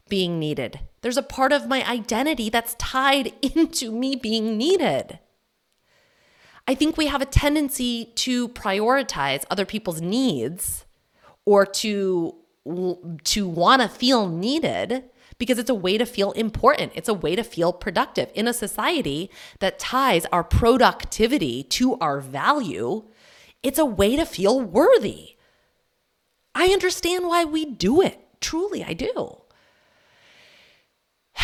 being 0.08 0.38
needed. 0.38 0.80
There's 1.00 1.16
a 1.16 1.22
part 1.22 1.52
of 1.52 1.68
my 1.68 1.88
identity 1.88 2.50
that's 2.50 2.74
tied 2.74 3.32
into 3.42 3.90
me 3.90 4.16
being 4.16 4.56
needed. 4.56 5.18
I 6.66 6.74
think 6.74 6.96
we 6.96 7.06
have 7.08 7.20
a 7.20 7.26
tendency 7.26 8.12
to 8.16 8.48
prioritize 8.50 9.44
other 9.50 9.66
people's 9.66 10.00
needs 10.00 10.84
or 11.44 11.66
to 11.66 12.36
to 13.24 13.48
want 13.48 13.82
to 13.82 13.88
feel 13.88 14.28
needed 14.28 15.02
because 15.38 15.58
it's 15.58 15.70
a 15.70 15.74
way 15.74 15.98
to 15.98 16.06
feel 16.06 16.32
important. 16.32 16.92
It's 16.94 17.08
a 17.08 17.14
way 17.14 17.36
to 17.36 17.42
feel 17.42 17.72
productive. 17.72 18.30
In 18.34 18.48
a 18.48 18.52
society 18.52 19.30
that 19.60 19.78
ties 19.78 20.26
our 20.26 20.44
productivity 20.44 21.62
to 21.64 21.96
our 21.98 22.20
value, 22.20 23.04
it's 23.62 23.78
a 23.78 23.84
way 23.84 24.16
to 24.16 24.24
feel 24.24 24.60
worthy. 24.60 25.36
I 26.54 26.66
understand 26.66 27.26
why 27.26 27.44
we 27.44 27.64
do 27.64 28.02
it. 28.02 28.20
Truly, 28.40 28.84
I 28.84 28.92
do. 28.92 29.38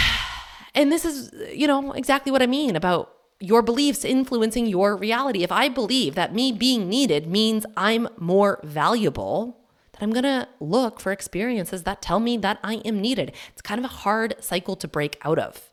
And 0.75 0.93
this 0.93 1.05
is, 1.05 1.33
you 1.53 1.67
know, 1.67 1.91
exactly 1.93 2.31
what 2.31 2.43
I 2.43 2.47
mean 2.47 2.77
about 2.77 3.13
your 3.41 3.63
beliefs 3.63 4.05
influencing 4.05 4.67
your 4.67 4.97
reality. 4.97 5.43
If 5.43 5.51
I 5.51 5.69
believe 5.69 6.15
that 6.15 6.35
me 6.35 6.53
being 6.53 6.89
needed 6.89 7.27
means 7.27 7.67
I'm 7.77 8.09
more 8.17 8.61
valuable, 8.63 9.58
that 9.99 10.05
I'm 10.05 10.13
to 10.23 10.49
look 10.61 11.01
for 11.01 11.13
experiences 11.13 11.83
that 11.83 12.03
tell 12.03 12.21
me 12.21 12.37
that 12.39 12.59
I 12.63 12.77
am 12.77 13.01
needed. 13.01 13.33
It's 13.53 13.63
kind 13.63 13.79
of 13.79 13.85
a 13.85 13.89
hard 13.89 14.37
cycle 14.41 14.77
to 14.77 14.89
break 14.89 15.19
out 15.23 15.39
of 15.39 15.71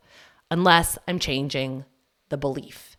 unless 0.49 0.97
I'm 1.07 1.19
changing 1.19 1.85
the 2.29 2.37
belief. 2.37 2.97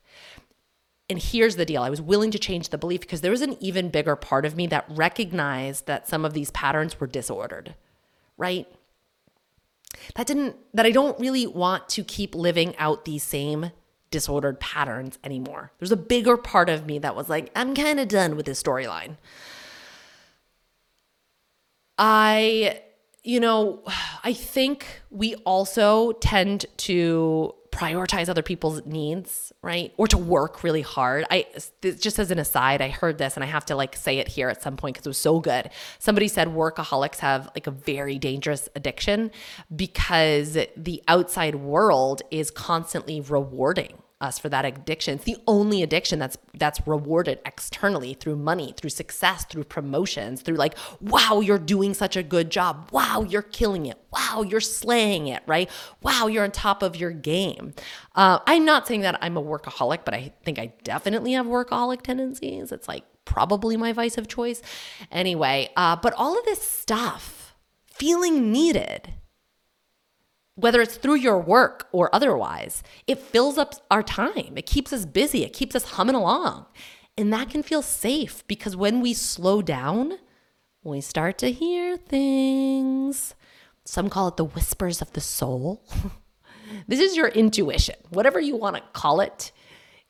And 1.09 1.21
here's 1.21 1.57
the 1.57 1.65
deal 1.65 1.83
I 1.83 1.91
was 1.91 2.01
willing 2.01 2.31
to 2.33 2.39
change 2.39 2.69
the 2.69 2.79
belief 2.79 3.01
because 3.01 3.21
there 3.21 3.31
was 3.31 3.43
an 3.43 3.57
even 3.61 3.91
bigger 3.91 4.17
part 4.17 4.45
of 4.45 4.57
me 4.57 4.67
that 4.69 4.87
recognized 4.89 5.87
that 5.87 6.09
some 6.09 6.25
of 6.25 6.33
these 6.33 6.51
patterns 6.51 6.99
were 6.99 7.07
disordered, 7.07 7.75
right? 8.37 8.67
That 10.17 10.27
didn't, 10.27 10.57
that 10.75 10.87
I 10.87 10.91
don't 10.91 11.19
really 11.19 11.47
want 11.47 11.89
to 11.91 12.05
keep 12.05 12.35
living 12.35 12.77
out 12.77 13.05
these 13.05 13.23
same 13.23 13.71
disordered 14.11 14.61
patterns 14.61 15.19
anymore. 15.25 15.73
There's 15.79 15.93
a 15.93 15.97
bigger 15.97 16.37
part 16.37 16.69
of 16.69 16.87
me 16.87 16.99
that 16.99 17.17
was 17.17 17.29
like, 17.29 17.51
I'm 17.55 17.75
kind 17.75 18.01
of 18.01 18.09
done 18.09 18.37
with 18.37 18.47
this 18.47 18.63
storyline. 18.63 19.17
I, 21.99 22.81
you 23.25 23.41
know, 23.41 23.83
I 24.25 24.33
think 24.33 24.87
we 25.11 25.35
also 25.37 26.13
tend 26.13 26.67
to 26.79 27.55
prioritize 27.77 28.31
other 28.31 28.43
people's 28.43 28.85
needs, 28.87 29.53
right? 29.63 29.93
Or 29.99 30.09
to 30.09 30.17
work 30.17 30.65
really 30.65 30.81
hard. 30.81 31.27
I 31.31 31.47
just 31.83 32.19
as 32.19 32.31
an 32.31 32.39
aside, 32.39 32.81
I 32.81 32.89
heard 32.89 33.19
this 33.19 33.37
and 33.37 33.45
I 33.45 33.47
have 33.47 33.67
to 33.67 33.77
like 33.77 33.95
say 33.95 34.19
it 34.19 34.29
here 34.29 34.49
at 34.49 34.63
some 34.63 34.79
point 34.79 34.95
because 34.95 35.07
it 35.07 35.11
was 35.11 35.19
so 35.19 35.41
good. 35.41 35.71
Somebody 35.99 36.27
said 36.29 36.49
workaholics 36.49 37.19
have 37.19 37.51
like 37.55 37.67
a 37.67 37.71
very 37.71 38.19
dangerous 38.19 38.69
addiction 38.75 39.31
because 39.75 40.57
the 40.75 41.03
outside 41.07 41.57
world 41.57 42.23
is 42.31 42.51
constantly 42.51 43.21
rewarding 43.21 43.99
us 44.21 44.39
for 44.39 44.49
that 44.49 44.65
addiction. 44.65 45.17
It's 45.17 45.25
the 45.25 45.37
only 45.47 45.83
addiction 45.83 46.19
that's 46.19 46.39
that's 46.55 46.87
rewarded 46.87 47.39
externally 47.45 48.15
through 48.15 48.37
money, 48.37 48.73
through 48.77 48.91
success, 48.91 49.45
through 49.45 49.65
promotions, 49.65 50.41
through 50.41 50.57
like, 50.57 50.77
wow, 51.01 51.41
you're 51.41 51.59
doing 51.59 51.93
such 51.93 52.17
a 52.17 52.23
good 52.23 52.51
job. 52.51 52.89
Wow, 52.93 53.27
you're 53.29 53.43
killing 53.43 53.87
it. 53.87 53.99
Wow, 54.11 54.43
you're 54.43 54.61
slaying 54.61 55.27
it, 55.27 55.43
right? 55.47 55.69
Wow, 56.03 56.29
you're 56.29 56.45
on 56.45 56.51
top 56.51 56.83
of 56.83 56.97
your 56.97 57.11
game. 57.11 57.75
Uh, 58.15 58.39
I'm 58.47 58.65
not 58.65 58.87
saying 58.87 59.03
that 59.03 59.19
I'm 59.21 59.37
a 59.37 59.43
workaholic, 59.43 60.01
but 60.07 60.15
I 60.15 60.33
think 60.45 60.59
I 60.59 60.73
definitely 60.83 61.33
have 61.33 61.45
workaholic 61.45 62.01
tendencies. 62.01 62.73
It's 62.73 62.89
like 62.89 63.05
probably 63.27 63.77
my 63.77 63.93
vice 63.93 64.17
of 64.17 64.29
choice. 64.29 64.63
Anyway, 65.11 65.69
uh, 65.77 65.97
but 65.97 66.15
all 66.15 66.39
of 66.39 66.45
this 66.47 66.63
stuff, 66.63 67.55
feeling 67.93 68.51
needed, 68.51 69.13
whether 70.57 70.81
it's 70.81 70.97
through 70.97 71.17
your 71.17 71.39
work 71.39 71.87
or 71.93 72.13
otherwise, 72.15 72.83
it 73.07 73.19
fills 73.19 73.59
up 73.59 73.75
our 73.91 74.03
time. 74.03 74.55
It 74.57 74.67
keeps 74.67 74.93
us 74.93 75.05
busy, 75.05 75.45
it 75.45 75.53
keeps 75.53 75.77
us 75.77 75.93
humming 75.93 76.17
along. 76.17 76.67
And 77.17 77.33
that 77.33 77.51
can 77.51 77.63
feel 77.63 77.83
safe 77.83 78.47
because 78.47 78.77
when 78.77 79.01
we 79.01 79.15
slow 79.15 79.63
down, 79.63 80.19
we 80.83 81.01
start 81.01 81.39
to 81.39 81.53
hear 81.53 81.97
things. 81.97 83.35
Some 83.85 84.11
call 84.11 84.29
it 84.29 84.37
the 84.37 84.45
whispers 84.45 85.01
of 85.01 85.13
the 85.13 85.21
soul. 85.21 85.83
this 86.89 87.01
is 87.01 87.17
your 87.17 87.29
intuition, 87.29 87.97
whatever 88.11 88.41
you 88.41 88.57
want 88.57 88.77
to 88.77 88.83
call 88.93 89.21
it. 89.21 89.53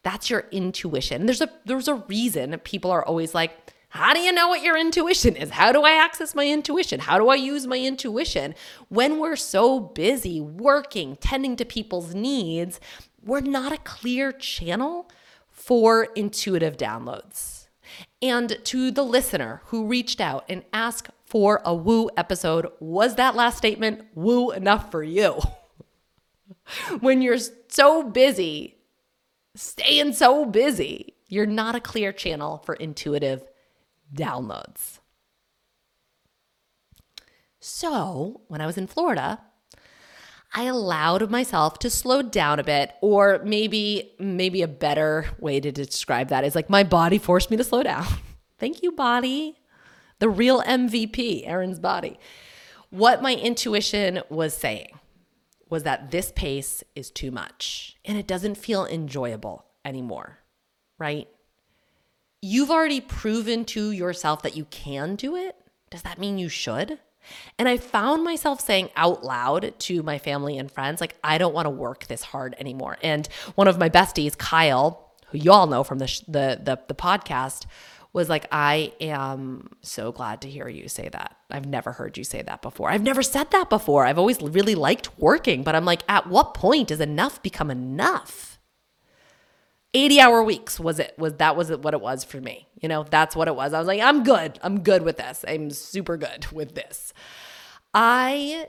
That's 0.03 0.31
your 0.31 0.47
intuition. 0.51 1.27
There's 1.27 1.41
a 1.41 1.51
there's 1.65 1.89
a 1.89 1.95
reason 1.95 2.57
people 2.61 2.91
are 2.91 3.05
always 3.05 3.35
like, 3.35 3.75
how 3.89 4.13
do 4.13 4.21
you 4.21 4.33
know 4.33 4.49
what 4.49 4.63
your 4.63 4.77
intuition 4.77 5.37
is? 5.37 5.51
How 5.51 5.73
do 5.73 5.83
I 5.83 5.93
access 5.93 6.35
my 6.35 6.47
intuition? 6.47 7.01
How 7.01 7.19
do 7.19 7.29
I 7.29 7.37
use 7.37 7.67
my 7.67 7.79
intuition? 7.79 8.55
When 8.89 9.19
we're 9.19 9.37
so 9.37 9.81
busy 9.81 10.41
working, 10.41 11.17
tending 11.17 11.57
to 11.57 11.65
people's 11.65 12.15
needs, 12.15 12.81
we're 13.25 13.41
not 13.41 13.73
a 13.73 13.79
clear 13.79 14.33
channel 14.33 15.11
for 15.49 16.05
intuitive 16.15 16.77
downloads. 16.77 17.69
And 18.21 18.59
to 18.65 18.91
the 18.91 19.05
listener 19.05 19.63
who 19.67 19.87
reached 19.87 20.21
out 20.21 20.45
and 20.49 20.65
asked 20.73 21.11
for 21.25 21.63
a 21.65 21.75
woo 21.75 22.11
episode, 22.17 22.71
was 22.81 23.15
that 23.15 23.35
last 23.35 23.57
statement 23.57 24.05
woo 24.15 24.51
enough 24.51 24.91
for 24.91 25.03
you? 25.03 25.41
when 27.01 27.23
you're 27.23 27.39
so 27.69 28.03
busy, 28.03 28.77
staying 29.55 30.13
so 30.13 30.45
busy, 30.45 31.15
you're 31.29 31.47
not 31.47 31.75
a 31.75 31.81
clear 31.81 32.13
channel 32.13 32.59
for 32.59 32.75
intuitive 32.75 33.43
downloads. 34.15 34.99
So, 37.61 38.43
when 38.49 38.61
I 38.61 38.67
was 38.67 38.79
in 38.79 38.87
Florida, 38.87 39.41
I 40.55 40.65
allowed 40.65 41.31
myself 41.31 41.79
to 41.81 41.91
slow 41.91 42.23
down 42.23 42.59
a 42.59 42.65
bit 42.65 42.93
or 43.01 43.41
maybe 43.45 44.13
maybe 44.19 44.63
a 44.63 44.69
better 44.69 45.27
way 45.39 45.61
to 45.61 45.73
describe 45.73 46.29
that 46.29 46.45
is 46.45 46.55
like 46.55 46.71
my 46.71 46.83
body 46.83 47.19
forced 47.19 47.51
me 47.51 47.57
to 47.57 47.65
slow 47.65 47.83
down. 47.83 48.07
Thank 48.59 48.83
you 48.83 48.93
body. 48.93 49.59
The 50.19 50.31
real 50.31 50.63
MVP, 50.63 51.47
Erin's 51.47 51.79
body. 51.79 52.19
What 52.91 53.21
my 53.21 53.35
intuition 53.35 54.23
was 54.31 54.55
saying 54.55 54.89
was 55.69 55.83
that 55.83 56.11
this 56.11 56.33
pace 56.35 56.83
is 56.95 57.11
too 57.11 57.31
much 57.31 57.97
and 58.05 58.17
it 58.17 58.27
doesn't 58.27 58.55
feel 58.55 58.87
enjoyable 58.87 59.67
anymore, 59.85 60.39
right? 60.99 61.29
You've 62.43 62.71
already 62.71 63.01
proven 63.01 63.65
to 63.67 63.91
yourself 63.91 64.43
that 64.43 64.57
you 64.57 64.65
can 64.67 65.17
do 65.17 65.37
it. 65.37 65.57
Does 65.91 66.03
that 66.03 66.19
mean 66.19 66.39
you 66.39 66.49
should? 66.49 66.99
And 67.59 67.69
I 67.69 67.77
found 67.77 68.23
myself 68.23 68.61
saying 68.61 68.91
out 68.95 69.25
loud 69.25 69.75
to 69.81 70.03
my 70.03 70.19
family 70.19 70.59
and 70.59 70.71
friends, 70.71 71.01
like, 71.01 71.17
I 71.25 71.39
don't 71.39 71.55
want 71.55 71.67
to 71.67 71.71
work 71.71 72.07
this 72.07 72.23
hard 72.23 72.55
anymore. 72.59 72.99
And 73.03 73.27
one 73.57 73.69
of 73.69 73.79
my 73.79 73.89
besties, 73.89 74.39
Kyle, 74.39 75.13
who 75.27 75.39
you 75.39 75.53
all 75.53 75.67
know 75.67 75.83
from 75.83 75.99
the, 75.99 76.07
the, 76.29 76.61
the, 76.63 76.79
the 76.87 76.95
podcast, 76.95 77.67
was 78.13 78.29
like, 78.31 78.47
I 78.51 78.93
am 79.01 79.69
so 79.83 80.11
glad 80.11 80.41
to 80.43 80.49
hear 80.49 80.69
you 80.69 80.89
say 80.89 81.09
that. 81.11 81.37
I've 81.51 81.67
never 81.67 81.93
heard 81.93 82.17
you 82.17 82.25
say 82.25 82.41
that 82.43 82.63
before. 82.63 82.91
I've 82.91 83.03
never 83.03 83.23
said 83.23 83.51
that 83.51 83.69
before. 83.69 84.07
I've 84.07 84.19
always 84.19 84.41
really 84.41 84.75
liked 84.75 85.19
working, 85.19 85.63
but 85.63 85.75
I'm 85.75 85.85
like, 85.85 86.03
at 86.09 86.27
what 86.27 86.55
point 86.55 86.89
does 86.89 87.01
enough 87.01 87.43
become 87.43 87.71
enough? 87.71 88.56
80 89.97 90.21
hour 90.21 90.43
weeks 90.43 90.79
was 90.79 90.99
it 90.99 91.15
was 91.17 91.35
that 91.35 91.57
was 91.57 91.71
it 91.71 91.81
what 91.81 91.95
it 91.95 92.03
was 92.03 92.23
for 92.23 92.39
me 92.39 92.69
you 92.83 92.89
know 92.89 93.05
that's 93.09 93.35
what 93.35 93.49
it 93.49 93.57
was. 93.57 93.73
I 93.73 93.79
was 93.79 93.89
like 93.89 94.01
i'm 94.01 94.23
good 94.23 94.59
i'm 94.63 94.81
good 94.81 95.03
with 95.03 95.17
this 95.17 95.45
i'm 95.49 95.71
super 95.71 96.17
good 96.17 96.47
with 96.53 96.75
this. 96.75 97.13
I 97.95 98.69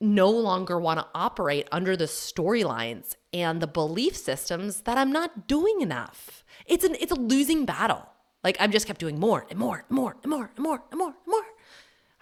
no 0.00 0.30
longer 0.30 0.80
want 0.80 0.98
to 0.98 1.06
operate 1.14 1.68
under 1.70 1.96
the 1.96 2.06
storylines 2.06 3.16
and 3.32 3.60
the 3.60 3.66
belief 3.66 4.16
systems 4.16 4.80
that 4.82 4.96
i'm 4.96 5.12
not 5.12 5.46
doing 5.46 5.80
enough. 5.80 6.42
It's 6.66 6.84
an 6.84 6.96
it's 7.00 7.12
a 7.12 7.16
losing 7.16 7.66
battle. 7.66 8.08
Like 8.42 8.56
i've 8.58 8.70
just 8.70 8.86
kept 8.86 9.00
doing 9.00 9.20
more 9.20 9.46
and 9.50 9.58
more 9.58 9.84
and 9.88 9.96
more 9.96 10.16
and 10.22 10.30
more 10.30 10.50
and 10.56 10.64
more 10.64 10.82
and 10.90 10.98
more 10.98 11.14
and 11.24 11.26
more 11.26 11.44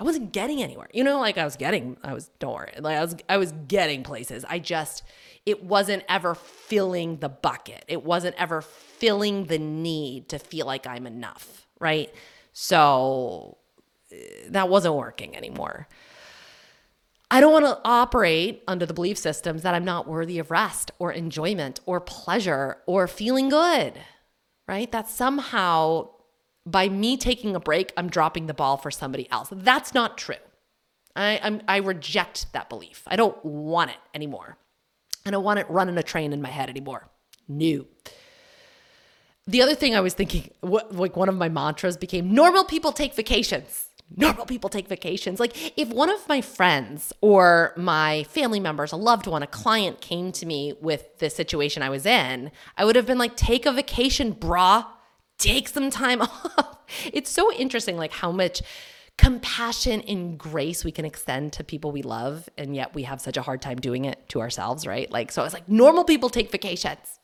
i 0.01 0.05
wasn't 0.05 0.33
getting 0.33 0.61
anywhere 0.63 0.89
you 0.93 1.05
know 1.05 1.21
like 1.21 1.39
i 1.39 1.45
was 1.45 1.57
getting 1.57 1.97
i 2.03 2.13
was 2.13 2.31
don't 2.41 2.55
worry 2.55 2.73
like 2.81 2.97
i 2.97 3.01
was 3.01 3.15
i 3.29 3.37
was 3.37 3.53
getting 3.69 4.03
places 4.03 4.45
i 4.49 4.59
just 4.59 5.05
it 5.47 5.65
wasn't 5.65 6.05
ever 6.09 6.35
filling 6.35 7.19
the 7.19 7.29
bucket. 7.29 7.85
It 7.89 8.05
wasn't 8.05 8.37
ever 8.37 8.61
filling 8.61 9.47
the 9.47 9.59
need 9.59 10.29
to 10.31 10.39
feel 10.39 10.67
like 10.67 10.87
I'm 10.87 11.07
enough, 11.07 11.67
right? 11.81 12.13
So 12.53 13.59
eh, 14.13 14.17
that 14.51 14.69
wasn't 14.69 14.95
working 14.95 15.37
anymore. 15.37 15.89
I 17.31 17.41
don't 17.41 17.53
want 17.53 17.65
to 17.67 17.79
operate 17.85 18.63
under 18.67 18.85
the 18.85 18.93
belief 18.95 19.17
systems 19.17 19.63
that 19.63 19.75
I'm 19.75 19.85
not 19.85 20.09
worthy 20.09 20.39
of 20.39 20.51
rest 20.51 20.91
or 20.99 21.13
enjoyment 21.13 21.81
or 21.87 22.01
pleasure 22.01 22.79
or 22.87 23.07
feeling 23.07 23.49
good, 23.49 23.95
right? 24.67 24.91
That 24.91 25.09
somehow 25.09 26.11
by 26.71 26.89
me 26.89 27.17
taking 27.17 27.55
a 27.57 27.61
break, 27.61 27.93
I'm 27.97 28.09
dropping 28.09 28.47
the 28.47 28.55
ball 28.55 28.77
for 28.77 28.91
somebody 28.91 29.31
else. 29.31 29.49
That's 29.51 29.95
not 29.95 30.19
true. 30.19 30.37
I, 31.17 31.41
I'm, 31.43 31.63
I 31.67 31.79
reject 31.79 32.53
that 32.53 32.69
belief. 32.69 33.03
I 33.07 33.17
don't 33.17 33.43
want 33.45 33.91
it 33.91 33.97
anymore. 34.15 34.57
I 35.27 35.31
don't 35.31 35.45
want 35.45 35.59
it 35.59 35.69
running 35.69 35.99
a 35.99 36.03
train 36.03 36.33
in 36.33 36.41
my 36.41 36.49
head 36.49 36.71
anymore. 36.71 37.09
New. 37.49 37.87
The 39.47 39.63
other 39.63 39.75
thing 39.75 39.97
I 39.97 40.01
was 40.01 40.15
thinking, 40.15 40.51
what, 40.61 40.95
like 40.95 41.17
one 41.17 41.29
of 41.29 41.35
my 41.35 41.49
mantras 41.49 41.97
became 41.97 42.33
normal 42.33 42.65
people 42.65 42.93
take 42.93 43.15
vacations. 43.15 43.89
Normal 44.17 44.45
people 44.45 44.71
take 44.71 44.89
vacations. 44.89 45.39
Like 45.39 45.79
if 45.79 45.89
one 45.89 46.11
of 46.11 46.29
my 46.29 46.41
friends 46.41 47.13
or 47.21 47.73
my 47.77 48.25
family 48.25 48.61
members, 48.61 48.93
a 48.93 48.97
loved 48.97 49.27
one, 49.27 49.43
a 49.43 49.47
client 49.47 50.01
came 50.01 50.33
to 50.33 50.47
me 50.47 50.75
with 50.81 51.19
the 51.19 51.31
situation 51.31 51.83
I 51.83 51.91
was 51.91 52.07
in, 52.07 52.51
I 52.77 52.85
would 52.85 52.97
have 52.97 53.07
been 53.07 53.19
like, 53.19 53.37
take 53.37 53.67
a 53.67 53.73
vacation, 53.73 54.35
brah. 54.35 54.87
Take 55.41 55.69
some 55.69 55.91
time 55.91 56.23
off. 56.23 56.79
It's 57.13 57.31
so 57.31 57.53
interesting, 57.53 57.97
like 57.97 58.13
how 58.13 58.31
much 58.31 58.63
compassion 59.21 60.01
and 60.09 60.39
grace 60.39 60.83
we 60.83 60.91
can 60.91 61.05
extend 61.05 61.53
to 61.53 61.63
people 61.63 61.93
we 61.93 62.01
love 62.01 62.49
and 62.57 62.75
yet 62.75 62.95
we 62.95 63.03
have 63.03 63.21
such 63.21 63.37
a 63.37 63.43
hard 63.43 63.61
time 63.61 63.77
doing 63.77 64.07
it 64.07 64.27
to 64.31 64.41
ourselves 64.41 64.87
right? 64.87 65.13
Like 65.13 65.31
so 65.31 65.45
it's 65.45 65.53
like 65.53 65.69
normal 65.69 66.05
people 66.05 66.31
take 66.31 66.51
vacations. 66.51 67.19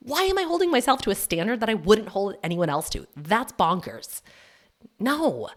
Why 0.00 0.22
am 0.22 0.36
i 0.36 0.42
holding 0.42 0.68
myself 0.72 1.00
to 1.02 1.10
a 1.10 1.14
standard 1.14 1.60
that 1.60 1.68
i 1.68 1.74
wouldn't 1.74 2.08
hold 2.08 2.34
anyone 2.42 2.68
else 2.68 2.90
to? 2.90 3.06
That's 3.16 3.52
bonkers. 3.52 4.20
No. 4.98 5.48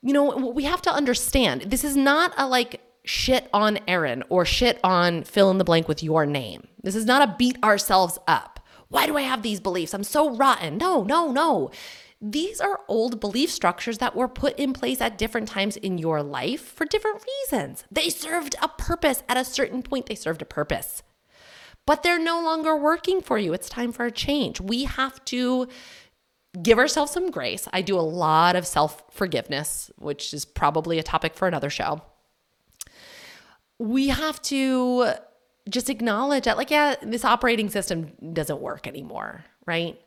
You 0.00 0.12
know 0.12 0.52
we 0.54 0.62
have 0.62 0.82
to 0.82 0.92
understand 0.92 1.62
this 1.62 1.82
is 1.82 1.96
not 1.96 2.32
a 2.36 2.46
like 2.46 2.80
shit 3.04 3.48
on 3.52 3.80
Erin 3.88 4.22
or 4.28 4.44
shit 4.44 4.78
on 4.84 5.24
fill 5.24 5.50
in 5.50 5.58
the 5.58 5.64
blank 5.64 5.88
with 5.88 6.04
your 6.04 6.24
name. 6.24 6.68
This 6.84 6.94
is 6.94 7.04
not 7.04 7.28
a 7.28 7.34
beat 7.36 7.60
ourselves 7.64 8.16
up 8.28 8.59
why 8.90 9.06
do 9.06 9.16
i 9.16 9.22
have 9.22 9.42
these 9.42 9.60
beliefs 9.60 9.94
i'm 9.94 10.04
so 10.04 10.36
rotten 10.36 10.76
no 10.76 11.02
no 11.02 11.32
no 11.32 11.70
these 12.22 12.60
are 12.60 12.80
old 12.86 13.18
belief 13.18 13.50
structures 13.50 13.98
that 13.98 14.14
were 14.14 14.28
put 14.28 14.58
in 14.58 14.74
place 14.74 15.00
at 15.00 15.16
different 15.16 15.48
times 15.48 15.76
in 15.78 15.96
your 15.96 16.22
life 16.22 16.60
for 16.60 16.84
different 16.84 17.24
reasons. 17.24 17.84
They 17.90 18.10
served 18.10 18.54
a 18.60 18.68
purpose. 18.68 19.22
At 19.26 19.38
a 19.38 19.44
certain 19.44 19.82
point, 19.82 20.04
they 20.04 20.14
served 20.14 20.42
a 20.42 20.44
purpose, 20.46 21.02
but 21.86 22.02
they're 22.02 22.18
no 22.18 22.42
longer 22.42 22.76
working 22.76 23.22
for 23.22 23.38
you. 23.38 23.54
It's 23.54 23.70
time 23.70 23.90
for 23.90 24.04
a 24.04 24.10
change. 24.10 24.60
We 24.60 24.84
have 24.84 25.24
to 25.26 25.68
give 26.62 26.78
ourselves 26.78 27.12
some 27.12 27.30
grace. 27.30 27.66
I 27.72 27.80
do 27.80 27.98
a 27.98 28.02
lot 28.02 28.54
of 28.54 28.66
self 28.66 29.02
forgiveness, 29.10 29.90
which 29.96 30.34
is 30.34 30.44
probably 30.44 30.98
a 30.98 31.02
topic 31.02 31.34
for 31.34 31.48
another 31.48 31.70
show. 31.70 32.02
We 33.78 34.08
have 34.08 34.42
to 34.42 35.14
just 35.70 35.88
acknowledge 35.88 36.44
that, 36.44 36.56
like, 36.56 36.70
yeah, 36.70 36.96
this 37.02 37.24
operating 37.24 37.70
system 37.70 38.12
doesn't 38.32 38.60
work 38.60 38.86
anymore, 38.86 39.44
right? 39.66 40.00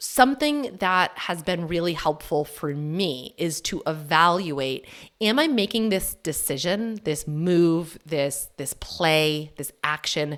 something 0.00 0.76
that 0.78 1.12
has 1.14 1.40
been 1.44 1.68
really 1.68 1.92
helpful 1.92 2.44
for 2.44 2.74
me 2.74 3.32
is 3.38 3.60
to 3.60 3.80
evaluate 3.86 4.84
am 5.20 5.38
i 5.38 5.46
making 5.46 5.88
this 5.88 6.16
decision 6.16 6.98
this 7.04 7.28
move 7.28 7.96
this 8.04 8.48
this 8.56 8.74
play 8.74 9.52
this 9.56 9.70
action? 9.84 10.36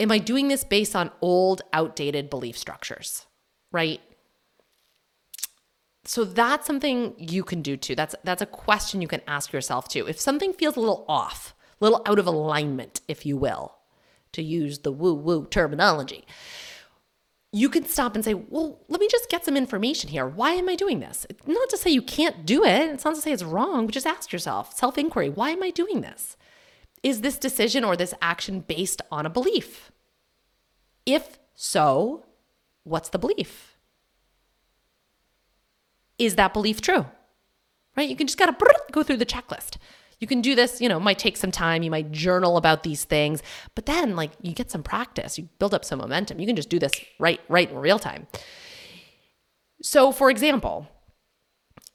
Am 0.00 0.10
i 0.10 0.18
doing 0.18 0.48
this 0.48 0.64
based 0.64 0.96
on 0.96 1.12
old 1.20 1.62
outdated 1.72 2.28
belief 2.28 2.58
structures 2.58 3.24
right? 3.72 4.00
So 6.04 6.24
that's 6.24 6.66
something 6.66 7.14
you 7.16 7.42
can 7.42 7.62
do 7.62 7.76
too. 7.76 7.94
That's 7.94 8.14
that's 8.22 8.42
a 8.42 8.46
question 8.46 9.02
you 9.02 9.08
can 9.08 9.22
ask 9.26 9.52
yourself 9.52 9.88
too. 9.88 10.06
If 10.06 10.20
something 10.20 10.52
feels 10.52 10.76
a 10.76 10.80
little 10.80 11.04
off 11.08 11.54
little 11.82 12.02
out 12.06 12.18
of 12.18 12.26
alignment 12.26 13.00
if 13.08 13.26
you 13.26 13.36
will 13.36 13.74
to 14.32 14.42
use 14.42 14.78
the 14.78 14.92
woo 14.92 15.14
woo 15.14 15.46
terminology. 15.46 16.24
You 17.54 17.68
can 17.68 17.84
stop 17.84 18.14
and 18.14 18.24
say, 18.24 18.32
well, 18.32 18.80
let 18.88 18.98
me 18.98 19.08
just 19.10 19.28
get 19.28 19.44
some 19.44 19.58
information 19.58 20.08
here. 20.08 20.26
Why 20.26 20.52
am 20.52 20.70
I 20.70 20.74
doing 20.74 21.00
this? 21.00 21.26
Not 21.46 21.68
to 21.68 21.76
say 21.76 21.90
you 21.90 22.00
can't 22.00 22.46
do 22.46 22.64
it. 22.64 22.90
It's 22.90 23.04
not 23.04 23.14
to 23.14 23.20
say 23.20 23.30
it's 23.30 23.42
wrong, 23.42 23.84
but 23.84 23.92
just 23.92 24.06
ask 24.06 24.32
yourself 24.32 24.74
self 24.74 24.96
inquiry 24.96 25.28
why 25.28 25.50
am 25.50 25.62
I 25.62 25.70
doing 25.70 26.00
this? 26.00 26.36
Is 27.02 27.20
this 27.20 27.36
decision 27.36 27.84
or 27.84 27.96
this 27.96 28.14
action 28.22 28.60
based 28.60 29.02
on 29.10 29.26
a 29.26 29.30
belief? 29.30 29.90
If 31.04 31.40
so, 31.54 32.24
what's 32.84 33.08
the 33.08 33.18
belief? 33.18 33.76
Is 36.16 36.36
that 36.36 36.52
belief 36.52 36.80
true? 36.80 37.06
Right? 37.96 38.08
You 38.08 38.16
can 38.16 38.28
just 38.28 38.38
gotta 38.38 38.56
go 38.92 39.02
through 39.02 39.16
the 39.18 39.26
checklist. 39.26 39.76
You 40.22 40.28
can 40.28 40.40
do 40.40 40.54
this, 40.54 40.80
you 40.80 40.88
know, 40.88 41.00
might 41.00 41.18
take 41.18 41.36
some 41.36 41.50
time. 41.50 41.82
You 41.82 41.90
might 41.90 42.12
journal 42.12 42.56
about 42.56 42.84
these 42.84 43.02
things, 43.02 43.42
but 43.74 43.86
then 43.86 44.14
like 44.14 44.30
you 44.40 44.52
get 44.52 44.70
some 44.70 44.84
practice, 44.84 45.36
you 45.36 45.48
build 45.58 45.74
up 45.74 45.84
some 45.84 45.98
momentum. 45.98 46.38
You 46.38 46.46
can 46.46 46.54
just 46.54 46.68
do 46.68 46.78
this 46.78 46.92
right 47.18 47.40
right 47.48 47.68
in 47.68 47.76
real 47.76 47.98
time. 47.98 48.28
So, 49.82 50.12
for 50.12 50.30
example, 50.30 50.86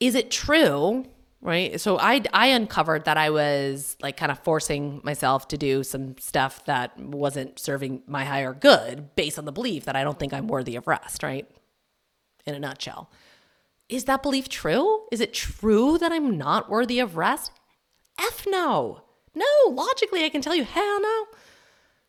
is 0.02 0.14
it 0.14 0.30
true, 0.30 1.06
right? 1.40 1.80
So 1.80 1.98
I 2.00 2.22
I 2.34 2.48
uncovered 2.48 3.06
that 3.06 3.16
I 3.16 3.30
was 3.30 3.96
like 4.02 4.18
kind 4.18 4.30
of 4.34 4.40
forcing 4.40 5.00
myself 5.06 5.48
to 5.48 5.58
do 5.58 5.82
some 5.86 6.18
stuff 6.18 6.66
that 6.66 7.00
wasn't 7.00 7.58
serving 7.58 8.04
my 8.08 8.26
higher 8.26 8.54
good 8.54 9.16
based 9.16 9.40
on 9.40 9.46
the 9.46 9.54
belief 9.54 9.86
that 9.86 9.96
I 9.96 10.04
don't 10.04 10.20
think 10.20 10.34
I'm 10.34 10.50
worthy 10.50 10.76
of 10.76 10.86
rest, 10.86 11.24
right? 11.24 11.50
In 12.46 12.56
a 12.56 12.60
nutshell. 12.60 13.10
Is 13.88 14.04
that 14.04 14.22
belief 14.22 14.50
true? 14.50 15.08
Is 15.14 15.22
it 15.22 15.34
true 15.34 15.98
that 15.98 16.12
I'm 16.12 16.38
not 16.38 16.70
worthy 16.70 17.00
of 17.00 17.16
rest? 17.16 17.54
F 18.20 18.46
no. 18.48 19.02
No, 19.36 19.46
logically, 19.70 20.24
I 20.24 20.30
can 20.30 20.42
tell 20.42 20.56
you, 20.56 20.64
hell 20.64 21.02
no. 21.02 21.28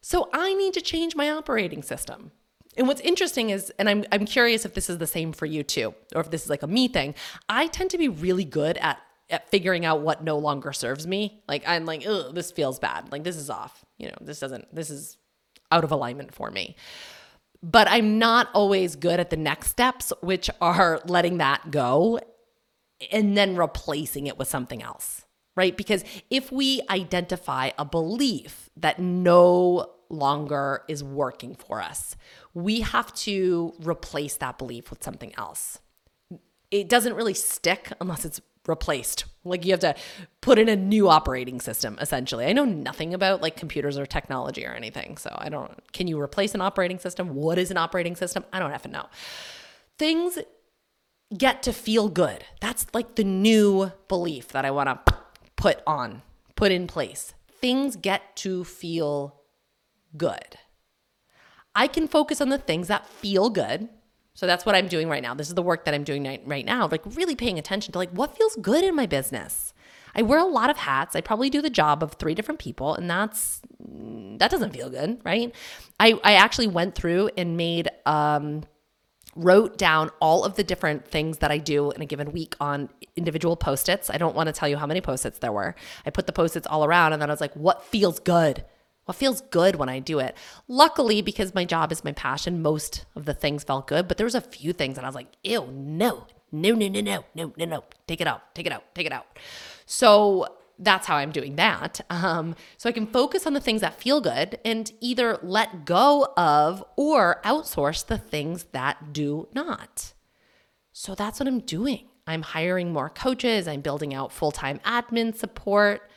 So 0.00 0.30
I 0.32 0.54
need 0.54 0.74
to 0.74 0.80
change 0.80 1.14
my 1.14 1.28
operating 1.30 1.82
system. 1.82 2.32
And 2.76 2.86
what's 2.86 3.00
interesting 3.00 3.50
is, 3.50 3.70
and 3.78 3.88
I'm, 3.88 4.04
I'm 4.12 4.24
curious 4.24 4.64
if 4.64 4.74
this 4.74 4.88
is 4.88 4.98
the 4.98 5.06
same 5.06 5.32
for 5.32 5.46
you 5.46 5.62
too, 5.62 5.94
or 6.14 6.20
if 6.20 6.30
this 6.30 6.44
is 6.44 6.50
like 6.50 6.62
a 6.62 6.66
me 6.66 6.88
thing. 6.88 7.14
I 7.48 7.66
tend 7.66 7.90
to 7.90 7.98
be 7.98 8.08
really 8.08 8.44
good 8.44 8.78
at, 8.78 9.00
at 9.28 9.50
figuring 9.50 9.84
out 9.84 10.00
what 10.00 10.22
no 10.22 10.38
longer 10.38 10.72
serves 10.72 11.06
me. 11.06 11.42
Like 11.48 11.64
I'm 11.66 11.84
like, 11.84 12.04
this 12.32 12.50
feels 12.52 12.78
bad. 12.78 13.10
Like 13.10 13.24
this 13.24 13.36
is 13.36 13.50
off. 13.50 13.84
You 13.98 14.08
know, 14.08 14.16
this 14.20 14.38
doesn't, 14.38 14.72
this 14.74 14.90
is 14.90 15.18
out 15.70 15.84
of 15.84 15.90
alignment 15.90 16.32
for 16.32 16.50
me. 16.50 16.76
But 17.62 17.88
I'm 17.88 18.18
not 18.18 18.48
always 18.54 18.94
good 18.94 19.18
at 19.18 19.30
the 19.30 19.36
next 19.36 19.70
steps, 19.70 20.12
which 20.22 20.48
are 20.60 21.00
letting 21.04 21.38
that 21.38 21.72
go 21.72 22.20
and 23.10 23.36
then 23.36 23.56
replacing 23.56 24.28
it 24.28 24.38
with 24.38 24.48
something 24.48 24.82
else 24.82 25.24
right? 25.58 25.76
Because 25.76 26.04
if 26.30 26.52
we 26.52 26.80
identify 26.88 27.70
a 27.76 27.84
belief 27.84 28.70
that 28.76 29.00
no 29.00 29.90
longer 30.08 30.84
is 30.86 31.02
working 31.02 31.56
for 31.56 31.82
us, 31.82 32.14
we 32.54 32.82
have 32.82 33.12
to 33.14 33.74
replace 33.82 34.36
that 34.36 34.56
belief 34.56 34.88
with 34.88 35.02
something 35.02 35.34
else. 35.36 35.80
It 36.70 36.88
doesn't 36.88 37.14
really 37.14 37.34
stick 37.34 37.90
unless 38.00 38.24
it's 38.24 38.40
replaced. 38.68 39.24
Like 39.42 39.64
you 39.64 39.72
have 39.72 39.80
to 39.80 39.96
put 40.42 40.60
in 40.60 40.68
a 40.68 40.76
new 40.76 41.08
operating 41.08 41.60
system 41.60 41.98
essentially. 42.00 42.46
I 42.46 42.52
know 42.52 42.64
nothing 42.64 43.12
about 43.12 43.42
like 43.42 43.56
computers 43.56 43.98
or 43.98 44.06
technology 44.06 44.64
or 44.64 44.74
anything. 44.74 45.16
So 45.16 45.34
I 45.36 45.48
don't 45.48 45.72
can 45.92 46.06
you 46.06 46.20
replace 46.20 46.54
an 46.54 46.60
operating 46.60 47.00
system? 47.00 47.34
What 47.34 47.58
is 47.58 47.72
an 47.72 47.78
operating 47.78 48.14
system? 48.14 48.44
I 48.52 48.60
don't 48.60 48.70
have 48.70 48.82
to 48.82 48.88
know. 48.88 49.06
Things 49.98 50.38
get 51.36 51.64
to 51.64 51.72
feel 51.72 52.08
good. 52.08 52.44
That's 52.60 52.86
like 52.94 53.16
the 53.16 53.24
new 53.24 53.90
belief 54.06 54.48
that 54.48 54.64
I 54.64 54.70
want 54.70 54.88
to 54.88 55.17
put 55.58 55.82
on, 55.86 56.22
put 56.56 56.72
in 56.72 56.86
place. 56.86 57.34
Things 57.60 57.96
get 57.96 58.34
to 58.36 58.64
feel 58.64 59.42
good. 60.16 60.56
I 61.74 61.86
can 61.86 62.08
focus 62.08 62.40
on 62.40 62.48
the 62.48 62.58
things 62.58 62.88
that 62.88 63.06
feel 63.06 63.50
good. 63.50 63.88
So 64.34 64.46
that's 64.46 64.64
what 64.64 64.76
I'm 64.76 64.86
doing 64.86 65.08
right 65.08 65.22
now. 65.22 65.34
This 65.34 65.48
is 65.48 65.54
the 65.54 65.62
work 65.62 65.84
that 65.84 65.94
I'm 65.94 66.04
doing 66.04 66.40
right 66.46 66.64
now, 66.64 66.88
like 66.88 67.02
really 67.04 67.34
paying 67.34 67.58
attention 67.58 67.92
to 67.92 67.98
like 67.98 68.10
what 68.10 68.36
feels 68.36 68.56
good 68.62 68.84
in 68.84 68.94
my 68.94 69.04
business. 69.04 69.74
I 70.14 70.22
wear 70.22 70.38
a 70.38 70.44
lot 70.44 70.70
of 70.70 70.76
hats. 70.76 71.16
I 71.16 71.20
probably 71.20 71.50
do 71.50 71.60
the 71.60 71.70
job 71.70 72.02
of 72.02 72.12
three 72.12 72.34
different 72.34 72.60
people, 72.60 72.94
and 72.94 73.10
that's 73.10 73.60
that 74.38 74.50
doesn't 74.50 74.72
feel 74.72 74.90
good, 74.90 75.20
right? 75.24 75.52
I 75.98 76.18
I 76.24 76.34
actually 76.34 76.68
went 76.68 76.94
through 76.94 77.30
and 77.36 77.56
made 77.56 77.88
um 78.06 78.62
wrote 79.36 79.78
down 79.78 80.10
all 80.20 80.44
of 80.44 80.56
the 80.56 80.64
different 80.64 81.06
things 81.06 81.38
that 81.38 81.50
I 81.50 81.58
do 81.58 81.90
in 81.92 82.02
a 82.02 82.06
given 82.06 82.32
week 82.32 82.56
on 82.60 82.88
individual 83.16 83.56
post 83.56 83.88
its. 83.88 84.10
I 84.10 84.18
don't 84.18 84.34
want 84.34 84.48
to 84.48 84.52
tell 84.52 84.68
you 84.68 84.76
how 84.76 84.86
many 84.86 85.00
post 85.00 85.24
its 85.26 85.38
there 85.38 85.52
were. 85.52 85.74
I 86.04 86.10
put 86.10 86.26
the 86.26 86.32
post 86.32 86.56
its 86.56 86.66
all 86.66 86.84
around 86.84 87.12
and 87.12 87.22
then 87.22 87.30
I 87.30 87.32
was 87.32 87.40
like, 87.40 87.54
what 87.54 87.84
feels 87.84 88.18
good? 88.18 88.64
What 89.04 89.16
feels 89.16 89.40
good 89.40 89.76
when 89.76 89.88
I 89.88 90.00
do 90.00 90.18
it? 90.18 90.36
Luckily, 90.66 91.22
because 91.22 91.54
my 91.54 91.64
job 91.64 91.92
is 91.92 92.04
my 92.04 92.12
passion, 92.12 92.60
most 92.60 93.06
of 93.16 93.24
the 93.24 93.34
things 93.34 93.64
felt 93.64 93.86
good, 93.86 94.06
but 94.06 94.16
there 94.18 94.26
was 94.26 94.34
a 94.34 94.40
few 94.40 94.72
things 94.72 94.98
and 94.98 95.06
I 95.06 95.08
was 95.08 95.14
like, 95.14 95.28
ew, 95.42 95.66
no, 95.72 96.26
no, 96.52 96.74
no, 96.74 96.88
no, 96.88 97.00
no, 97.00 97.24
no, 97.34 97.52
no, 97.56 97.64
no, 97.64 97.84
take 98.06 98.20
it 98.20 98.26
out, 98.26 98.54
take 98.54 98.66
it 98.66 98.72
out, 98.72 98.84
take 98.94 99.06
it 99.06 99.12
out. 99.12 99.26
So 99.86 100.46
that's 100.78 101.06
how 101.06 101.16
I'm 101.16 101.32
doing 101.32 101.56
that. 101.56 102.00
Um, 102.10 102.54
so 102.76 102.88
I 102.88 102.92
can 102.92 103.06
focus 103.06 103.46
on 103.46 103.54
the 103.54 103.60
things 103.60 103.80
that 103.80 104.00
feel 104.00 104.20
good 104.20 104.58
and 104.64 104.90
either 105.00 105.38
let 105.42 105.84
go 105.84 106.32
of 106.36 106.84
or 106.96 107.40
outsource 107.44 108.06
the 108.06 108.18
things 108.18 108.64
that 108.72 109.12
do 109.12 109.48
not. 109.54 110.14
So 110.92 111.14
that's 111.14 111.40
what 111.40 111.48
I'm 111.48 111.60
doing. 111.60 112.08
I'm 112.26 112.42
hiring 112.42 112.92
more 112.92 113.08
coaches, 113.08 113.66
I'm 113.66 113.80
building 113.80 114.14
out 114.14 114.32
full 114.32 114.52
time 114.52 114.80
admin 114.80 115.34
support. 115.34 116.10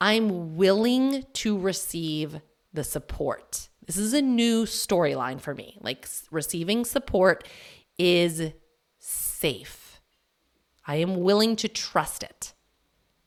I'm 0.00 0.56
willing 0.56 1.24
to 1.34 1.58
receive 1.58 2.40
the 2.74 2.84
support. 2.84 3.68
This 3.86 3.96
is 3.96 4.12
a 4.12 4.20
new 4.20 4.64
storyline 4.64 5.40
for 5.40 5.54
me. 5.54 5.78
Like 5.80 6.06
receiving 6.30 6.84
support 6.84 7.48
is 7.98 8.52
safe. 8.98 10.00
I 10.86 10.96
am 10.96 11.20
willing 11.20 11.56
to 11.56 11.68
trust 11.68 12.22
it. 12.22 12.52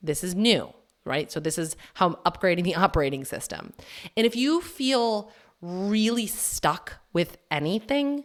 This 0.02 0.24
is 0.24 0.36
new, 0.36 0.74
right? 1.06 1.32
So 1.32 1.39
this 1.39 1.58
is 1.58 1.76
how 1.95 2.08
I'm 2.08 2.16
upgrading 2.32 2.64
the 2.64 2.76
operating 2.86 3.26
system. 3.26 3.74
And 4.16 4.26
if 4.26 4.36
you 4.36 4.62
feel 4.62 5.32
really 5.62 6.28
stuck 6.28 6.95
with 7.14 7.38
anything, 7.52 8.24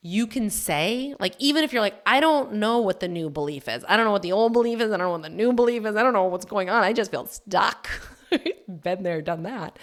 you 0.00 0.26
can 0.26 0.48
say, 0.48 1.14
like, 1.18 1.34
even 1.38 1.64
if 1.64 1.72
you're 1.72 1.82
like, 1.82 2.00
I 2.06 2.20
don't 2.20 2.54
know 2.54 2.78
what 2.78 3.00
the 3.00 3.08
new 3.08 3.28
belief 3.28 3.68
is. 3.68 3.84
I 3.88 3.96
don't 3.96 4.06
know 4.06 4.12
what 4.12 4.22
the 4.22 4.32
old 4.32 4.52
belief 4.52 4.80
is. 4.80 4.92
I 4.92 4.96
don't 4.96 5.06
know 5.06 5.10
what 5.10 5.22
the 5.22 5.28
new 5.28 5.52
belief 5.52 5.84
is. 5.84 5.96
I 5.96 6.02
don't 6.02 6.12
know 6.12 6.24
what's 6.24 6.44
going 6.44 6.70
on. 6.70 6.84
I 6.84 6.92
just 6.92 7.10
feel 7.10 7.26
stuck. 7.26 7.88
Been 8.68 9.02
there, 9.02 9.20
done 9.20 9.42
that. 9.42 9.78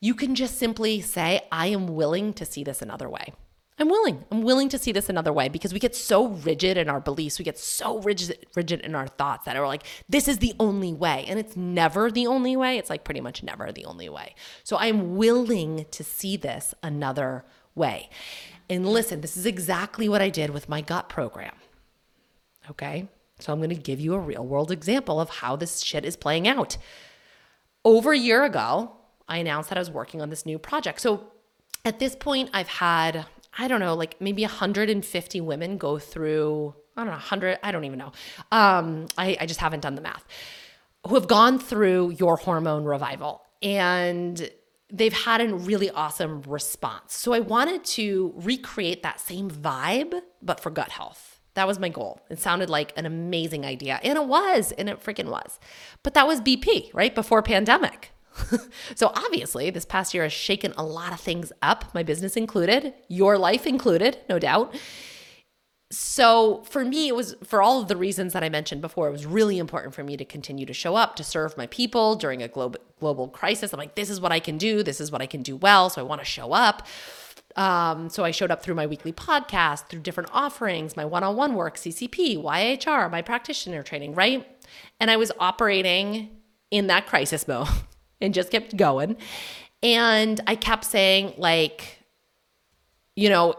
You 0.00 0.14
can 0.14 0.34
just 0.34 0.56
simply 0.56 1.00
say, 1.00 1.42
I 1.50 1.66
am 1.66 1.88
willing 1.88 2.32
to 2.34 2.46
see 2.46 2.64
this 2.64 2.80
another 2.80 3.08
way. 3.08 3.34
I'm 3.80 3.88
willing. 3.88 4.24
I'm 4.30 4.42
willing 4.42 4.68
to 4.68 4.78
see 4.78 4.92
this 4.92 5.08
another 5.08 5.32
way 5.32 5.48
because 5.48 5.72
we 5.72 5.80
get 5.80 5.96
so 5.96 6.28
rigid 6.28 6.76
in 6.76 6.88
our 6.88 7.00
beliefs. 7.00 7.38
We 7.38 7.44
get 7.44 7.58
so 7.58 8.00
rigid, 8.00 8.46
rigid 8.54 8.80
in 8.80 8.94
our 8.94 9.06
thoughts 9.06 9.46
that 9.46 9.56
are 9.56 9.66
like, 9.66 9.84
this 10.08 10.28
is 10.28 10.38
the 10.38 10.54
only 10.60 10.92
way. 10.92 11.24
And 11.26 11.38
it's 11.38 11.56
never 11.56 12.10
the 12.10 12.26
only 12.26 12.56
way. 12.56 12.78
It's 12.78 12.90
like 12.90 13.04
pretty 13.04 13.20
much 13.20 13.42
never 13.42 13.72
the 13.72 13.86
only 13.86 14.08
way. 14.08 14.34
So 14.64 14.76
I'm 14.76 15.16
willing 15.16 15.86
to 15.90 16.04
see 16.04 16.36
this 16.36 16.74
another 16.82 17.44
way. 17.74 18.10
And 18.68 18.86
listen, 18.86 19.20
this 19.20 19.36
is 19.36 19.46
exactly 19.46 20.08
what 20.08 20.20
I 20.20 20.28
did 20.28 20.50
with 20.50 20.68
my 20.68 20.80
gut 20.80 21.08
program. 21.08 21.54
Okay. 22.70 23.08
So 23.38 23.52
I'm 23.52 23.58
going 23.58 23.70
to 23.70 23.76
give 23.76 24.00
you 24.00 24.14
a 24.14 24.18
real 24.18 24.46
world 24.46 24.70
example 24.70 25.20
of 25.20 25.30
how 25.30 25.56
this 25.56 25.80
shit 25.80 26.04
is 26.04 26.16
playing 26.16 26.46
out. 26.46 26.76
Over 27.84 28.12
a 28.12 28.18
year 28.18 28.44
ago, 28.44 28.92
I 29.26 29.38
announced 29.38 29.70
that 29.70 29.78
I 29.78 29.80
was 29.80 29.90
working 29.90 30.20
on 30.20 30.28
this 30.28 30.44
new 30.44 30.58
project. 30.58 31.00
So 31.00 31.32
at 31.84 31.98
this 31.98 32.14
point, 32.14 32.50
I've 32.52 32.68
had, 32.68 33.24
I 33.60 33.68
don't 33.68 33.80
know, 33.80 33.94
like 33.94 34.18
maybe 34.22 34.40
150 34.40 35.40
women 35.42 35.76
go 35.76 35.98
through, 35.98 36.74
I 36.96 37.02
don't 37.02 37.08
know, 37.08 37.12
100, 37.12 37.58
I 37.62 37.70
don't 37.70 37.84
even 37.84 37.98
know. 37.98 38.12
Um, 38.50 39.06
I, 39.18 39.36
I 39.38 39.44
just 39.44 39.60
haven't 39.60 39.80
done 39.80 39.96
the 39.96 40.00
math, 40.00 40.24
who 41.06 41.14
have 41.14 41.28
gone 41.28 41.58
through 41.58 42.12
your 42.18 42.38
hormone 42.38 42.86
revival. 42.86 43.42
And 43.60 44.50
they've 44.90 45.12
had 45.12 45.42
a 45.42 45.54
really 45.54 45.90
awesome 45.90 46.40
response. 46.46 47.14
So 47.14 47.34
I 47.34 47.40
wanted 47.40 47.84
to 47.84 48.32
recreate 48.34 49.02
that 49.02 49.20
same 49.20 49.50
vibe, 49.50 50.18
but 50.40 50.58
for 50.60 50.70
gut 50.70 50.92
health. 50.92 51.38
That 51.52 51.66
was 51.66 51.78
my 51.78 51.90
goal. 51.90 52.22
It 52.30 52.38
sounded 52.38 52.70
like 52.70 52.94
an 52.96 53.04
amazing 53.04 53.66
idea. 53.66 54.00
And 54.02 54.16
it 54.16 54.24
was, 54.24 54.72
and 54.72 54.88
it 54.88 55.04
freaking 55.04 55.28
was. 55.28 55.60
But 56.02 56.14
that 56.14 56.26
was 56.26 56.40
BP, 56.40 56.94
right? 56.94 57.14
Before 57.14 57.42
pandemic. 57.42 58.12
so 58.94 59.12
obviously, 59.14 59.70
this 59.70 59.84
past 59.84 60.14
year 60.14 60.22
has 60.22 60.32
shaken 60.32 60.72
a 60.76 60.84
lot 60.84 61.12
of 61.12 61.20
things 61.20 61.52
up, 61.62 61.94
my 61.94 62.02
business 62.02 62.36
included, 62.36 62.94
your 63.08 63.38
life 63.38 63.66
included, 63.66 64.18
no 64.28 64.38
doubt. 64.38 64.74
So 65.92 66.62
for 66.64 66.84
me, 66.84 67.08
it 67.08 67.16
was 67.16 67.34
for 67.42 67.60
all 67.60 67.82
of 67.82 67.88
the 67.88 67.96
reasons 67.96 68.32
that 68.32 68.44
I 68.44 68.48
mentioned 68.48 68.80
before, 68.80 69.08
it 69.08 69.12
was 69.12 69.26
really 69.26 69.58
important 69.58 69.92
for 69.92 70.04
me 70.04 70.16
to 70.16 70.24
continue 70.24 70.64
to 70.66 70.72
show 70.72 70.94
up, 70.94 71.16
to 71.16 71.24
serve 71.24 71.56
my 71.56 71.66
people 71.66 72.14
during 72.14 72.42
a 72.42 72.48
global 72.48 72.80
global 73.00 73.28
crisis. 73.28 73.72
I'm 73.72 73.78
like, 73.78 73.96
this 73.96 74.10
is 74.10 74.20
what 74.20 74.30
I 74.30 74.38
can 74.38 74.56
do, 74.56 74.82
this 74.84 75.00
is 75.00 75.10
what 75.10 75.20
I 75.20 75.26
can 75.26 75.42
do 75.42 75.56
well. 75.56 75.90
So 75.90 76.00
I 76.00 76.04
want 76.04 76.20
to 76.20 76.24
show 76.24 76.52
up. 76.52 76.86
Um, 77.56 78.08
so 78.08 78.24
I 78.24 78.30
showed 78.30 78.52
up 78.52 78.62
through 78.62 78.76
my 78.76 78.86
weekly 78.86 79.12
podcast, 79.12 79.88
through 79.88 80.00
different 80.00 80.30
offerings, 80.32 80.96
my 80.96 81.04
one-on-one 81.04 81.54
work, 81.54 81.76
CCP, 81.76 82.40
YHR, 82.40 83.10
my 83.10 83.22
practitioner 83.22 83.82
training, 83.82 84.14
right? 84.14 84.46
And 85.00 85.10
I 85.10 85.16
was 85.16 85.32
operating 85.40 86.30
in 86.70 86.86
that 86.86 87.06
crisis 87.06 87.48
mode 87.48 87.66
and 88.20 88.34
just 88.34 88.50
kept 88.50 88.76
going. 88.76 89.16
And 89.82 90.40
I 90.46 90.56
kept 90.56 90.84
saying, 90.84 91.34
like, 91.38 91.98
you 93.16 93.28
know, 93.28 93.54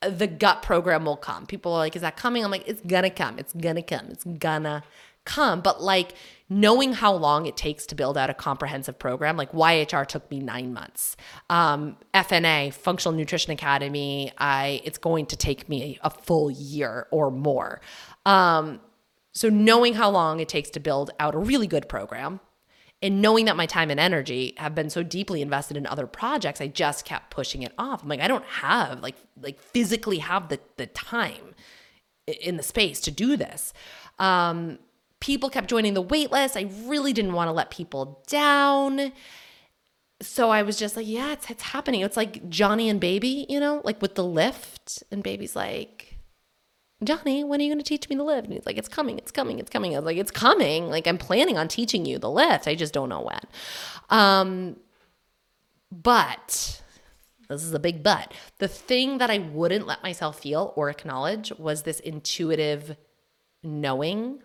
the 0.00 0.26
gut 0.26 0.62
program 0.62 1.04
will 1.04 1.16
come. 1.16 1.46
People 1.46 1.72
are 1.72 1.78
like, 1.78 1.94
is 1.94 2.02
that 2.02 2.16
coming? 2.16 2.44
I'm 2.44 2.50
like, 2.50 2.66
it's 2.66 2.82
gonna 2.82 3.10
come. 3.10 3.38
It's 3.38 3.52
gonna 3.52 3.82
come. 3.82 4.06
It's 4.06 4.24
gonna 4.24 4.82
come. 5.24 5.60
But 5.60 5.82
like 5.82 6.14
knowing 6.48 6.92
how 6.92 7.14
long 7.14 7.46
it 7.46 7.56
takes 7.56 7.86
to 7.86 7.94
build 7.94 8.18
out 8.18 8.28
a 8.28 8.34
comprehensive 8.34 8.98
program, 8.98 9.36
like 9.36 9.52
YHR 9.52 10.06
took 10.06 10.30
me 10.30 10.40
nine 10.40 10.72
months. 10.72 11.16
Um, 11.48 11.96
FNA, 12.14 12.72
Functional 12.74 13.16
Nutrition 13.16 13.52
Academy, 13.52 14.32
I 14.38 14.80
it's 14.84 14.98
going 14.98 15.26
to 15.26 15.36
take 15.36 15.68
me 15.68 15.98
a 16.02 16.10
full 16.10 16.50
year 16.50 17.06
or 17.10 17.30
more. 17.30 17.80
Um, 18.26 18.80
so 19.32 19.48
knowing 19.48 19.94
how 19.94 20.10
long 20.10 20.40
it 20.40 20.48
takes 20.48 20.70
to 20.70 20.80
build 20.80 21.10
out 21.18 21.34
a 21.34 21.38
really 21.38 21.66
good 21.66 21.88
program 21.88 22.40
and 23.02 23.20
knowing 23.20 23.46
that 23.46 23.56
my 23.56 23.66
time 23.66 23.90
and 23.90 23.98
energy 23.98 24.54
have 24.56 24.74
been 24.74 24.88
so 24.88 25.02
deeply 25.02 25.42
invested 25.42 25.76
in 25.76 25.86
other 25.86 26.06
projects 26.06 26.60
i 26.60 26.66
just 26.66 27.04
kept 27.04 27.30
pushing 27.30 27.62
it 27.62 27.72
off. 27.78 28.02
I'm 28.02 28.08
like 28.08 28.20
i 28.20 28.28
don't 28.28 28.44
have 28.44 29.00
like 29.00 29.16
like 29.40 29.60
physically 29.60 30.18
have 30.18 30.48
the 30.48 30.60
the 30.76 30.86
time 30.86 31.54
in 32.26 32.56
the 32.56 32.62
space 32.62 33.00
to 33.02 33.10
do 33.10 33.36
this. 33.36 33.72
Um 34.18 34.78
people 35.20 35.50
kept 35.50 35.68
joining 35.68 35.94
the 35.94 36.02
wait 36.02 36.32
list 36.32 36.56
i 36.56 36.68
really 36.84 37.12
didn't 37.12 37.32
want 37.32 37.48
to 37.48 37.52
let 37.52 37.70
people 37.70 38.22
down. 38.28 39.12
So 40.20 40.50
i 40.50 40.62
was 40.62 40.78
just 40.78 40.96
like 40.96 41.06
yeah 41.08 41.32
it's, 41.32 41.50
it's 41.50 41.62
happening. 41.64 42.02
It's 42.02 42.16
like 42.16 42.48
johnny 42.48 42.88
and 42.88 43.00
baby 43.00 43.46
you 43.48 43.58
know 43.58 43.82
like 43.84 44.00
with 44.00 44.14
the 44.14 44.24
lift 44.24 45.02
and 45.10 45.22
baby's 45.22 45.56
like 45.56 46.11
Johnny, 47.04 47.44
when 47.44 47.60
are 47.60 47.64
you 47.64 47.70
going 47.70 47.82
to 47.82 47.84
teach 47.84 48.08
me 48.08 48.16
the 48.16 48.22
lift? 48.22 48.44
And 48.44 48.52
he's 48.52 48.66
like, 48.66 48.78
it's 48.78 48.88
coming, 48.88 49.18
it's 49.18 49.30
coming, 49.30 49.58
it's 49.58 49.70
coming. 49.70 49.94
I 49.94 49.98
was 49.98 50.06
like, 50.06 50.16
it's 50.16 50.30
coming. 50.30 50.88
Like, 50.88 51.06
I'm 51.06 51.18
planning 51.18 51.58
on 51.58 51.68
teaching 51.68 52.06
you 52.06 52.18
the 52.18 52.30
lift. 52.30 52.68
I 52.68 52.74
just 52.74 52.94
don't 52.94 53.08
know 53.08 53.20
when. 53.20 53.40
Um, 54.10 54.76
but 55.90 56.82
this 57.48 57.64
is 57.64 57.74
a 57.74 57.78
big 57.78 58.02
but. 58.02 58.32
The 58.58 58.68
thing 58.68 59.18
that 59.18 59.30
I 59.30 59.38
wouldn't 59.38 59.86
let 59.86 60.02
myself 60.02 60.40
feel 60.40 60.72
or 60.76 60.90
acknowledge 60.90 61.52
was 61.58 61.82
this 61.82 62.00
intuitive 62.00 62.96
knowing 63.62 64.40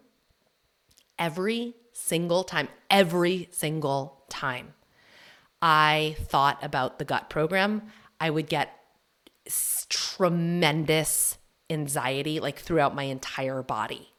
every 1.18 1.76
single 1.94 2.44
time, 2.44 2.70
every 2.90 3.50
single 3.52 4.24
time 4.30 4.74
I 5.62 6.16
thought 6.20 6.64
about 6.64 7.00
the 7.00 7.06
gut 7.06 7.30
program, 7.30 7.84
I 8.20 8.30
would 8.30 8.48
get 8.48 8.74
tremendous 9.90 11.38
anxiety 11.70 12.40
like 12.40 12.60
throughout 12.60 12.96
my 12.96 13.04
entire 13.04 13.62
body. 13.62 14.10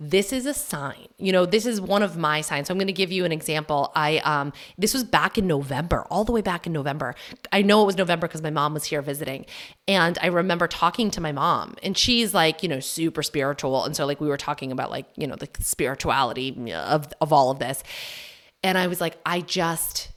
This 0.00 0.32
is 0.32 0.44
a 0.44 0.54
sign. 0.54 1.06
You 1.18 1.30
know, 1.30 1.46
this 1.46 1.66
is 1.66 1.80
one 1.80 2.02
of 2.02 2.16
my 2.16 2.40
signs. 2.40 2.66
So 2.66 2.72
I'm 2.72 2.78
going 2.78 2.88
to 2.88 2.92
give 2.92 3.12
you 3.12 3.24
an 3.24 3.30
example. 3.30 3.92
I 3.94 4.18
um 4.18 4.52
this 4.76 4.92
was 4.92 5.04
back 5.04 5.38
in 5.38 5.46
November, 5.46 6.04
all 6.10 6.24
the 6.24 6.32
way 6.32 6.42
back 6.42 6.66
in 6.66 6.72
November. 6.72 7.14
I 7.52 7.62
know 7.62 7.82
it 7.82 7.86
was 7.86 7.96
November 7.96 8.26
because 8.26 8.42
my 8.42 8.50
mom 8.50 8.74
was 8.74 8.84
here 8.84 9.02
visiting. 9.02 9.46
And 9.86 10.18
I 10.20 10.26
remember 10.26 10.66
talking 10.66 11.10
to 11.12 11.20
my 11.20 11.30
mom 11.30 11.76
and 11.82 11.96
she's 11.96 12.34
like, 12.34 12.62
you 12.62 12.68
know, 12.68 12.80
super 12.80 13.22
spiritual 13.22 13.84
and 13.84 13.94
so 13.94 14.04
like 14.04 14.20
we 14.20 14.26
were 14.28 14.36
talking 14.36 14.72
about 14.72 14.90
like, 14.90 15.06
you 15.16 15.28
know, 15.28 15.36
the 15.36 15.48
spirituality 15.60 16.72
of 16.72 17.12
of 17.20 17.32
all 17.32 17.52
of 17.52 17.60
this. 17.60 17.84
And 18.64 18.76
I 18.76 18.88
was 18.88 19.00
like, 19.00 19.16
I 19.24 19.42
just 19.42 20.08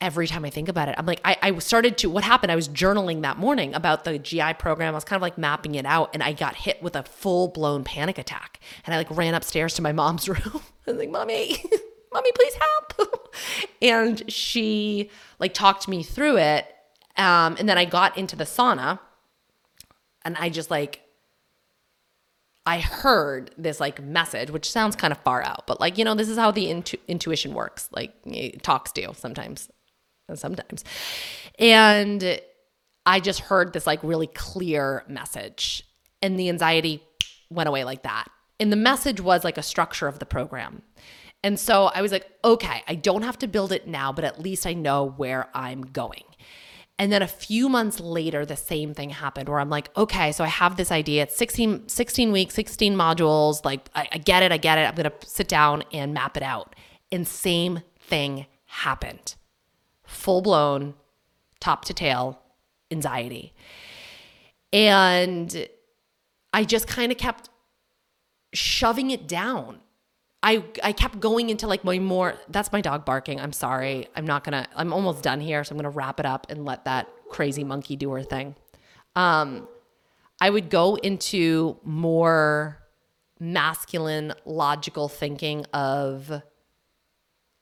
every 0.00 0.26
time 0.26 0.44
I 0.44 0.50
think 0.50 0.68
about 0.68 0.88
it. 0.88 0.94
I'm 0.98 1.06
like, 1.06 1.20
I, 1.24 1.36
I 1.40 1.58
started 1.58 1.96
to, 1.98 2.10
what 2.10 2.22
happened? 2.22 2.52
I 2.52 2.56
was 2.56 2.68
journaling 2.68 3.22
that 3.22 3.38
morning 3.38 3.74
about 3.74 4.04
the 4.04 4.18
GI 4.18 4.54
program. 4.54 4.94
I 4.94 4.96
was 4.96 5.04
kind 5.04 5.16
of 5.16 5.22
like 5.22 5.38
mapping 5.38 5.74
it 5.74 5.86
out 5.86 6.10
and 6.12 6.22
I 6.22 6.32
got 6.32 6.54
hit 6.54 6.82
with 6.82 6.96
a 6.96 7.02
full 7.02 7.48
blown 7.48 7.82
panic 7.82 8.18
attack. 8.18 8.60
And 8.84 8.94
I 8.94 8.98
like 8.98 9.10
ran 9.10 9.34
upstairs 9.34 9.74
to 9.74 9.82
my 9.82 9.92
mom's 9.92 10.28
room. 10.28 10.62
I 10.86 10.90
was 10.90 10.96
like, 10.96 11.10
Mommy, 11.10 11.62
Mommy, 12.12 12.30
please 12.32 12.54
help. 12.54 13.36
and 13.82 14.30
she 14.30 15.10
like 15.38 15.54
talked 15.54 15.88
me 15.88 16.02
through 16.02 16.38
it. 16.38 16.66
Um, 17.16 17.56
and 17.58 17.66
then 17.66 17.78
I 17.78 17.86
got 17.86 18.18
into 18.18 18.36
the 18.36 18.44
sauna 18.44 18.98
and 20.24 20.36
I 20.38 20.50
just 20.50 20.70
like, 20.70 21.00
I 22.66 22.80
heard 22.80 23.52
this 23.56 23.80
like 23.80 24.02
message, 24.02 24.50
which 24.50 24.70
sounds 24.70 24.94
kind 24.96 25.12
of 25.12 25.18
far 25.20 25.42
out, 25.42 25.66
but 25.66 25.80
like, 25.80 25.96
you 25.96 26.04
know, 26.04 26.14
this 26.14 26.28
is 26.28 26.36
how 26.36 26.50
the 26.50 26.68
intu- 26.68 26.98
intuition 27.08 27.54
works. 27.54 27.88
Like, 27.92 28.12
it 28.24 28.62
talks 28.62 28.90
to 28.92 29.00
you 29.02 29.12
sometimes 29.14 29.70
sometimes. 30.34 30.84
And 31.58 32.40
I 33.04 33.20
just 33.20 33.40
heard 33.40 33.72
this 33.72 33.86
like 33.86 34.02
really 34.02 34.26
clear 34.26 35.04
message, 35.08 35.84
and 36.20 36.38
the 36.38 36.48
anxiety 36.48 37.02
went 37.50 37.68
away 37.68 37.84
like 37.84 38.02
that. 38.02 38.26
And 38.58 38.72
the 38.72 38.76
message 38.76 39.20
was 39.20 39.44
like 39.44 39.58
a 39.58 39.62
structure 39.62 40.08
of 40.08 40.18
the 40.18 40.26
program. 40.26 40.82
And 41.44 41.60
so 41.60 41.86
I 41.94 42.02
was 42.02 42.10
like, 42.10 42.28
okay, 42.44 42.82
I 42.88 42.94
don't 42.94 43.22
have 43.22 43.38
to 43.38 43.46
build 43.46 43.70
it 43.70 43.86
now, 43.86 44.12
but 44.12 44.24
at 44.24 44.40
least 44.40 44.66
I 44.66 44.72
know 44.72 45.14
where 45.16 45.48
I'm 45.54 45.82
going. 45.82 46.24
And 46.98 47.12
then 47.12 47.20
a 47.22 47.28
few 47.28 47.68
months 47.68 48.00
later, 48.00 48.46
the 48.46 48.56
same 48.56 48.94
thing 48.94 49.10
happened 49.10 49.48
where 49.50 49.60
I'm 49.60 49.68
like, 49.68 49.94
okay, 49.96 50.32
so 50.32 50.42
I 50.42 50.48
have 50.48 50.76
this 50.76 50.90
idea. 50.90 51.24
It's 51.24 51.36
16, 51.36 51.88
16 51.88 52.32
weeks, 52.32 52.54
16 52.54 52.96
modules. 52.96 53.64
Like, 53.64 53.90
I, 53.94 54.08
I 54.12 54.18
get 54.18 54.42
it. 54.42 54.50
I 54.50 54.56
get 54.56 54.78
it. 54.78 54.88
I'm 54.88 54.94
going 54.94 55.10
to 55.10 55.28
sit 55.28 55.46
down 55.46 55.84
and 55.92 56.14
map 56.14 56.38
it 56.38 56.42
out. 56.42 56.74
And 57.12 57.28
same 57.28 57.82
thing 58.00 58.46
happened 58.64 59.34
full 60.16 60.42
blown, 60.42 60.94
top 61.60 61.84
to 61.84 61.94
tail 61.94 62.40
anxiety. 62.90 63.52
And 64.72 65.68
I 66.52 66.64
just 66.64 66.88
kind 66.88 67.12
of 67.12 67.18
kept 67.18 67.48
shoving 68.52 69.10
it 69.10 69.28
down. 69.28 69.80
I, 70.42 70.64
I 70.82 70.92
kept 70.92 71.18
going 71.18 71.50
into 71.50 71.66
like 71.66 71.82
my 71.82 71.98
more 71.98 72.34
that's 72.48 72.70
my 72.72 72.80
dog 72.80 73.04
barking. 73.04 73.40
I'm 73.40 73.52
sorry. 73.52 74.08
I'm 74.14 74.26
not 74.26 74.44
gonna 74.44 74.66
I'm 74.76 74.92
almost 74.92 75.22
done 75.22 75.40
here, 75.40 75.64
so 75.64 75.72
I'm 75.72 75.78
gonna 75.78 75.90
wrap 75.90 76.20
it 76.20 76.26
up 76.26 76.46
and 76.48 76.64
let 76.64 76.84
that 76.84 77.08
crazy 77.30 77.64
monkey 77.64 77.96
do 77.96 78.10
her 78.12 78.22
thing. 78.22 78.54
Um 79.14 79.68
I 80.40 80.50
would 80.50 80.70
go 80.70 80.96
into 80.96 81.78
more 81.82 82.78
masculine 83.40 84.34
logical 84.44 85.08
thinking 85.08 85.64
of 85.72 86.42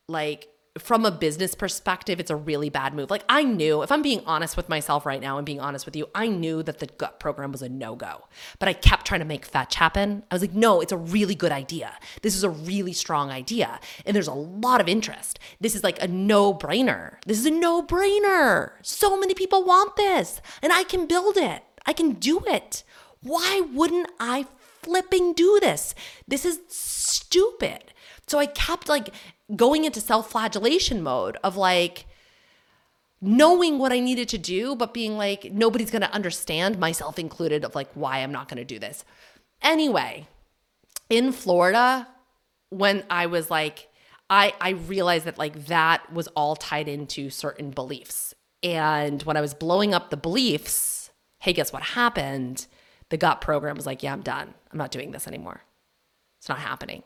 like 0.08 0.48
from 0.78 1.04
a 1.04 1.10
business 1.12 1.54
perspective, 1.54 2.18
it's 2.18 2.32
a 2.32 2.36
really 2.36 2.68
bad 2.68 2.94
move. 2.94 3.08
Like, 3.08 3.22
I 3.28 3.44
knew, 3.44 3.82
if 3.82 3.92
I'm 3.92 4.02
being 4.02 4.22
honest 4.26 4.56
with 4.56 4.68
myself 4.68 5.06
right 5.06 5.20
now 5.20 5.38
and 5.38 5.46
being 5.46 5.60
honest 5.60 5.86
with 5.86 5.94
you, 5.94 6.08
I 6.14 6.26
knew 6.26 6.64
that 6.64 6.80
the 6.80 6.86
gut 6.86 7.20
program 7.20 7.52
was 7.52 7.62
a 7.62 7.68
no 7.68 7.94
go, 7.94 8.26
but 8.58 8.68
I 8.68 8.72
kept 8.72 9.06
trying 9.06 9.20
to 9.20 9.24
make 9.24 9.44
fetch 9.46 9.76
happen. 9.76 10.24
I 10.30 10.34
was 10.34 10.42
like, 10.42 10.52
no, 10.52 10.80
it's 10.80 10.90
a 10.90 10.96
really 10.96 11.36
good 11.36 11.52
idea. 11.52 11.92
This 12.22 12.34
is 12.34 12.42
a 12.42 12.50
really 12.50 12.92
strong 12.92 13.30
idea. 13.30 13.78
And 14.04 14.16
there's 14.16 14.26
a 14.26 14.34
lot 14.34 14.80
of 14.80 14.88
interest. 14.88 15.38
This 15.60 15.76
is 15.76 15.84
like 15.84 16.02
a 16.02 16.08
no 16.08 16.52
brainer. 16.52 17.18
This 17.24 17.38
is 17.38 17.46
a 17.46 17.52
no 17.52 17.80
brainer. 17.80 18.72
So 18.82 19.18
many 19.18 19.34
people 19.34 19.64
want 19.64 19.94
this, 19.94 20.40
and 20.60 20.72
I 20.72 20.82
can 20.82 21.06
build 21.06 21.36
it. 21.36 21.62
I 21.86 21.92
can 21.92 22.14
do 22.14 22.40
it. 22.46 22.82
Why 23.22 23.60
wouldn't 23.60 24.08
I 24.18 24.46
flipping 24.82 25.34
do 25.34 25.58
this? 25.60 25.94
This 26.26 26.44
is 26.44 26.60
stupid. 26.68 27.92
So 28.26 28.38
I 28.38 28.46
kept 28.46 28.88
like 28.88 29.10
going 29.54 29.84
into 29.84 30.00
self 30.00 30.30
flagellation 30.30 31.02
mode 31.02 31.36
of 31.44 31.56
like 31.56 32.06
knowing 33.20 33.78
what 33.78 33.92
I 33.92 34.00
needed 34.00 34.28
to 34.30 34.38
do, 34.38 34.76
but 34.76 34.92
being 34.92 35.16
like, 35.16 35.50
nobody's 35.52 35.90
going 35.90 36.02
to 36.02 36.12
understand, 36.12 36.78
myself 36.78 37.18
included, 37.18 37.64
of 37.64 37.74
like 37.74 37.88
why 37.94 38.18
I'm 38.18 38.32
not 38.32 38.48
going 38.48 38.58
to 38.58 38.64
do 38.64 38.78
this. 38.78 39.04
Anyway, 39.62 40.26
in 41.08 41.32
Florida, 41.32 42.06
when 42.68 43.02
I 43.08 43.26
was 43.26 43.50
like, 43.50 43.88
I, 44.28 44.54
I 44.60 44.70
realized 44.70 45.24
that 45.26 45.38
like 45.38 45.66
that 45.66 46.12
was 46.12 46.28
all 46.28 46.56
tied 46.56 46.88
into 46.88 47.30
certain 47.30 47.70
beliefs. 47.70 48.34
And 48.62 49.22
when 49.22 49.36
I 49.36 49.40
was 49.40 49.54
blowing 49.54 49.94
up 49.94 50.10
the 50.10 50.16
beliefs, 50.16 51.10
hey, 51.40 51.52
guess 51.52 51.72
what 51.72 51.82
happened? 51.82 52.66
The 53.10 53.16
gut 53.16 53.40
program 53.40 53.76
was 53.76 53.86
like, 53.86 54.02
yeah, 54.02 54.12
I'm 54.12 54.22
done. 54.22 54.54
I'm 54.72 54.78
not 54.78 54.90
doing 54.90 55.12
this 55.12 55.26
anymore. 55.26 55.62
It's 56.38 56.48
not 56.48 56.58
happening. 56.58 57.02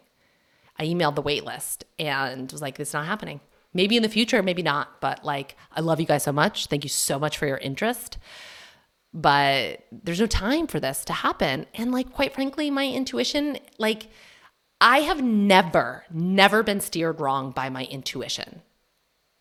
I 0.79 0.87
emailed 0.87 1.15
the 1.15 1.23
wait 1.23 1.45
list 1.45 1.85
and 1.99 2.51
was 2.51 2.63
like, 2.63 2.79
it's 2.79 2.93
not 2.93 3.07
happening. 3.07 3.41
Maybe 3.75 3.97
in 3.97 4.03
the 4.03 4.09
future, 4.09 4.43
maybe 4.43 4.63
not. 4.63 5.01
But 5.01 5.25
like, 5.25 5.57
I 5.73 5.81
love 5.81 6.01
you 6.01 6.07
guys 6.07 6.23
so 6.23 6.33
much. 6.33 6.67
Thank 6.67 6.85
you 6.85 6.91
so 6.91 7.19
much 7.19 7.37
for 7.37 7.47
your 7.47 7.59
interest. 7.59 8.19
But 9.13 9.85
there's 9.91 10.21
no 10.21 10.27
time 10.27 10.67
for 10.67 10.81
this 10.81 11.05
to 11.07 11.13
happen. 11.13 11.67
And 11.75 11.93
like, 11.93 12.13
quite 12.13 12.35
frankly, 12.35 12.71
my 12.71 12.87
intuition, 12.87 13.59
like, 13.79 14.07
I 14.81 15.01
have 15.01 15.23
never, 15.23 16.05
never 16.13 16.63
been 16.63 16.81
steered 16.81 17.21
wrong 17.21 17.51
by 17.51 17.69
my 17.69 17.85
intuition. 17.85 18.63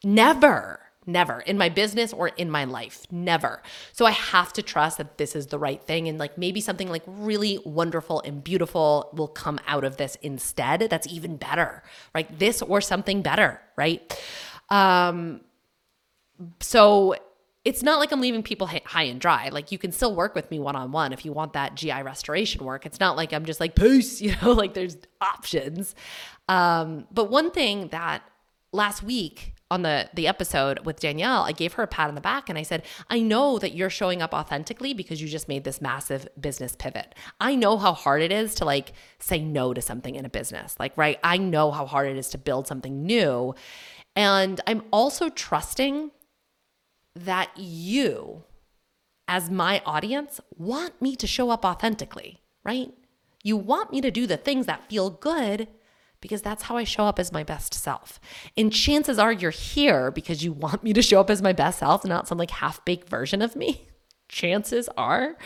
Never. 0.03 0.79
Never 1.09 1.39
in 1.39 1.57
my 1.57 1.69
business 1.69 2.11
or 2.11 2.27
in 2.27 2.51
my 2.51 2.65
life. 2.65 3.07
Never. 3.09 3.63
So 3.93 4.05
I 4.05 4.11
have 4.11 4.51
to 4.53 4.61
trust 4.61 4.97
that 4.97 5.17
this 5.17 5.37
is 5.37 5.47
the 5.47 5.57
right 5.57 5.81
thing. 5.81 6.09
And 6.09 6.19
like 6.19 6.37
maybe 6.37 6.59
something 6.59 6.89
like 6.89 7.03
really 7.07 7.59
wonderful 7.63 8.21
and 8.25 8.43
beautiful 8.43 9.09
will 9.13 9.29
come 9.29 9.57
out 9.65 9.85
of 9.85 9.95
this 9.95 10.17
instead. 10.21 10.81
That's 10.89 11.07
even 11.07 11.37
better, 11.37 11.81
right? 12.13 12.37
This 12.37 12.61
or 12.61 12.81
something 12.81 13.21
better, 13.21 13.61
right? 13.77 14.13
Um, 14.69 15.41
so 16.59 17.15
it's 17.67 17.83
not 17.83 17.99
like 17.99 18.11
I'm 18.11 18.21
leaving 18.21 18.43
people 18.43 18.67
high 18.67 19.03
and 19.03 19.19
dry. 19.19 19.49
Like 19.49 19.71
you 19.71 19.77
can 19.77 19.91
still 19.91 20.15
work 20.15 20.35
with 20.35 20.49
me 20.49 20.57
one 20.57 20.75
on 20.75 20.91
one 20.91 21.11
if 21.11 21.25
you 21.25 21.33
want 21.33 21.53
that 21.53 21.75
GI 21.75 22.01
restoration 22.01 22.63
work. 22.63 22.85
It's 22.85 22.99
not 22.99 23.17
like 23.17 23.33
I'm 23.33 23.43
just 23.43 23.59
like 23.59 23.75
peace, 23.75 24.21
you 24.21 24.35
know, 24.41 24.53
like 24.53 24.73
there's 24.73 24.97
options. 25.19 25.95
Um, 26.47 27.07
but 27.11 27.29
one 27.29 27.51
thing 27.51 27.89
that 27.89 28.23
last 28.71 29.03
week 29.03 29.53
on 29.69 29.81
the 29.81 30.09
the 30.13 30.27
episode 30.27 30.85
with 30.85 30.99
Danielle, 30.99 31.43
I 31.43 31.51
gave 31.51 31.73
her 31.73 31.83
a 31.83 31.87
pat 31.87 32.07
on 32.07 32.15
the 32.15 32.21
back 32.21 32.49
and 32.49 32.57
I 32.57 32.63
said, 32.63 32.83
"I 33.09 33.19
know 33.19 33.59
that 33.59 33.73
you're 33.73 33.89
showing 33.89 34.21
up 34.21 34.33
authentically 34.33 34.93
because 34.93 35.21
you 35.21 35.27
just 35.27 35.49
made 35.49 35.63
this 35.63 35.81
massive 35.81 36.27
business 36.39 36.75
pivot. 36.75 37.13
I 37.39 37.55
know 37.55 37.77
how 37.77 37.93
hard 37.93 38.21
it 38.21 38.31
is 38.31 38.55
to 38.55 38.65
like 38.65 38.93
say 39.19 39.39
no 39.39 39.73
to 39.73 39.81
something 39.81 40.15
in 40.15 40.25
a 40.25 40.29
business. 40.29 40.75
Like, 40.79 40.97
right? 40.97 41.19
I 41.23 41.37
know 41.37 41.71
how 41.71 41.85
hard 41.85 42.07
it 42.07 42.17
is 42.17 42.29
to 42.29 42.37
build 42.37 42.67
something 42.67 43.05
new. 43.05 43.55
And 44.15 44.61
I'm 44.65 44.83
also 44.91 45.29
trusting 45.29 46.11
that 47.15 47.51
you 47.57 48.43
as 49.27 49.49
my 49.49 49.81
audience 49.85 50.39
want 50.55 51.01
me 51.01 51.15
to 51.17 51.27
show 51.27 51.49
up 51.49 51.65
authentically, 51.65 52.41
right? 52.63 52.93
You 53.43 53.57
want 53.57 53.91
me 53.91 54.01
to 54.01 54.11
do 54.11 54.25
the 54.25 54.37
things 54.37 54.65
that 54.65 54.89
feel 54.89 55.09
good 55.09 55.67
because 56.21 56.41
that's 56.41 56.63
how 56.63 56.77
I 56.77 56.83
show 56.83 57.05
up 57.05 57.19
as 57.19 57.31
my 57.31 57.43
best 57.43 57.73
self. 57.73 58.19
And 58.55 58.71
chances 58.71 59.19
are 59.19 59.31
you're 59.31 59.51
here 59.51 60.11
because 60.11 60.43
you 60.43 60.51
want 60.51 60.83
me 60.83 60.93
to 60.93 61.01
show 61.01 61.19
up 61.19 61.29
as 61.29 61.41
my 61.41 61.53
best 61.53 61.79
self, 61.79 62.05
not 62.05 62.27
some 62.27 62.37
like 62.37 62.51
half 62.51 62.83
baked 62.85 63.09
version 63.09 63.41
of 63.41 63.55
me. 63.55 63.87
chances 64.29 64.89
are. 64.97 65.37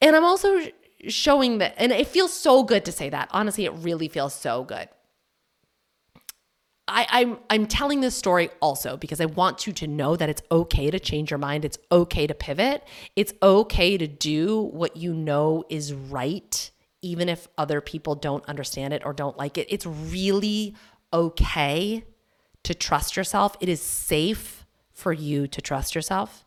And 0.00 0.16
I'm 0.16 0.24
also 0.24 0.60
showing 1.08 1.58
that, 1.58 1.74
and 1.76 1.92
it 1.92 2.06
feels 2.06 2.32
so 2.32 2.62
good 2.62 2.84
to 2.84 2.92
say 2.92 3.10
that. 3.10 3.28
Honestly, 3.32 3.64
it 3.64 3.72
really 3.74 4.08
feels 4.08 4.34
so 4.34 4.64
good. 4.64 4.88
I, 6.88 7.06
I'm 7.10 7.38
I'm 7.50 7.66
telling 7.66 8.00
this 8.00 8.14
story 8.14 8.48
also 8.60 8.96
because 8.96 9.20
I 9.20 9.26
want 9.26 9.66
you 9.66 9.72
to 9.72 9.88
know 9.88 10.14
that 10.14 10.28
it's 10.28 10.42
okay 10.52 10.88
to 10.88 11.00
change 11.00 11.32
your 11.32 11.38
mind. 11.38 11.64
It's 11.64 11.78
okay 11.90 12.28
to 12.28 12.34
pivot. 12.34 12.84
It's 13.16 13.32
okay 13.42 13.98
to 13.98 14.06
do 14.06 14.62
what 14.62 14.96
you 14.96 15.12
know 15.12 15.64
is 15.68 15.92
right 15.92 16.70
even 17.06 17.28
if 17.28 17.46
other 17.56 17.80
people 17.80 18.16
don't 18.16 18.44
understand 18.46 18.92
it 18.92 19.02
or 19.04 19.12
don't 19.12 19.38
like 19.38 19.56
it. 19.56 19.68
It's 19.70 19.86
really 19.86 20.74
okay 21.12 22.04
to 22.64 22.74
trust 22.74 23.16
yourself. 23.16 23.56
It 23.60 23.68
is 23.68 23.80
safe 23.80 24.66
for 24.92 25.12
you 25.12 25.46
to 25.46 25.60
trust 25.62 25.94
yourself. 25.94 26.44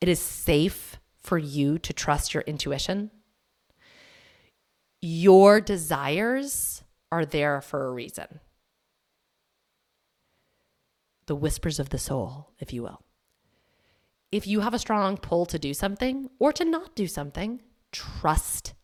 It 0.00 0.08
is 0.08 0.18
safe 0.18 0.98
for 1.20 1.38
you 1.38 1.78
to 1.78 1.92
trust 1.92 2.34
your 2.34 2.42
intuition. 2.42 3.12
Your 5.00 5.60
desires 5.60 6.82
are 7.12 7.24
there 7.24 7.60
for 7.60 7.86
a 7.86 7.92
reason. 7.92 8.40
The 11.26 11.36
whispers 11.36 11.78
of 11.78 11.90
the 11.90 11.98
soul, 11.98 12.50
if 12.58 12.72
you 12.72 12.82
will. 12.82 13.00
If 14.32 14.46
you 14.48 14.60
have 14.60 14.74
a 14.74 14.78
strong 14.78 15.16
pull 15.16 15.46
to 15.46 15.58
do 15.58 15.72
something 15.72 16.30
or 16.40 16.52
to 16.52 16.64
not 16.64 16.96
do 16.96 17.06
something, 17.06 17.62
trust 17.92 18.74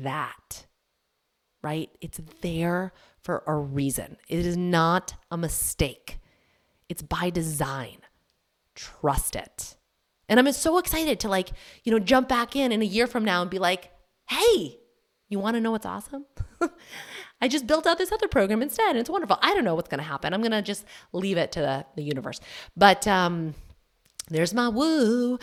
that, 0.00 0.66
right? 1.62 1.90
It's 2.00 2.20
there 2.40 2.92
for 3.22 3.42
a 3.46 3.54
reason. 3.56 4.16
It 4.28 4.44
is 4.44 4.56
not 4.56 5.14
a 5.30 5.36
mistake, 5.36 6.18
it's 6.88 7.02
by 7.02 7.30
design. 7.30 7.98
Trust 8.74 9.36
it. 9.36 9.76
And 10.28 10.40
I'm 10.40 10.50
so 10.52 10.78
excited 10.78 11.20
to 11.20 11.28
like, 11.28 11.50
you 11.84 11.92
know, 11.92 11.98
jump 11.98 12.28
back 12.28 12.56
in 12.56 12.72
in 12.72 12.80
a 12.80 12.86
year 12.86 13.06
from 13.06 13.24
now 13.24 13.42
and 13.42 13.50
be 13.50 13.58
like, 13.58 13.90
hey, 14.28 14.78
you 15.28 15.38
want 15.38 15.56
to 15.56 15.60
know 15.60 15.72
what's 15.72 15.84
awesome? 15.84 16.24
I 17.40 17.48
just 17.48 17.66
built 17.66 17.86
out 17.86 17.98
this 17.98 18.12
other 18.12 18.28
program 18.28 18.62
instead. 18.62 18.90
And 18.90 18.98
It's 18.98 19.10
wonderful. 19.10 19.38
I 19.42 19.52
don't 19.54 19.64
know 19.64 19.74
what's 19.74 19.88
going 19.88 19.98
to 19.98 20.04
happen. 20.04 20.32
I'm 20.32 20.40
going 20.40 20.52
to 20.52 20.62
just 20.62 20.84
leave 21.12 21.36
it 21.36 21.52
to 21.52 21.60
the, 21.60 21.86
the 21.96 22.02
universe. 22.02 22.40
But 22.76 23.06
um, 23.06 23.54
there's 24.28 24.54
my 24.54 24.68
woo. 24.68 25.38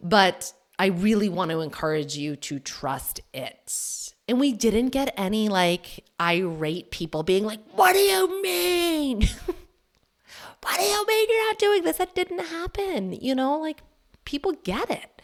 But 0.00 0.52
I 0.78 0.86
really 0.86 1.28
want 1.28 1.50
to 1.50 1.60
encourage 1.60 2.16
you 2.16 2.36
to 2.36 2.58
trust 2.58 3.20
it. 3.32 4.14
And 4.28 4.40
we 4.40 4.52
didn't 4.52 4.88
get 4.88 5.12
any 5.16 5.48
like 5.48 6.04
irate 6.20 6.90
people 6.90 7.22
being 7.22 7.44
like, 7.44 7.60
What 7.74 7.92
do 7.92 7.98
you 7.98 8.42
mean? 8.42 9.20
what 10.62 10.76
do 10.76 10.82
you 10.82 11.06
mean 11.06 11.26
you're 11.28 11.48
not 11.48 11.58
doing 11.58 11.82
this? 11.82 11.98
That 11.98 12.14
didn't 12.14 12.46
happen. 12.46 13.12
You 13.12 13.34
know, 13.34 13.58
like 13.58 13.82
people 14.24 14.52
get 14.64 14.90
it. 14.90 15.22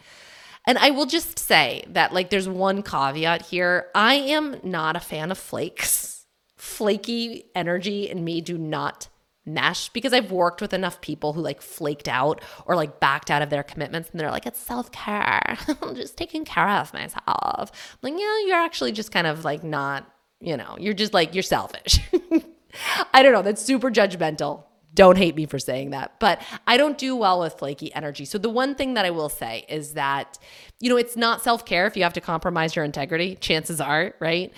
And 0.65 0.77
I 0.77 0.91
will 0.91 1.05
just 1.05 1.39
say 1.39 1.83
that, 1.87 2.13
like, 2.13 2.29
there's 2.29 2.47
one 2.47 2.83
caveat 2.83 3.43
here. 3.47 3.87
I 3.95 4.15
am 4.15 4.59
not 4.63 4.95
a 4.95 4.99
fan 4.99 5.31
of 5.31 5.37
flakes. 5.37 6.25
Flaky 6.57 7.45
energy 7.55 8.09
and 8.09 8.23
me 8.23 8.41
do 8.41 8.57
not 8.57 9.07
mesh 9.45 9.89
because 9.89 10.13
I've 10.13 10.31
worked 10.31 10.61
with 10.61 10.73
enough 10.73 11.01
people 11.01 11.33
who 11.33 11.41
like 11.41 11.61
flaked 11.61 12.07
out 12.07 12.41
or 12.65 12.75
like 12.75 12.99
backed 12.99 13.31
out 13.31 13.41
of 13.41 13.49
their 13.49 13.63
commitments 13.63 14.09
and 14.09 14.19
they're 14.19 14.31
like, 14.31 14.45
it's 14.45 14.59
self 14.59 14.91
care. 14.91 15.57
I'm 15.81 15.95
just 15.95 16.17
taking 16.17 16.45
care 16.45 16.69
of 16.69 16.93
myself. 16.93 17.71
I'm 18.03 18.13
like, 18.13 18.19
yeah, 18.19 18.45
you're 18.45 18.57
actually 18.57 18.91
just 18.91 19.11
kind 19.11 19.27
of 19.27 19.43
like 19.43 19.63
not, 19.63 20.09
you 20.39 20.57
know, 20.57 20.75
you're 20.79 20.93
just 20.93 21.13
like, 21.13 21.33
you're 21.33 21.43
selfish. 21.43 21.99
I 23.13 23.23
don't 23.23 23.33
know. 23.33 23.41
That's 23.41 23.61
super 23.61 23.89
judgmental. 23.89 24.63
Don't 24.93 25.17
hate 25.17 25.35
me 25.35 25.45
for 25.45 25.59
saying 25.59 25.91
that, 25.91 26.19
but 26.19 26.41
I 26.65 26.75
don't 26.75 26.97
do 26.97 27.15
well 27.15 27.39
with 27.41 27.53
flaky 27.53 27.93
energy. 27.93 28.25
So, 28.25 28.39
the 28.39 28.49
one 28.49 28.73
thing 28.73 28.95
that 28.95 29.05
I 29.05 29.11
will 29.11 29.29
say 29.29 29.65
is 29.69 29.93
that, 29.93 30.39
you 30.79 30.89
know, 30.89 30.97
it's 30.97 31.15
not 31.15 31.43
self 31.43 31.63
care 31.63 31.85
if 31.85 31.95
you 31.95 32.03
have 32.03 32.13
to 32.13 32.21
compromise 32.21 32.75
your 32.75 32.83
integrity. 32.85 33.35
Chances 33.35 33.79
are, 33.79 34.15
right? 34.19 34.51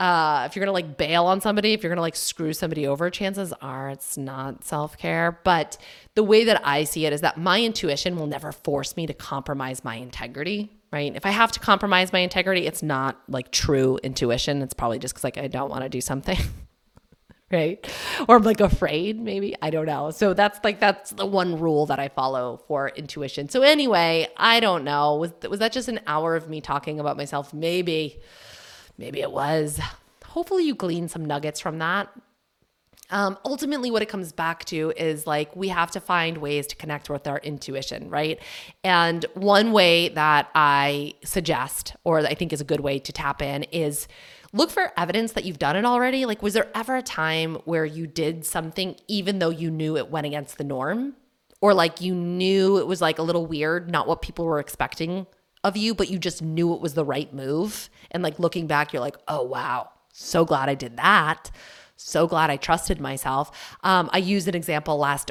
Uh, 0.00 0.44
if 0.46 0.54
you're 0.54 0.64
gonna 0.64 0.72
like 0.72 0.96
bail 0.96 1.26
on 1.26 1.40
somebody, 1.40 1.72
if 1.72 1.82
you're 1.82 1.90
gonna 1.90 2.00
like 2.00 2.16
screw 2.16 2.52
somebody 2.52 2.86
over, 2.86 3.10
chances 3.10 3.52
are 3.60 3.90
it's 3.90 4.16
not 4.16 4.62
self 4.64 4.96
care. 4.96 5.40
But 5.42 5.76
the 6.14 6.22
way 6.22 6.44
that 6.44 6.60
I 6.64 6.84
see 6.84 7.06
it 7.06 7.12
is 7.12 7.20
that 7.22 7.36
my 7.36 7.60
intuition 7.62 8.16
will 8.16 8.28
never 8.28 8.52
force 8.52 8.96
me 8.96 9.06
to 9.08 9.14
compromise 9.14 9.82
my 9.82 9.96
integrity, 9.96 10.70
right? 10.92 11.14
If 11.16 11.26
I 11.26 11.30
have 11.30 11.50
to 11.52 11.60
compromise 11.60 12.12
my 12.12 12.20
integrity, 12.20 12.66
it's 12.66 12.82
not 12.82 13.20
like 13.28 13.50
true 13.50 13.98
intuition. 14.04 14.62
It's 14.62 14.74
probably 14.74 15.00
just 15.00 15.14
because 15.14 15.24
like 15.24 15.38
I 15.38 15.48
don't 15.48 15.70
want 15.70 15.82
to 15.82 15.88
do 15.88 16.00
something. 16.00 16.38
right? 17.50 17.84
Or 18.28 18.36
I'm 18.36 18.42
like 18.42 18.60
afraid, 18.60 19.20
maybe. 19.20 19.56
I 19.60 19.70
don't 19.70 19.86
know. 19.86 20.10
So 20.10 20.32
that's 20.32 20.60
like 20.62 20.78
that's 20.78 21.10
the 21.10 21.26
one 21.26 21.58
rule 21.58 21.86
that 21.86 21.98
I 21.98 22.08
follow 22.08 22.62
for 22.68 22.90
intuition. 22.90 23.48
So 23.48 23.62
anyway, 23.62 24.28
I 24.36 24.60
don't 24.60 24.84
know. 24.84 25.16
Was 25.16 25.32
was 25.48 25.58
that 25.58 25.72
just 25.72 25.88
an 25.88 25.98
hour 26.06 26.36
of 26.36 26.48
me 26.48 26.60
talking 26.60 27.00
about 27.00 27.16
myself? 27.16 27.52
Maybe. 27.52 28.20
Maybe 28.98 29.20
it 29.20 29.30
was. 29.30 29.80
Hopefully, 30.24 30.64
you 30.64 30.74
glean 30.74 31.08
some 31.08 31.24
nuggets 31.24 31.60
from 31.60 31.78
that. 31.78 32.10
Um, 33.10 33.38
ultimately, 33.44 33.90
what 33.90 34.02
it 34.02 34.06
comes 34.06 34.32
back 34.32 34.64
to 34.66 34.92
is 34.96 35.26
like 35.26 35.54
we 35.56 35.68
have 35.68 35.90
to 35.92 36.00
find 36.00 36.38
ways 36.38 36.66
to 36.66 36.76
connect 36.76 37.08
with 37.08 37.26
our 37.26 37.38
intuition, 37.38 38.10
right? 38.10 38.38
And 38.84 39.24
one 39.34 39.72
way 39.72 40.10
that 40.10 40.50
I 40.54 41.14
suggest, 41.24 41.96
or 42.04 42.18
I 42.18 42.34
think 42.34 42.52
is 42.52 42.60
a 42.60 42.64
good 42.64 42.80
way 42.80 42.98
to 42.98 43.12
tap 43.12 43.40
in, 43.40 43.62
is 43.64 44.08
look 44.52 44.70
for 44.70 44.92
evidence 44.96 45.32
that 45.32 45.44
you've 45.44 45.58
done 45.58 45.76
it 45.76 45.86
already. 45.86 46.26
Like, 46.26 46.42
was 46.42 46.52
there 46.52 46.68
ever 46.74 46.96
a 46.96 47.02
time 47.02 47.54
where 47.64 47.86
you 47.86 48.06
did 48.06 48.44
something 48.44 48.96
even 49.06 49.38
though 49.38 49.50
you 49.50 49.70
knew 49.70 49.96
it 49.96 50.10
went 50.10 50.26
against 50.26 50.58
the 50.58 50.64
norm? 50.64 51.14
Or 51.60 51.74
like 51.74 52.00
you 52.00 52.14
knew 52.14 52.78
it 52.78 52.86
was 52.86 53.00
like 53.00 53.18
a 53.18 53.22
little 53.22 53.46
weird, 53.46 53.90
not 53.90 54.06
what 54.06 54.22
people 54.22 54.44
were 54.44 54.60
expecting 54.60 55.26
of 55.68 55.76
you, 55.76 55.94
but 55.94 56.10
you 56.10 56.18
just 56.18 56.42
knew 56.42 56.74
it 56.74 56.80
was 56.80 56.94
the 56.94 57.04
right 57.04 57.32
move. 57.32 57.88
And 58.10 58.22
like 58.22 58.38
looking 58.38 58.66
back, 58.66 58.92
you're 58.92 59.00
like, 59.00 59.16
oh, 59.28 59.42
wow, 59.42 59.90
so 60.12 60.44
glad 60.44 60.68
I 60.68 60.74
did 60.74 60.96
that. 60.96 61.50
So 61.96 62.26
glad 62.26 62.50
I 62.50 62.56
trusted 62.56 63.00
myself. 63.00 63.76
Um, 63.82 64.08
I 64.12 64.18
used 64.18 64.48
an 64.48 64.54
example 64.54 64.98
last 64.98 65.30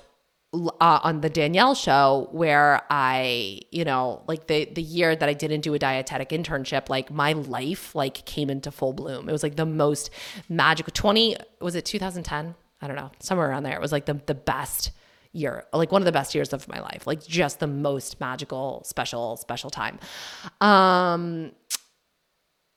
uh, 0.53 0.99
on 1.03 1.21
the 1.21 1.29
Danielle 1.29 1.75
show 1.75 2.29
where 2.31 2.81
I, 2.89 3.61
you 3.71 3.83
know, 3.83 4.23
like 4.27 4.47
the 4.47 4.65
the 4.65 4.81
year 4.81 5.15
that 5.15 5.27
I 5.27 5.33
didn't 5.33 5.61
do 5.61 5.73
a 5.73 5.79
dietetic 5.79 6.29
internship, 6.29 6.89
like 6.89 7.11
my 7.11 7.33
life 7.33 7.95
like 7.95 8.25
came 8.25 8.49
into 8.49 8.71
full 8.71 8.93
bloom. 8.93 9.27
It 9.27 9.31
was 9.31 9.43
like 9.43 9.55
the 9.55 9.65
most 9.65 10.09
magical 10.49 10.91
20 10.93 11.35
was 11.59 11.75
it 11.75 11.85
2010? 11.85 12.55
I 12.81 12.87
don't 12.87 12.95
know, 12.95 13.11
somewhere 13.19 13.49
around 13.49 13.63
there. 13.63 13.75
It 13.75 13.81
was 13.81 13.91
like 13.91 14.05
the 14.05 14.21
the 14.25 14.35
best 14.35 14.91
year, 15.33 15.65
like 15.73 15.91
one 15.91 16.01
of 16.01 16.05
the 16.05 16.11
best 16.11 16.35
years 16.35 16.53
of 16.53 16.67
my 16.67 16.79
life, 16.79 17.07
like 17.07 17.25
just 17.25 17.59
the 17.59 17.67
most 17.67 18.19
magical, 18.19 18.83
special, 18.85 19.37
special 19.37 19.69
time. 19.69 19.99
Um, 20.61 21.51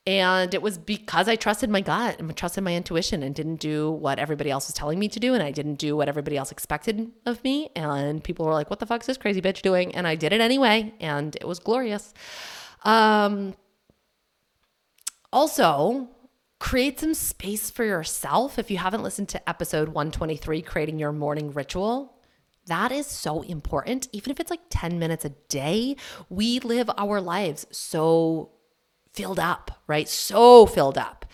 and 0.07 0.53
it 0.55 0.63
was 0.63 0.79
because 0.79 1.29
I 1.29 1.35
trusted 1.35 1.69
my 1.69 1.81
gut 1.81 2.19
and 2.19 2.35
trusted 2.35 2.63
my 2.63 2.75
intuition 2.75 3.21
and 3.21 3.35
didn't 3.35 3.57
do 3.57 3.91
what 3.91 4.17
everybody 4.17 4.49
else 4.49 4.67
was 4.67 4.73
telling 4.73 4.97
me 4.97 5.07
to 5.09 5.19
do. 5.19 5.35
And 5.35 5.43
I 5.43 5.51
didn't 5.51 5.75
do 5.75 5.95
what 5.95 6.09
everybody 6.09 6.37
else 6.37 6.51
expected 6.51 7.11
of 7.27 7.43
me. 7.43 7.69
And 7.75 8.23
people 8.23 8.45
were 8.47 8.53
like, 8.53 8.71
what 8.71 8.79
the 8.79 8.87
fuck 8.87 9.01
is 9.01 9.07
this 9.07 9.17
crazy 9.17 9.41
bitch 9.41 9.61
doing? 9.61 9.93
And 9.93 10.07
I 10.07 10.15
did 10.15 10.33
it 10.33 10.41
anyway. 10.41 10.91
And 10.99 11.35
it 11.35 11.47
was 11.47 11.59
glorious. 11.59 12.15
Um, 12.83 13.53
also, 15.31 16.09
create 16.57 16.99
some 16.99 17.13
space 17.13 17.69
for 17.69 17.85
yourself. 17.85 18.57
If 18.57 18.71
you 18.71 18.77
haven't 18.77 19.03
listened 19.03 19.29
to 19.29 19.49
episode 19.49 19.89
123, 19.89 20.63
Creating 20.63 20.97
Your 20.97 21.11
Morning 21.11 21.51
Ritual, 21.51 22.13
that 22.67 22.91
is 22.91 23.07
so 23.07 23.41
important. 23.41 24.07
Even 24.11 24.31
if 24.31 24.39
it's 24.39 24.51
like 24.51 24.61
10 24.69 24.99
minutes 24.99 25.25
a 25.25 25.29
day, 25.49 25.95
we 26.29 26.59
live 26.59 26.89
our 26.97 27.19
lives 27.19 27.65
so 27.71 28.51
filled 29.13 29.39
up, 29.39 29.81
right? 29.87 30.07
So 30.07 30.65
filled 30.65 30.97
up. 30.97 31.25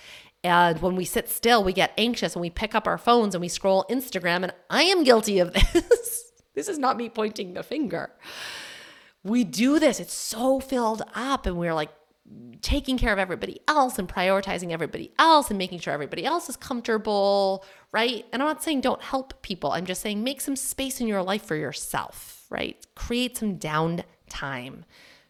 And 0.43 0.81
when 0.81 0.95
we 0.95 1.05
sit 1.05 1.29
still, 1.29 1.63
we 1.63 1.73
get 1.73 1.91
anxious 1.97 2.35
and 2.35 2.41
we 2.41 2.49
pick 2.49 2.73
up 2.73 2.87
our 2.87 2.97
phones 2.97 3.35
and 3.35 3.41
we 3.41 3.49
scroll 3.49 3.85
Instagram. 3.89 4.43
And 4.43 4.53
I 4.69 4.83
am 4.83 5.03
guilty 5.03 5.39
of 5.39 5.53
this. 5.73 6.31
this 6.55 6.69
is 6.69 6.77
not 6.77 6.97
me 6.97 7.09
pointing 7.09 7.53
the 7.53 7.63
finger. 7.63 8.11
We 9.23 9.43
do 9.43 9.77
this, 9.79 9.99
it's 9.99 10.13
so 10.13 10.59
filled 10.59 11.01
up, 11.13 11.45
and 11.45 11.57
we're 11.57 11.73
like 11.73 11.89
taking 12.61 12.97
care 12.97 13.13
of 13.13 13.19
everybody 13.19 13.59
else 13.67 13.99
and 13.99 14.09
prioritizing 14.09 14.71
everybody 14.71 15.11
else 15.19 15.49
and 15.49 15.57
making 15.57 15.79
sure 15.79 15.93
everybody 15.93 16.25
else 16.25 16.49
is 16.49 16.57
comfortable, 16.57 17.63
right? 17.91 18.25
And 18.33 18.41
I'm 18.41 18.47
not 18.47 18.63
saying 18.63 18.81
don't 18.81 19.01
help 19.01 19.41
people. 19.41 19.71
I'm 19.71 19.85
just 19.85 20.01
saying 20.01 20.23
make 20.23 20.41
some 20.41 20.55
space 20.55 20.99
in 20.99 21.07
your 21.07 21.23
life 21.23 21.43
for 21.43 21.55
yourself, 21.55 22.45
right? 22.49 22.75
Create 22.95 23.37
some 23.37 23.57
downtime 23.57 24.83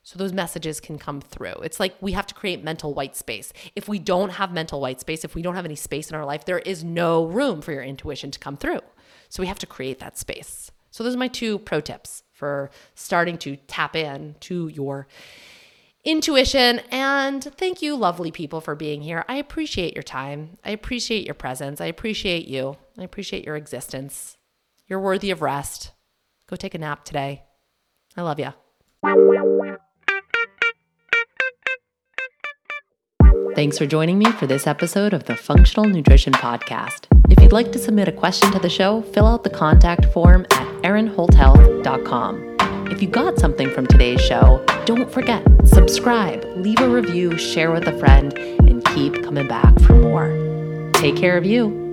so 0.07 0.17
those 0.17 0.31
messages 0.31 0.79
can 0.79 0.97
come 0.97 1.19
through. 1.19 1.55
It's 1.63 1.81
like 1.81 1.95
we 1.99 2.13
have 2.13 2.27
to 2.27 2.33
create 2.33 2.63
mental 2.63 2.93
white 2.93 3.17
space. 3.17 3.51
If 3.75 3.89
we 3.89 3.99
don't 3.99 4.29
have 4.29 4.53
mental 4.53 4.79
white 4.79 5.01
space, 5.01 5.25
if 5.25 5.35
we 5.35 5.41
don't 5.41 5.55
have 5.55 5.65
any 5.65 5.75
space 5.75 6.09
in 6.09 6.15
our 6.15 6.25
life, 6.25 6.45
there 6.45 6.59
is 6.59 6.81
no 6.81 7.25
room 7.25 7.61
for 7.61 7.73
your 7.73 7.83
intuition 7.83 8.31
to 8.31 8.39
come 8.39 8.55
through. 8.55 8.79
So 9.27 9.43
we 9.43 9.47
have 9.47 9.59
to 9.59 9.65
create 9.65 9.99
that 9.99 10.17
space. 10.17 10.71
So 10.91 11.03
those 11.03 11.15
are 11.15 11.19
my 11.19 11.27
two 11.27 11.59
pro 11.59 11.81
tips 11.81 12.23
for 12.31 12.71
starting 12.95 13.37
to 13.39 13.57
tap 13.67 13.97
in 13.97 14.35
to 14.39 14.69
your 14.69 15.07
intuition. 16.07 16.79
And 16.89 17.43
thank 17.43 17.81
you, 17.81 17.95
lovely 17.95 18.31
people, 18.31 18.61
for 18.61 18.73
being 18.73 19.01
here. 19.01 19.25
I 19.27 19.35
appreciate 19.35 19.93
your 19.93 20.03
time. 20.03 20.57
I 20.63 20.71
appreciate 20.71 21.25
your 21.25 21.35
presence. 21.35 21.81
I 21.81 21.85
appreciate 21.85 22.47
you. 22.47 22.77
I 22.97 23.03
appreciate 23.03 23.45
your 23.45 23.57
existence. 23.57 24.37
You're 24.87 25.01
worthy 25.01 25.29
of 25.29 25.41
rest. 25.41 25.91
Go 26.47 26.55
take 26.55 26.73
a 26.73 26.77
nap 26.79 27.03
today. 27.03 27.43
I 28.15 28.21
love 28.21 28.39
you. 28.39 28.53
Thanks 33.53 33.77
for 33.77 33.85
joining 33.85 34.17
me 34.17 34.31
for 34.33 34.47
this 34.47 34.65
episode 34.65 35.13
of 35.13 35.25
the 35.25 35.35
Functional 35.35 35.89
Nutrition 35.89 36.31
Podcast. 36.31 37.07
If 37.29 37.41
you'd 37.41 37.51
like 37.51 37.71
to 37.73 37.79
submit 37.79 38.07
a 38.07 38.11
question 38.11 38.51
to 38.51 38.59
the 38.59 38.69
show, 38.69 39.01
fill 39.01 39.25
out 39.25 39.43
the 39.43 39.49
contact 39.49 40.05
form 40.13 40.45
at 40.51 40.67
erinholthealth.com. 40.83 42.56
If 42.97 43.03
you 43.03 43.09
got 43.09 43.37
something 43.37 43.69
from 43.69 43.85
today's 43.85 44.19
show, 44.21 44.65
don't 44.85 45.07
forget, 45.11 45.45
subscribe, 45.65 46.43
leave 46.55 46.79
a 46.79 46.89
review, 46.89 47.37
share 47.37 47.69
with 47.69 47.87
a 47.87 47.95
friend, 47.99 48.35
and 48.35 48.83
keep 48.85 49.23
coming 49.23 49.47
back 49.47 49.79
for 49.81 49.93
more. 49.93 50.91
Take 50.95 51.15
care 51.15 51.37
of 51.37 51.45
you. 51.45 51.86